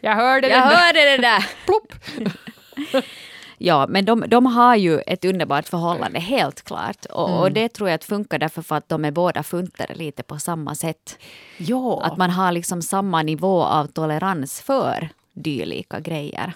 Jag 0.00 0.14
hörde 0.14 0.48
Jag 0.48 0.60
den 0.60 0.68
där. 0.68 0.76
hörde 0.76 1.00
det 1.00 1.16
där! 1.16 1.46
Plopp. 1.66 3.04
Ja, 3.58 3.86
men 3.88 4.04
de, 4.04 4.24
de 4.28 4.46
har 4.46 4.76
ju 4.76 4.98
ett 5.00 5.24
underbart 5.24 5.68
förhållande, 5.68 6.18
helt 6.18 6.62
klart. 6.62 7.04
Och, 7.04 7.40
och 7.40 7.52
det 7.52 7.68
tror 7.68 7.88
jag 7.88 7.94
att 7.94 8.04
funkar 8.04 8.38
därför 8.38 8.62
för 8.62 8.76
att 8.76 8.88
de 8.88 9.04
är 9.04 9.10
båda 9.10 9.42
funtade 9.42 9.94
lite 9.94 10.22
på 10.22 10.38
samma 10.38 10.74
sätt. 10.74 11.18
Ja. 11.56 12.02
Att 12.04 12.16
man 12.16 12.30
har 12.30 12.52
liksom 12.52 12.82
samma 12.82 13.22
nivå 13.22 13.62
av 13.62 13.86
tolerans 13.86 14.60
för 14.60 15.08
dylika 15.32 16.00
grejer. 16.00 16.52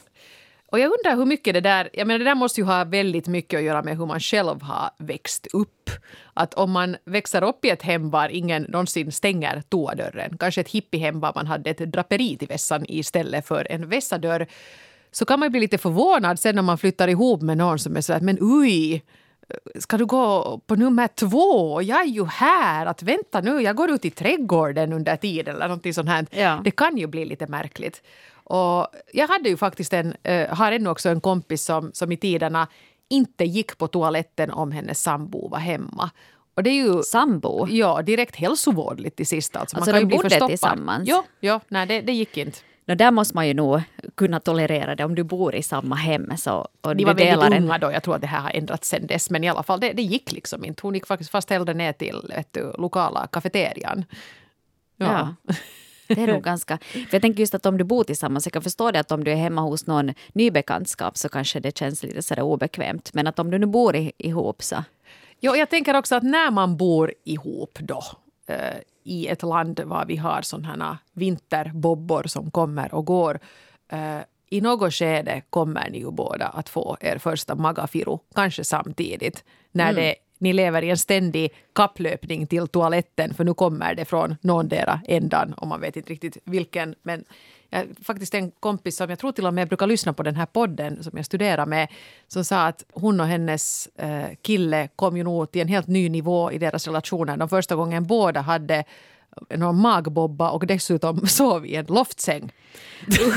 Och 0.70 0.78
jag 0.78 0.92
undrar 0.92 1.16
hur 1.16 1.26
mycket 1.26 1.54
det 1.54 1.60
där, 1.60 1.90
jag 1.92 2.06
menar 2.06 2.18
det 2.18 2.24
där 2.24 2.34
måste 2.34 2.60
ju 2.60 2.64
ha 2.64 2.84
väldigt 2.84 3.28
mycket 3.28 3.58
att 3.58 3.64
göra 3.64 3.82
med 3.82 3.98
hur 3.98 4.06
man 4.06 4.20
själv 4.20 4.62
har 4.62 4.90
växt 4.98 5.46
upp. 5.52 5.90
Att 6.34 6.54
om 6.54 6.70
man 6.70 6.96
växer 7.04 7.42
upp 7.44 7.64
i 7.64 7.70
ett 7.70 7.82
hem 7.82 8.10
var 8.10 8.28
ingen 8.28 8.62
någonsin 8.62 9.12
stänger 9.12 9.62
toadörren, 9.68 10.36
kanske 10.38 10.60
ett 10.60 10.68
hippiehem 10.68 11.20
var 11.20 11.32
man 11.34 11.46
hade 11.46 11.70
ett 11.70 11.78
draperi 11.92 12.36
till 12.36 12.48
vässan 12.48 12.84
istället 12.88 13.46
för 13.46 13.66
en 13.70 13.88
vässadörr, 13.88 14.46
så 15.10 15.24
kan 15.24 15.40
man 15.40 15.50
bli 15.50 15.60
lite 15.60 15.78
förvånad 15.78 16.38
sen 16.38 16.54
när 16.54 16.62
man 16.62 16.78
flyttar 16.78 17.08
ihop 17.08 17.42
med 17.42 17.58
någon 17.58 17.78
som 17.78 17.96
är 17.96 18.00
så 18.00 18.12
att 18.12 18.22
men 18.22 18.38
oj, 18.40 19.04
ska 19.78 19.98
du 19.98 20.06
gå 20.06 20.60
på 20.66 20.74
nummer 20.74 21.08
två? 21.08 21.82
Jag 21.82 22.00
är 22.00 22.06
ju 22.06 22.24
här. 22.26 22.86
Att 22.86 23.02
vänta 23.02 23.40
nu, 23.40 23.60
jag 23.60 23.76
går 23.76 23.90
ut 23.90 24.04
i 24.04 24.10
trädgården 24.10 24.92
under 24.92 25.16
tiden 25.16 25.54
eller 25.54 25.68
någonting 25.68 25.94
sånt 25.94 26.08
här. 26.08 26.26
Ja. 26.30 26.60
Det 26.64 26.70
kan 26.70 26.96
ju 26.96 27.06
bli 27.06 27.24
lite 27.24 27.46
märkligt. 27.46 28.02
Och 28.50 28.86
jag 29.12 29.28
hade 29.28 29.48
ju 29.48 29.56
faktiskt 29.56 29.92
en, 29.92 30.14
eh, 30.22 30.48
har 30.48 30.72
ännu 30.72 30.88
också 30.90 31.08
en 31.08 31.20
kompis 31.20 31.64
som, 31.64 31.90
som 31.94 32.12
i 32.12 32.16
tiderna 32.16 32.68
inte 33.08 33.44
gick 33.44 33.78
på 33.78 33.86
toaletten 33.88 34.50
om 34.50 34.72
hennes 34.72 35.02
sambo 35.02 35.48
var 35.48 35.58
hemma. 35.58 36.10
Och 36.54 36.62
det 36.62 36.70
är 36.70 36.74
ju 36.74 37.02
Sambo? 37.02 37.66
ja, 37.70 38.02
direkt 38.02 38.36
hälsovådligt 38.36 39.16
till 39.16 39.26
sist. 39.26 39.56
Alltså, 39.56 39.76
Alltså, 39.76 39.90
man 39.90 40.00
kan 40.00 40.08
de 40.08 40.14
ju 40.16 40.22
bodde 40.22 40.46
tillsammans? 40.46 41.08
Ja, 41.08 41.24
ja 41.40 41.60
nej, 41.68 41.86
det, 41.86 42.00
det 42.00 42.12
gick 42.12 42.36
inte. 42.36 42.58
No, 42.86 42.94
där 42.94 43.10
måste 43.10 43.34
man 43.36 43.48
ju 43.48 43.54
nog 43.54 43.82
kunna 44.14 44.40
tolerera 44.40 44.94
det 44.94 45.04
om 45.04 45.14
du 45.14 45.22
bor 45.22 45.54
i 45.54 45.62
samma 45.62 45.94
hem. 45.94 46.36
Så, 46.36 46.68
och 46.80 46.96
du 46.96 47.04
var 47.04 47.14
väldigt 47.14 47.26
delar 47.26 47.50
en- 47.50 47.62
unga 47.64 47.78
då. 47.78 47.92
Jag 47.92 48.02
tror 48.02 48.14
att 48.14 48.20
det 48.20 48.26
här 48.26 48.40
har 48.40 48.50
ändrats 48.50 48.88
sen 48.88 49.06
dess. 49.06 49.30
Men 49.30 49.44
i 49.44 49.48
alla 49.48 49.62
fall, 49.62 49.80
det, 49.80 49.92
det 49.92 50.02
gick 50.02 50.32
liksom 50.32 50.64
inte. 50.64 50.80
Hon 50.82 50.94
gick 50.94 51.06
faktiskt 51.06 51.30
fast 51.30 51.50
hellre 51.50 51.74
ner 51.74 51.92
till 51.92 52.20
vet 52.28 52.52
du, 52.52 52.72
lokala 52.78 53.26
kafeterian. 53.26 54.04
Ja. 54.96 55.34
Det 56.14 56.22
är 56.22 56.32
nog 56.32 56.42
ganska... 56.42 56.78
För 56.78 57.08
jag 57.12 57.22
tänker 57.22 57.40
just 57.40 57.54
att 57.54 57.66
om 57.66 57.78
du 57.78 57.84
bor 57.84 58.04
tillsammans, 58.04 58.46
jag 58.46 58.52
kan 58.52 58.62
förstå 58.62 58.90
det 58.90 59.00
att 59.00 59.12
om 59.12 59.24
du 59.24 59.30
är 59.30 59.36
hemma 59.36 59.60
hos 59.60 59.86
någon 59.86 60.14
ny 60.32 60.50
bekantskap 60.50 61.16
så 61.16 61.28
kanske 61.28 61.60
det 61.60 61.78
känns 61.78 62.02
lite 62.02 62.22
sådär 62.22 62.42
obekvämt. 62.42 63.10
Men 63.14 63.26
att 63.26 63.38
om 63.38 63.50
du 63.50 63.58
nu 63.58 63.66
bor 63.66 63.96
i, 63.96 64.12
ihop 64.18 64.62
så... 64.62 64.84
Jo, 65.40 65.56
jag 65.56 65.70
tänker 65.70 65.96
också 65.96 66.14
att 66.14 66.22
när 66.22 66.50
man 66.50 66.76
bor 66.76 67.14
ihop 67.24 67.78
då 67.80 68.02
eh, 68.46 68.76
i 69.04 69.26
ett 69.26 69.42
land 69.42 69.80
var 69.80 70.04
vi 70.06 70.16
har 70.16 70.42
sådana 70.42 70.98
vinterbobbor 71.12 72.24
som 72.26 72.50
kommer 72.50 72.94
och 72.94 73.04
går. 73.06 73.40
Eh, 73.88 74.18
I 74.50 74.60
något 74.60 74.94
skede 74.94 75.42
kommer 75.50 75.90
ni 75.90 75.98
ju 75.98 76.10
båda 76.10 76.46
att 76.46 76.68
få 76.68 76.96
er 77.00 77.18
första 77.18 77.54
magafiru, 77.54 78.18
kanske 78.34 78.64
samtidigt. 78.64 79.44
När 79.72 79.92
det, 79.92 80.14
ni 80.40 80.52
lever 80.52 80.82
i 80.84 80.90
en 80.90 80.98
ständig 80.98 81.54
kapplöpning 81.72 82.46
till 82.46 82.68
toaletten 82.68 83.34
för 83.34 83.44
nu 83.44 83.54
kommer 83.54 83.94
det 83.94 84.04
från 84.04 84.36
någondera 84.40 85.00
ändan 85.06 85.52
och 85.52 85.66
man 85.66 85.80
vet 85.80 85.96
inte 85.96 86.10
riktigt 86.10 86.36
vilken. 86.44 86.94
Men 87.02 87.24
jag, 87.70 87.86
faktiskt 88.02 88.34
en 88.34 88.50
kompis 88.50 88.96
som 88.96 89.10
jag 89.10 89.18
tror 89.18 89.32
till 89.32 89.46
och 89.46 89.54
med 89.54 89.68
brukar 89.68 89.86
lyssna 89.86 90.12
på 90.12 90.22
den 90.22 90.36
här 90.36 90.46
podden 90.46 91.02
som 91.02 91.12
jag 91.16 91.26
studerar 91.26 91.66
med 91.66 91.88
som 92.28 92.44
sa 92.44 92.66
att 92.66 92.84
hon 92.92 93.20
och 93.20 93.26
hennes 93.26 93.86
eh, 93.86 94.28
kille 94.42 94.88
kom 94.96 95.16
ju 95.16 95.24
nog 95.24 95.50
till 95.50 95.62
en 95.62 95.68
helt 95.68 95.86
ny 95.86 96.08
nivå 96.08 96.52
i 96.52 96.58
deras 96.58 96.86
relationer. 96.86 97.36
De 97.36 97.48
första 97.48 97.76
gången 97.76 98.06
båda 98.06 98.40
hade 98.40 98.84
någon 99.56 99.80
magbobba 99.80 100.50
och 100.50 100.66
dessutom 100.66 101.26
sov 101.26 101.66
i 101.66 101.74
en 101.76 101.86
loftsäng. 101.86 102.52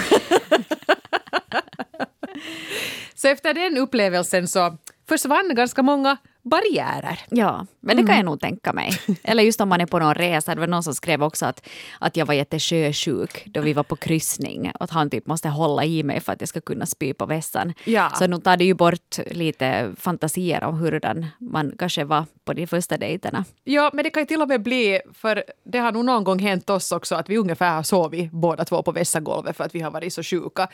så 3.15 3.27
efter 3.27 3.53
den 3.53 3.77
upplevelsen 3.77 4.47
så 4.47 4.77
försvann 5.07 5.55
ganska 5.55 5.83
många 5.83 6.17
barriärer. 6.43 7.19
Ja, 7.29 7.65
men 7.79 7.97
det 7.97 8.03
kan 8.03 8.15
jag 8.15 8.25
nog 8.25 8.39
tänka 8.39 8.73
mig. 8.73 8.91
Eller 9.23 9.43
just 9.43 9.61
om 9.61 9.69
man 9.69 9.81
är 9.81 9.85
på 9.85 9.99
någon 9.99 10.15
resa. 10.15 10.55
Det 10.55 10.59
var 10.59 10.67
någon 10.67 10.83
som 10.83 10.95
skrev 10.95 11.23
också 11.23 11.45
att, 11.45 11.67
att 11.99 12.17
jag 12.17 12.25
var 12.25 12.33
jättesjösjuk 12.33 13.43
då 13.45 13.61
vi 13.61 13.73
var 13.73 13.83
på 13.83 13.95
kryssning. 13.95 14.71
Att 14.79 14.89
han 14.89 15.09
typ 15.09 15.27
måste 15.27 15.49
hålla 15.49 15.85
i 15.85 16.03
mig 16.03 16.19
för 16.19 16.33
att 16.33 16.41
jag 16.41 16.49
ska 16.49 16.61
kunna 16.61 16.85
spy 16.85 17.13
på 17.13 17.25
vässan. 17.25 17.73
Ja. 17.85 18.11
Så 18.15 18.27
nu 18.27 18.37
tar 18.37 18.57
det 18.57 18.65
ju 18.65 18.73
bort 18.73 19.17
lite 19.31 19.91
fantasier 19.97 20.63
om 20.63 20.75
hurdan 20.75 21.25
man 21.39 21.73
kanske 21.79 22.03
var 22.03 22.25
på 22.45 22.53
de 22.53 22.67
första 22.67 22.97
dejterna. 22.97 23.45
Ja, 23.63 23.91
men 23.93 24.03
det 24.03 24.09
kan 24.09 24.21
ju 24.21 24.27
till 24.27 24.41
och 24.41 24.47
med 24.47 24.63
bli, 24.63 25.01
för 25.13 25.43
det 25.63 25.79
har 25.79 25.91
nog 25.91 26.05
någon 26.05 26.23
gång 26.23 26.39
hänt 26.39 26.69
oss 26.69 26.91
också 26.91 27.15
att 27.15 27.29
vi 27.29 27.37
ungefär 27.37 27.75
har 27.75 27.83
sovit 27.83 28.31
båda 28.31 28.65
två 28.65 28.83
på 28.83 28.91
vässagolvet 28.91 29.57
för 29.57 29.63
att 29.63 29.75
vi 29.75 29.79
har 29.79 29.91
varit 29.91 30.13
så 30.13 30.23
sjuka. 30.23 30.67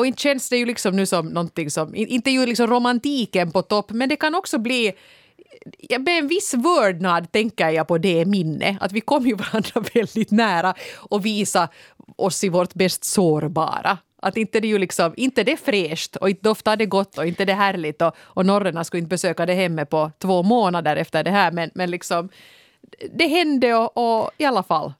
Och 0.00 0.06
inte 0.06 0.22
känns 0.22 0.48
det 0.48 0.56
ju 0.56 0.66
liksom 0.66 0.96
nu 0.96 1.06
som 1.06 1.26
någonting 1.26 1.70
som, 1.70 1.94
inte 1.94 2.30
ju 2.30 2.46
liksom 2.46 2.66
romantiken 2.66 3.52
på 3.52 3.62
topp, 3.62 3.90
men 3.90 4.08
det 4.08 4.16
kan 4.16 4.34
också 4.34 4.58
bli 4.58 4.92
med 5.98 6.18
en 6.18 6.28
viss 6.28 6.54
vördnad 6.54 7.32
tänker 7.32 7.68
jag 7.68 7.88
på 7.88 7.98
det 7.98 8.24
minne, 8.24 8.78
att 8.80 8.92
vi 8.92 9.00
kom 9.00 9.26
ju 9.26 9.34
varandra 9.34 9.80
väldigt 9.94 10.30
nära 10.30 10.74
och 10.96 11.26
visa 11.26 11.68
oss 12.16 12.44
i 12.44 12.48
vårt 12.48 12.74
bäst 12.74 13.04
sårbara. 13.04 13.98
Att 14.22 14.36
inte 14.36 14.60
det 14.60 14.66
är 14.66 14.70
ju 14.70 14.78
liksom, 14.78 15.14
inte 15.16 15.44
det 15.44 15.52
är 15.52 15.56
fräscht 15.56 16.16
och 16.16 16.30
inte 16.30 16.48
doftar 16.48 16.76
det 16.76 16.86
gott 16.86 17.18
och 17.18 17.26
inte 17.26 17.44
det 17.44 17.52
är 17.52 17.56
härligt 17.56 18.02
och, 18.02 18.16
och 18.18 18.46
norrarna 18.46 18.84
skulle 18.84 18.98
inte 18.98 19.08
besöka 19.08 19.46
det 19.46 19.54
hemmet 19.54 19.90
på 19.90 20.10
två 20.18 20.42
månader 20.42 20.96
efter 20.96 21.24
det 21.24 21.30
här 21.30 21.52
men, 21.52 21.70
men 21.74 21.90
liksom 21.90 22.28
det 23.12 23.26
hände 23.26 23.74
och, 23.74 24.22
och 24.22 24.30
i 24.38 24.44
alla 24.44 24.62
fall. 24.62 24.92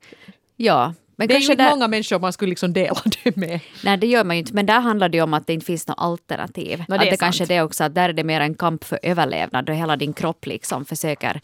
Ja, 0.56 0.94
men 1.20 1.28
det 1.28 1.34
är 1.34 1.38
ju 1.38 1.44
inte 1.52 1.54
där- 1.64 1.70
många 1.70 1.88
människor 1.88 2.18
man 2.18 2.32
skulle 2.32 2.50
liksom 2.50 2.72
dela 2.72 3.00
det 3.24 3.36
med. 3.36 3.60
Nej, 3.84 3.96
det 3.96 4.06
gör 4.06 4.24
man 4.24 4.36
ju 4.36 4.40
inte. 4.40 4.54
Men 4.54 4.66
där 4.66 4.80
handlar 4.80 5.08
det 5.08 5.16
ju 5.16 5.22
om 5.22 5.34
att 5.34 5.46
det 5.46 5.52
inte 5.52 5.66
finns 5.66 5.88
något 5.88 5.98
alternativ. 5.98 6.84
det 6.88 6.94
att 6.94 7.00
det 7.00 7.16
kanske 7.16 7.42
är 7.44 7.46
sant. 7.46 7.48
det 7.48 7.62
också, 7.62 7.84
att 7.84 7.94
där 7.94 8.08
är 8.08 8.12
det 8.12 8.24
mer 8.24 8.40
en 8.40 8.54
kamp 8.54 8.84
för 8.84 8.98
överlevnad 9.02 9.68
och 9.68 9.74
hela 9.74 9.96
din 9.96 10.12
kropp 10.12 10.46
liksom 10.46 10.84
försöker 10.84 11.40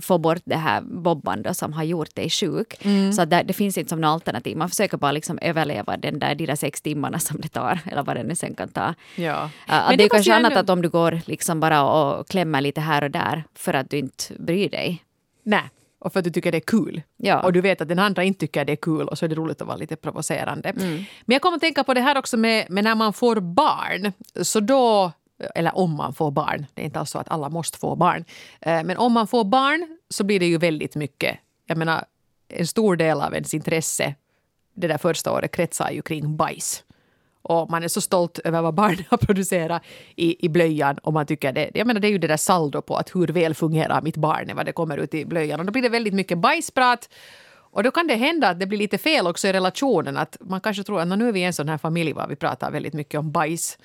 få 0.00 0.18
bort 0.18 0.42
det 0.44 0.56
här 0.56 0.80
bobban 0.80 1.42
då 1.42 1.54
som 1.54 1.72
har 1.72 1.84
gjort 1.84 2.14
dig 2.14 2.30
sjuk. 2.30 2.74
Mm. 2.84 3.12
Så 3.12 3.22
att 3.22 3.30
där, 3.30 3.42
det 3.44 3.52
finns 3.52 3.78
inte 3.78 3.88
som 3.88 4.00
något 4.00 4.08
alternativ. 4.08 4.56
Man 4.56 4.68
försöker 4.68 4.96
bara 4.96 5.12
liksom 5.12 5.38
överleva 5.42 5.96
den 5.96 6.18
där, 6.18 6.34
de 6.34 6.46
där 6.46 6.56
sex 6.56 6.80
timmarna 6.80 7.18
som 7.18 7.40
det 7.40 7.48
tar, 7.48 7.78
eller 7.86 8.02
vad 8.02 8.16
det 8.16 8.22
nu 8.22 8.34
sen 8.34 8.54
kan 8.54 8.68
ta. 8.68 8.94
Ja. 9.16 9.24
Ja, 9.24 9.50
Men 9.66 9.80
att 9.92 9.98
det 9.98 10.04
är 10.04 10.08
kanske 10.08 10.34
annat 10.34 10.50
ändå- 10.52 10.60
att 10.60 10.70
om 10.70 10.82
du 10.82 10.88
går 10.88 11.20
liksom 11.26 11.60
bara 11.60 11.82
och 11.84 12.28
klämmer 12.28 12.60
lite 12.60 12.80
här 12.80 13.04
och 13.04 13.10
där 13.10 13.44
för 13.54 13.74
att 13.74 13.90
du 13.90 13.96
inte 13.98 14.24
bryr 14.38 14.68
dig. 14.70 15.02
Nej, 15.42 15.62
och 15.98 16.12
för 16.12 16.18
att 16.20 16.24
du 16.24 16.30
tycker 16.30 16.52
det 16.52 16.58
är 16.58 16.60
kul. 16.60 17.02
Ja. 17.16 17.42
Och 17.42 17.52
du 17.52 17.60
vet 17.60 17.80
att 17.80 17.88
den 17.88 17.98
andra 17.98 18.24
inte 18.24 18.40
tycker 18.40 18.64
det 18.64 18.72
är 18.72 18.76
kul 18.76 19.08
och 19.08 19.18
så 19.18 19.24
är 19.24 19.28
det 19.28 19.34
roligt 19.34 19.60
att 19.60 19.66
vara 19.66 19.76
lite 19.76 19.96
provocerande. 19.96 20.68
Mm. 20.68 20.92
Men 21.24 21.34
jag 21.34 21.42
kommer 21.42 21.56
att 21.56 21.60
tänka 21.60 21.84
på 21.84 21.94
det 21.94 22.00
här 22.00 22.18
också 22.18 22.36
med, 22.36 22.70
med 22.70 22.84
när 22.84 22.94
man 22.94 23.12
får 23.12 23.40
barn. 23.40 24.12
Så 24.42 24.60
då, 24.60 25.12
eller 25.54 25.76
om 25.76 25.96
man 25.96 26.14
får 26.14 26.30
barn, 26.30 26.66
det 26.74 26.82
är 26.82 26.86
inte 26.86 26.98
alls 26.98 27.10
så 27.10 27.18
att 27.18 27.28
alla 27.28 27.48
måste 27.48 27.78
få 27.78 27.96
barn. 27.96 28.24
Eh, 28.60 28.84
Men 28.84 28.96
om 28.96 29.12
man 29.12 29.26
får 29.26 29.44
barn 29.44 29.98
så 30.10 30.24
blir 30.24 30.40
det 30.40 30.46
ju 30.46 30.58
väldigt 30.58 30.96
mycket. 30.96 31.38
Jag 31.66 31.78
menar, 31.78 32.04
en 32.48 32.66
stor 32.66 32.96
del 32.96 33.20
av 33.20 33.34
ens 33.34 33.54
intresse 33.54 34.14
det 34.74 34.88
där 34.88 34.98
första 34.98 35.32
året 35.32 35.52
kretsar 35.52 35.90
ju 35.90 36.02
kring 36.02 36.36
bajs. 36.36 36.84
Och 37.48 37.70
man 37.70 37.84
är 37.84 37.88
så 37.88 38.00
stolt 38.00 38.38
över 38.38 38.62
vad 38.62 38.74
barnen 38.74 39.04
har 39.10 39.18
producerat 39.18 39.82
i, 40.16 40.46
i 40.46 40.48
blöjan. 40.48 40.98
Och 40.98 41.12
man 41.12 41.26
tycker 41.26 41.52
det, 41.52 41.70
jag 41.74 41.86
menar, 41.86 42.00
det 42.00 42.08
är 42.08 42.10
ju 42.10 42.18
det 42.18 42.26
där 42.26 42.36
saldo 42.36 42.82
på 42.82 42.96
att 42.96 43.14
hur 43.14 43.26
väl 43.26 43.54
fungerar 43.54 44.02
mitt 44.02 44.16
barn 44.16 44.50
vad 44.56 44.66
det 44.66 44.72
kommer 44.72 44.96
ut 44.96 45.14
i 45.14 45.24
blöjan. 45.24 45.60
Och 45.60 45.66
då 45.66 45.72
blir 45.72 45.82
det 45.82 45.88
väldigt 45.88 46.14
mycket 46.14 46.38
bajsprat. 46.38 47.08
Och 47.70 47.82
då 47.82 47.90
kan 47.90 48.06
det 48.06 48.14
hända 48.14 48.48
att 48.48 48.60
det 48.60 48.66
blir 48.66 48.78
lite 48.78 48.98
fel 48.98 49.26
också 49.26 49.48
i 49.48 49.52
relationen. 49.52 50.16
Att 50.16 50.36
man 50.40 50.60
kanske 50.60 50.82
tror 50.82 51.00
att 51.00 51.08
nu 51.08 51.28
är 51.28 51.32
vi 51.32 51.42
en 51.42 51.52
sån 51.52 51.68
här 51.68 51.78
familj 51.78 52.12
var 52.12 52.28
vi 52.28 52.36
pratar 52.36 52.70
väldigt 52.70 52.94
mycket 52.94 53.20
om 53.20 53.32
bajs. 53.32 53.78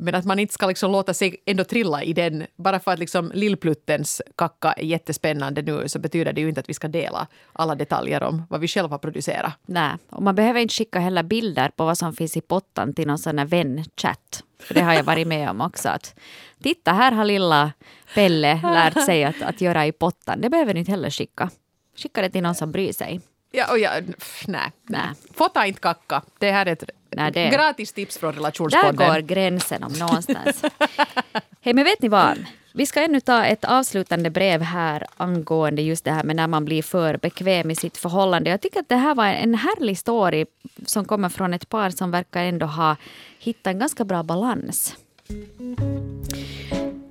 Men 0.00 0.14
att 0.14 0.24
man 0.24 0.38
inte 0.38 0.54
ska 0.54 0.66
liksom 0.66 0.92
låta 0.92 1.14
sig 1.14 1.36
ändå 1.46 1.64
trilla 1.64 2.02
i 2.02 2.12
den. 2.12 2.46
Bara 2.56 2.80
för 2.80 2.90
att 2.90 2.98
liksom 2.98 3.32
lillpluttens 3.34 4.22
kacka 4.36 4.72
är 4.72 4.84
jättespännande 4.84 5.62
nu 5.62 5.88
så 5.88 5.98
betyder 5.98 6.32
det 6.32 6.40
ju 6.40 6.48
inte 6.48 6.60
att 6.60 6.68
vi 6.68 6.74
ska 6.74 6.88
dela 6.88 7.26
alla 7.52 7.74
detaljer 7.74 8.22
om 8.22 8.42
vad 8.50 8.60
vi 8.60 8.68
själva 8.68 8.94
har 8.94 8.98
producerat. 8.98 9.52
Nej, 9.66 9.92
och 10.10 10.22
man 10.22 10.34
behöver 10.34 10.60
inte 10.60 10.74
skicka 10.74 10.98
heller 10.98 11.22
bilder 11.22 11.68
på 11.76 11.84
vad 11.84 11.98
som 11.98 12.12
finns 12.12 12.36
i 12.36 12.40
pottan 12.40 12.94
till 12.94 13.06
någon 13.06 13.18
sån 13.18 13.38
här 13.38 13.46
vänchatt. 13.46 14.44
För 14.60 14.74
det 14.74 14.80
har 14.80 14.94
jag 14.94 15.04
varit 15.04 15.26
med 15.26 15.50
om 15.50 15.60
också. 15.60 15.88
Att, 15.88 16.14
Titta, 16.62 16.92
här 16.92 17.12
har 17.12 17.24
lilla 17.24 17.72
Pelle 18.14 18.60
lärt 18.62 19.04
sig 19.04 19.24
att, 19.24 19.42
att 19.42 19.60
göra 19.60 19.86
i 19.86 19.92
pottan. 19.92 20.40
Det 20.40 20.50
behöver 20.50 20.74
ni 20.74 20.80
inte 20.80 20.90
heller 20.90 21.10
skicka. 21.10 21.50
Skicka 21.96 22.22
det 22.22 22.30
till 22.30 22.42
någon 22.42 22.54
som 22.54 22.72
bryr 22.72 22.92
sig. 22.92 23.20
Ja, 23.50 23.70
och 23.70 23.78
jag, 23.78 24.06
pff, 24.06 24.44
nej, 24.48 24.72
nej. 24.86 25.08
Fota 25.34 25.66
inte 25.66 25.80
kacka. 25.80 26.22
Det 26.38 26.50
här 26.50 26.66
är 26.66 26.72
ett 26.72 26.84
Nej, 27.16 27.32
det- 27.32 27.48
gratis 27.50 27.92
tips 27.92 28.18
från 28.18 28.30
Där 28.30 28.36
relationspodden. 28.36 28.96
går 29.12 29.18
gränsen 29.20 29.82
om 29.82 29.92
någonstans. 29.92 30.62
Hej, 31.60 31.74
men 31.74 31.84
vet 31.84 32.02
ni 32.02 32.08
vad? 32.08 32.44
Vi 32.74 32.86
ska 32.86 33.00
ännu 33.02 33.20
ta 33.20 33.44
ett 33.44 33.64
avslutande 33.64 34.30
brev 34.30 34.62
här 34.62 35.06
angående 35.16 35.82
just 35.82 36.04
det 36.04 36.10
här 36.10 36.22
med 36.22 36.36
när 36.36 36.46
man 36.46 36.64
blir 36.64 36.82
för 36.82 37.16
bekväm 37.16 37.70
i 37.70 37.74
sitt 37.76 37.96
förhållande. 37.96 38.50
Jag 38.50 38.60
tycker 38.60 38.80
att 38.80 38.88
det 38.88 38.96
här 38.96 39.14
var 39.14 39.24
en 39.26 39.54
härlig 39.54 39.98
story 39.98 40.46
som 40.86 41.04
kommer 41.04 41.28
från 41.28 41.54
ett 41.54 41.68
par 41.68 41.90
som 41.90 42.10
verkar 42.10 42.44
ändå 42.44 42.66
ha 42.66 42.96
hittat 43.38 43.66
en 43.66 43.78
ganska 43.78 44.04
bra 44.04 44.22
balans. 44.22 44.96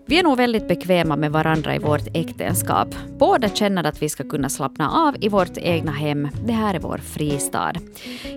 Vi 0.10 0.19
är 0.19 0.24
nog 0.24 0.38
väldigt 0.38 0.67
bekväma 0.67 1.15
med 1.15 1.32
varandra 1.32 1.76
i 1.76 1.80
vårt 1.80 2.08
äktenskap. 2.13 2.95
Båda 3.17 3.50
känner 3.50 3.84
att 3.84 4.02
vi 4.02 4.10
ska 4.10 4.24
kunna 4.24 4.50
slappna 4.50 4.89
av 4.91 5.15
i 5.22 5.30
vårt 5.30 5.58
egna 5.58 5.91
hem. 5.91 6.30
Det 6.45 6.54
här 6.54 6.76
är 6.76 6.80
vår 6.80 6.98
fristad. 6.98 7.74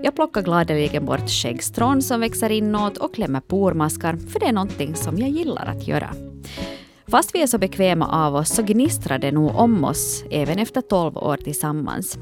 Jag 0.02 0.14
plockar 0.14 0.42
gladeligen 0.42 1.04
bort 1.04 1.30
skäggstrån 1.30 2.02
som 2.02 2.20
växer 2.20 2.50
inåt 2.50 2.96
och 2.96 3.14
klämmer 3.14 3.40
pormaskar, 3.40 4.16
för 4.16 4.40
det 4.40 4.46
är 4.46 4.52
någonting 4.52 4.94
som 4.94 5.18
jag 5.18 5.28
gillar 5.28 5.66
att 5.66 5.88
göra. 5.88 6.10
Fast 7.06 7.34
vi 7.34 7.42
är 7.42 7.46
så 7.46 7.58
bekväma 7.58 8.26
av 8.26 8.34
oss 8.34 8.48
så 8.48 8.62
gnistrar 8.62 9.18
det 9.18 9.32
nog 9.32 9.56
om 9.56 9.84
oss 9.84 10.24
även 10.30 10.58
efter 10.58 10.80
12 10.80 11.16
år 11.16 11.36
tillsammans. 11.36 12.18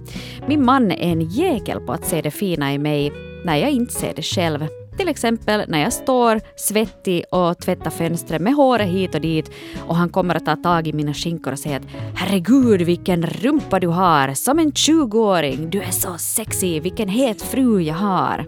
Min 0.46 0.64
man 0.64 0.90
är 0.90 1.12
en 1.12 1.20
jäkel 1.20 1.80
på 1.80 1.92
att 1.92 2.04
se 2.04 2.22
det 2.22 2.30
fina 2.30 2.74
i 2.74 2.78
mig 2.78 3.12
när 3.44 3.56
jag 3.56 3.70
inte 3.70 3.92
ser 3.92 4.14
det 4.14 4.22
själv. 4.22 4.66
Till 5.00 5.08
exempel 5.08 5.64
när 5.68 5.80
jag 5.80 5.92
står 5.92 6.40
svettig 6.56 7.24
och 7.30 7.58
tvättar 7.58 7.90
fönstret 7.90 8.42
med 8.42 8.54
håret 8.54 8.88
hit 8.88 9.14
och 9.14 9.20
dit 9.20 9.50
och 9.86 9.96
han 9.96 10.08
kommer 10.08 10.34
att 10.34 10.44
ta 10.44 10.56
tag 10.56 10.88
i 10.88 10.92
mina 10.92 11.14
skinkor 11.14 11.52
och 11.52 11.58
säga 11.58 11.76
att 11.76 11.86
herregud 12.14 12.82
vilken 12.82 13.26
rumpa 13.26 13.80
du 13.80 13.86
har, 13.86 14.34
som 14.34 14.58
en 14.58 14.72
20-åring, 14.72 15.70
du 15.70 15.82
är 15.82 15.90
så 15.90 16.18
sexig, 16.18 16.82
vilken 16.82 17.08
het 17.08 17.42
fru 17.42 17.80
jag 17.80 17.94
har. 17.94 18.46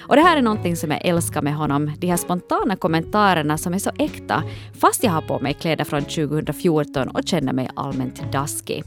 Och 0.00 0.16
det 0.16 0.22
här 0.22 0.36
är 0.36 0.42
någonting 0.42 0.76
som 0.76 0.90
jag 0.90 1.04
älskar 1.04 1.42
med 1.42 1.54
honom, 1.54 1.92
de 1.98 2.06
här 2.06 2.16
spontana 2.16 2.76
kommentarerna 2.76 3.58
som 3.58 3.74
är 3.74 3.78
så 3.78 3.90
äkta, 3.98 4.42
fast 4.80 5.04
jag 5.04 5.10
har 5.10 5.22
på 5.22 5.38
mig 5.38 5.54
kläder 5.54 5.84
från 5.84 6.02
2014 6.02 7.08
och 7.08 7.20
känner 7.24 7.52
mig 7.52 7.70
allmänt 7.74 8.32
daskig. 8.32 8.84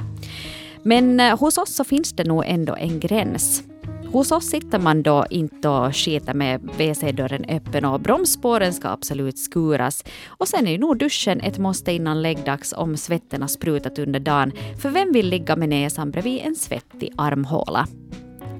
Men 0.83 1.19
eh, 1.19 1.39
hos 1.39 1.57
oss 1.57 1.75
så 1.75 1.83
finns 1.83 2.13
det 2.13 2.23
nog 2.23 2.43
ändå 2.47 2.75
en 2.75 2.99
gräns. 2.99 3.63
Hos 4.11 4.31
oss 4.31 4.49
sitter 4.49 4.79
man 4.79 5.03
då 5.03 5.25
inte 5.29 5.69
och 5.69 5.95
skiter 5.95 6.33
med 6.33 6.61
WC-dörren 6.61 7.45
öppen 7.49 7.85
och 7.85 7.99
bromsspåren 7.99 8.73
ska 8.73 8.89
absolut 8.89 9.39
skuras. 9.39 10.03
Och 10.27 10.47
sen 10.47 10.67
är 10.67 10.71
ju 10.71 10.77
nog 10.77 10.97
duschen 10.97 11.41
ett 11.41 11.57
måste 11.57 11.91
innan 11.91 12.21
läggdags 12.21 12.73
om 12.77 12.97
svetten 12.97 13.41
har 13.41 13.47
sprutat 13.47 13.99
under 13.99 14.19
dagen. 14.19 14.51
För 14.81 14.89
vem 14.89 15.11
vill 15.11 15.29
ligga 15.29 15.55
med 15.55 15.69
näsan 15.69 16.11
bredvid 16.11 16.41
en 16.41 16.55
svettig 16.55 17.13
armhåla? 17.17 17.87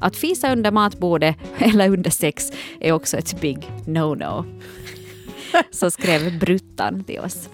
Att 0.01 0.15
fisa 0.15 0.51
under 0.51 0.71
matbordet 0.71 1.35
eller 1.57 1.89
under 1.89 2.09
sex 2.09 2.51
är 2.79 2.91
också 2.91 3.17
ett 3.17 3.41
big 3.41 3.71
no-no. 3.85 4.45
Så 5.71 5.91
skrev 5.91 6.39
Bruttan 6.39 7.03
till 7.03 7.19
oss. 7.19 7.49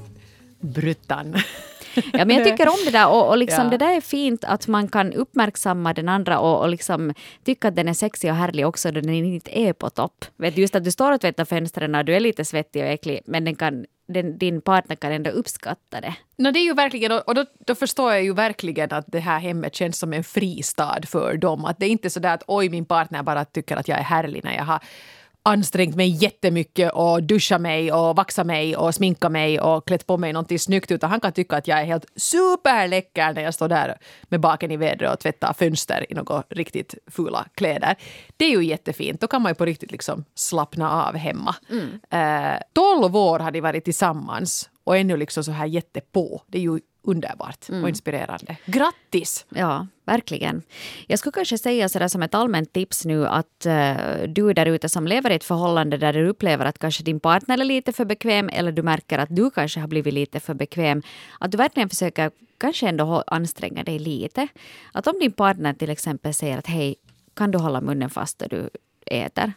Bruttan. 0.59 1.35
Ja, 2.13 2.25
men 2.25 2.29
jag 2.35 2.43
tycker 2.45 2.67
om 2.67 2.77
det 2.85 2.91
där 2.91 3.07
och, 3.09 3.29
och 3.29 3.37
liksom 3.37 3.63
Ja. 3.63 3.69
det 3.69 3.77
där 3.77 3.95
är 3.97 4.01
fint 4.01 4.43
att 4.43 4.67
man 4.67 4.87
kan 4.87 5.13
uppmärksamma 5.13 5.93
den 5.93 6.09
andra 6.09 6.39
och, 6.39 6.61
och 6.61 6.69
liksom 6.69 7.13
tycka 7.43 7.67
att 7.67 7.75
den 7.75 7.87
är 7.87 7.93
sexig 7.93 8.29
och 8.29 8.35
härlig 8.35 8.67
också 8.67 8.91
då 8.91 9.01
den 9.01 9.13
inte 9.13 9.59
är 9.59 9.73
på 9.73 9.89
topp. 9.89 10.25
Vet 10.37 10.55
du, 10.55 10.61
just 10.61 10.75
att 10.75 10.83
du 10.83 10.91
står 10.91 11.11
och 11.11 11.21
tvättar 11.21 11.45
fönstren 11.45 11.95
och 11.95 12.05
du 12.05 12.15
är 12.15 12.19
lite 12.19 12.45
svettig 12.45 12.81
och 12.83 12.87
äcklig 12.89 13.21
men 13.25 13.45
den 13.45 13.55
kan, 13.55 13.85
den, 14.07 14.37
din 14.37 14.61
partner 14.61 14.95
kan 14.95 15.11
ändå 15.11 15.29
uppskatta 15.29 16.01
det. 16.01 16.15
No, 16.37 16.51
det 16.51 16.59
är 16.59 16.63
ju 16.63 16.73
verkligen, 16.73 17.11
och 17.11 17.35
då, 17.35 17.45
då 17.65 17.75
förstår 17.75 18.13
jag 18.13 18.23
ju 18.23 18.33
verkligen 18.33 18.93
att 18.93 19.05
det 19.07 19.19
här 19.19 19.39
hemmet 19.39 19.75
känns 19.75 19.99
som 19.99 20.13
en 20.13 20.23
fristad 20.23 21.01
för 21.07 21.37
dem. 21.37 21.65
Att 21.65 21.79
det 21.79 21.85
är 21.85 21.89
inte 21.89 22.09
så 22.09 22.19
där 22.19 22.33
att 22.33 22.43
oj, 22.47 22.69
min 22.69 22.85
partner 22.85 23.23
bara 23.23 23.45
tycker 23.45 23.75
att 23.77 23.87
jag 23.87 23.99
är 23.99 24.03
härlig 24.03 24.43
när 24.43 24.55
jag 24.55 24.63
har 24.63 24.79
ansträngt 25.47 25.95
mig 25.95 26.09
jättemycket 26.09 26.91
och 26.93 27.23
duschat 27.23 27.61
mig 27.61 27.91
och 27.91 28.15
vaxat 28.15 28.47
mig 28.47 28.75
och 28.75 28.95
sminkat 28.95 29.31
mig 29.31 29.59
och 29.59 29.87
klätt 29.87 30.07
på 30.07 30.17
mig 30.17 30.33
någonting 30.33 30.59
snyggt 30.59 30.91
utan 30.91 31.09
han 31.09 31.19
kan 31.19 31.31
tycka 31.31 31.57
att 31.57 31.67
jag 31.67 31.79
är 31.79 31.85
helt 31.85 32.05
superläcker 32.15 33.33
när 33.33 33.41
jag 33.41 33.53
står 33.53 33.67
där 33.67 33.97
med 34.23 34.39
baken 34.39 34.71
i 34.71 34.77
vädret 34.77 35.13
och 35.13 35.19
tvättar 35.19 35.53
fönster 35.53 36.05
i 36.09 36.13
några 36.13 36.43
riktigt 36.49 36.95
fula 37.07 37.45
kläder. 37.55 37.95
Det 38.37 38.45
är 38.45 38.49
ju 38.49 38.65
jättefint. 38.65 39.21
Då 39.21 39.27
kan 39.27 39.41
man 39.41 39.49
ju 39.49 39.55
på 39.55 39.65
riktigt 39.65 39.91
liksom 39.91 40.23
slappna 40.35 41.07
av 41.07 41.15
hemma. 41.15 41.55
Eh, 42.09 42.59
12 42.73 43.15
år 43.15 43.39
har 43.39 43.51
de 43.51 43.61
varit 43.61 43.85
tillsammans 43.85 44.69
och 44.83 44.97
ännu 44.97 45.17
liksom 45.17 45.43
så 45.43 45.51
här 45.51 45.65
jättepå. 45.65 46.41
Det 46.47 46.57
är 46.57 46.61
ju 46.61 46.79
underbart 47.07 47.69
och 47.69 47.89
inspirerande. 47.89 48.57
Grattis! 48.65 49.45
Ja, 49.49 49.87
verkligen. 50.05 50.61
Jag 51.07 51.19
skulle 51.19 51.33
kanske 51.33 51.57
säga 51.57 51.89
sådär 51.89 52.07
som 52.07 52.23
ett 52.23 52.35
allmänt 52.35 52.73
tips 52.73 53.05
nu 53.05 53.27
att 53.27 53.65
eh, 53.65 53.95
du 54.27 54.53
där 54.53 54.65
ute 54.65 54.89
som 54.89 55.07
lever 55.07 55.29
i 55.31 55.35
ett 55.35 55.43
förhållande 55.43 55.97
där 55.97 56.13
du 56.13 56.27
upplever 56.27 56.65
att 56.65 56.79
kanske 56.79 57.03
din 57.03 57.19
partner 57.19 57.57
är 57.57 57.63
lite 57.63 57.93
för 57.93 58.05
bekväm 58.05 58.49
eller 58.53 58.71
du 58.71 58.83
märker 58.83 59.19
att 59.19 59.35
du 59.35 59.49
kanske 59.51 59.79
har 59.79 59.87
blivit 59.87 60.13
lite 60.13 60.39
för 60.39 60.53
bekväm. 60.53 61.01
Att 61.39 61.51
du 61.51 61.57
verkligen 61.57 61.89
försöker 61.89 62.31
kanske 62.57 62.87
ändå 62.87 63.23
anstränga 63.27 63.83
dig 63.83 63.99
lite. 63.99 64.47
Att 64.91 65.07
om 65.07 65.19
din 65.19 65.31
partner 65.31 65.73
till 65.73 65.89
exempel 65.89 66.33
säger 66.33 66.57
att 66.57 66.67
hej, 66.67 66.95
kan 67.33 67.51
du 67.51 67.57
hålla 67.57 67.81
munnen 67.81 68.09
fast 68.09 68.39
när 68.39 68.49
du 68.49 68.69
äter? 69.05 69.53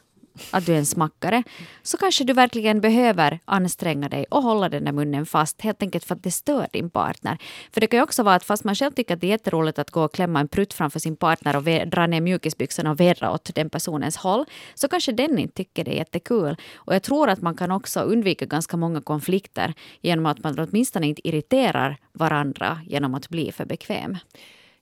Att 0.50 0.66
du 0.66 0.72
är 0.72 0.78
en 0.78 0.86
smackare, 0.86 1.42
så 1.82 1.96
kanske 1.96 2.24
du 2.24 2.32
verkligen 2.32 2.80
behöver 2.80 3.38
anstränga 3.44 4.08
dig 4.08 4.24
och 4.30 4.42
hålla 4.42 4.68
den 4.68 4.84
där 4.84 4.92
munnen 4.92 5.26
fast, 5.26 5.60
helt 5.60 5.82
enkelt 5.82 6.04
för 6.04 6.14
att 6.14 6.22
det 6.22 6.30
stör 6.30 6.66
din 6.72 6.90
partner. 6.90 7.38
För 7.72 7.80
det 7.80 7.86
kan 7.86 7.98
ju 7.98 8.02
också 8.02 8.22
vara 8.22 8.34
att 8.34 8.44
fast 8.44 8.64
man 8.64 8.74
själv 8.74 8.92
tycker 8.92 9.14
att 9.14 9.20
det 9.20 9.26
är 9.26 9.28
jätteroligt 9.28 9.78
att 9.78 9.90
gå 9.90 10.04
och 10.04 10.14
klämma 10.14 10.40
en 10.40 10.48
prutt 10.48 10.72
framför 10.72 10.98
sin 10.98 11.16
partner 11.16 11.56
och 11.56 11.88
dra 11.88 12.06
ner 12.06 12.20
mjukisbyxorna 12.20 12.90
och 12.90 13.00
verra 13.00 13.32
åt 13.32 13.54
den 13.54 13.70
personens 13.70 14.16
håll, 14.16 14.44
så 14.74 14.88
kanske 14.88 15.12
den 15.12 15.38
inte 15.38 15.54
tycker 15.54 15.84
det 15.84 15.90
är 15.90 15.96
jättekul. 15.96 16.56
Och 16.74 16.94
jag 16.94 17.02
tror 17.02 17.28
att 17.28 17.42
man 17.42 17.56
kan 17.56 17.70
också 17.70 18.00
undvika 18.00 18.46
ganska 18.46 18.76
många 18.76 19.00
konflikter 19.00 19.74
genom 20.00 20.26
att 20.26 20.42
man 20.42 20.58
åtminstone 20.58 21.06
inte 21.06 21.28
irriterar 21.28 21.96
varandra 22.12 22.80
genom 22.86 23.14
att 23.14 23.28
bli 23.28 23.52
för 23.52 23.64
bekväm. 23.64 24.18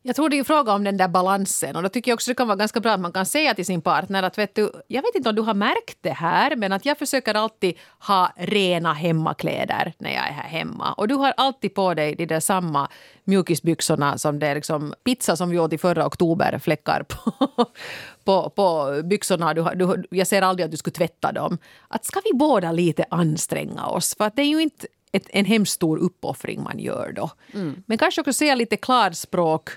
Jag 0.03 0.17
tror 0.17 0.29
det 0.29 0.37
är 0.37 0.39
en 0.39 0.45
fråga 0.45 0.73
om 0.73 0.85
den 0.85 0.97
där 0.97 1.09
balansen 1.09 1.77
och 1.77 1.83
då 1.83 1.89
tycker 1.89 2.11
jag 2.11 2.17
också 2.17 2.31
det 2.31 2.35
kan 2.35 2.47
vara 2.47 2.57
ganska 2.57 2.81
bra 2.81 2.93
att 2.93 3.01
man 3.01 3.13
kan 3.13 3.27
säga 3.27 3.55
till 3.55 3.67
sin 3.67 3.81
partner 3.81 4.23
att 4.23 4.39
vet 4.39 4.55
du, 4.55 4.73
jag 4.89 5.03
vet 5.03 5.15
inte 5.15 5.29
om 5.29 5.35
du 5.35 5.43
har 5.43 5.55
märkt 5.55 5.99
det 6.01 6.13
här 6.13 6.57
men 6.57 6.73
att 6.73 6.87
jag 6.87 6.99
försöker 6.99 7.35
alltid 7.35 7.75
ha 7.99 8.33
rena 8.37 8.93
hemmakläder 8.93 9.93
när 9.99 10.11
jag 10.11 10.29
är 10.29 10.33
här 10.33 10.49
hemma 10.49 10.93
och 10.93 11.09
du 11.09 11.15
har 11.15 11.35
alltid 11.37 11.75
på 11.75 11.95
dig 11.95 12.15
de 12.15 12.27
där 12.27 12.41
samma 12.41 12.89
mjukisbyxorna 13.25 14.19
som 14.19 14.39
det 14.39 14.47
är 14.47 14.55
liksom 14.55 14.95
pizza 15.05 15.37
som 15.37 15.51
vi 15.51 15.59
åt 15.59 15.73
i 15.73 15.79
förra 15.79 16.07
oktober 16.07 16.59
fläckar 16.59 17.03
på, 17.03 17.33
på, 18.25 18.51
på 18.51 19.01
byxorna. 19.05 19.55
Du, 19.55 19.65
du, 19.75 20.05
jag 20.11 20.27
ser 20.27 20.43
aldrig 20.43 20.65
att 20.65 20.71
du 20.71 20.77
skulle 20.77 20.95
tvätta 20.95 21.33
dem. 21.33 21.59
Att 21.89 22.05
ska 22.05 22.21
vi 22.25 22.39
båda 22.39 22.73
lite 22.73 23.05
anstränga 23.11 23.87
oss? 23.87 24.15
För 24.19 24.25
att 24.25 24.37
det 24.37 24.43
är 24.43 24.47
ju 24.47 24.63
inte 24.63 24.87
ett, 25.13 25.27
en 25.31 25.45
hemskt 25.45 25.73
stor 25.73 25.99
uppoffring 25.99 26.63
man 26.63 26.79
gör 26.79 27.13
då. 27.17 27.31
Mm. 27.55 27.83
Men 27.87 27.99
kanske 27.99 28.21
också 28.21 28.33
säga 28.33 28.55
lite 28.55 28.77
klarspråk 28.77 29.71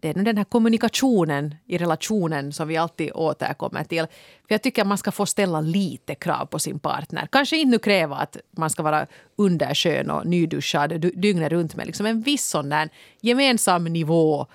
det 0.00 0.08
är 0.08 0.14
den 0.14 0.36
här 0.36 0.44
kommunikationen 0.44 1.54
i 1.66 1.78
relationen 1.78 2.52
som 2.52 2.68
vi 2.68 2.76
alltid 2.76 3.10
återkommer 3.14 3.84
till. 3.84 4.06
För 4.48 4.54
Jag 4.54 4.62
tycker 4.62 4.82
att 4.82 4.88
man 4.88 4.98
ska 4.98 5.12
få 5.12 5.26
ställa 5.26 5.60
lite 5.60 6.14
krav 6.14 6.46
på 6.46 6.58
sin 6.58 6.78
partner. 6.78 7.28
Kanske 7.32 7.56
inte 7.56 7.78
kräva 7.78 8.16
att 8.16 8.36
man 8.56 8.70
ska 8.70 8.82
vara 8.82 9.06
underskön 9.36 10.10
och 10.10 10.26
nyduschad 10.26 11.00
dygnet 11.00 11.52
runt 11.52 11.76
men 11.76 11.86
liksom 11.86 12.06
en 12.06 12.22
viss 12.22 12.46
sån 12.46 12.68
där 12.68 12.88
gemensam 13.20 13.84
nivå. 13.84 14.46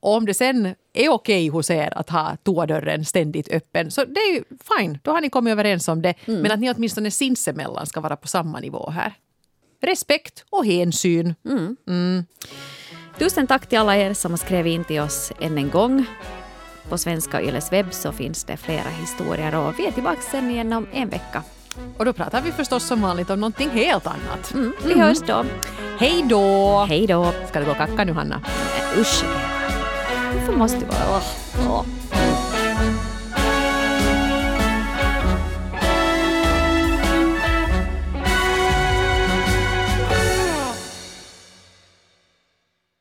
Och 0.00 0.14
om 0.14 0.26
det 0.26 0.34
sen 0.34 0.66
är 0.66 0.74
okej 0.94 1.10
okay 1.10 1.50
hos 1.50 1.70
er 1.70 1.98
att 1.98 2.10
ha 2.10 2.36
toadörren 2.42 3.04
ständigt 3.04 3.48
öppen 3.48 3.90
så 3.90 4.04
det 4.04 4.20
är 4.20 4.34
ju 4.34 4.44
fine, 4.78 4.98
då 5.02 5.10
har 5.10 5.20
ni 5.20 5.30
kommit 5.30 5.52
överens 5.52 5.88
om 5.88 6.02
det. 6.02 6.14
Mm. 6.26 6.40
Men 6.40 6.50
att 6.50 6.60
ni 6.60 6.70
åtminstone 6.70 7.10
sinsemellan 7.10 7.86
ska 7.86 8.00
vara 8.00 8.16
på 8.16 8.28
samma 8.28 8.60
nivå 8.60 8.90
här. 8.90 9.14
Respekt 9.82 10.44
och 10.50 10.66
hänsyn. 10.66 11.34
Mm. 11.44 11.76
Mm. 11.88 12.24
Tusen 13.20 13.46
tack 13.46 13.66
till 13.66 13.78
alla 13.78 13.96
er 13.96 14.14
som 14.14 14.32
har 14.32 14.38
skrivit 14.38 14.74
in 14.74 14.84
till 14.84 15.00
oss 15.00 15.32
än 15.40 15.58
en 15.58 15.70
gång. 15.70 16.06
På 16.88 16.98
Svenska 16.98 17.42
Yles 17.42 17.72
webb 17.72 17.94
så 17.94 18.12
finns 18.12 18.44
det 18.44 18.56
flera 18.56 18.88
historier 18.88 19.54
och 19.54 19.78
vi 19.78 19.86
är 19.86 19.92
tillbaka 19.92 20.20
sen 20.30 20.50
igen 20.50 20.72
om 20.72 20.86
en 20.92 21.08
vecka. 21.08 21.42
Och 21.98 22.04
då 22.04 22.12
pratar 22.12 22.42
vi 22.42 22.52
förstås 22.52 22.86
som 22.86 23.02
vanligt 23.02 23.30
om 23.30 23.40
någonting 23.40 23.70
helt 23.70 24.06
annat. 24.06 24.54
Mm, 24.54 24.72
vi 24.84 24.92
mm. 24.92 25.06
hörs 25.06 25.18
då. 25.18 25.44
Hej 25.98 26.24
då! 26.28 26.76
Hej 26.88 27.06
då! 27.06 27.32
Ska 27.48 27.60
du 27.60 27.64
gå 27.64 27.70
och 27.70 27.76
kacka 27.76 28.04
nu, 28.04 28.12
Hanna? 28.12 28.40
Usch! 28.98 29.24
Varför 30.34 30.52
måste 30.52 30.78
du 30.78 30.86
vara... 30.86 31.18
Oh, 31.18 31.80
oh. 31.80 31.99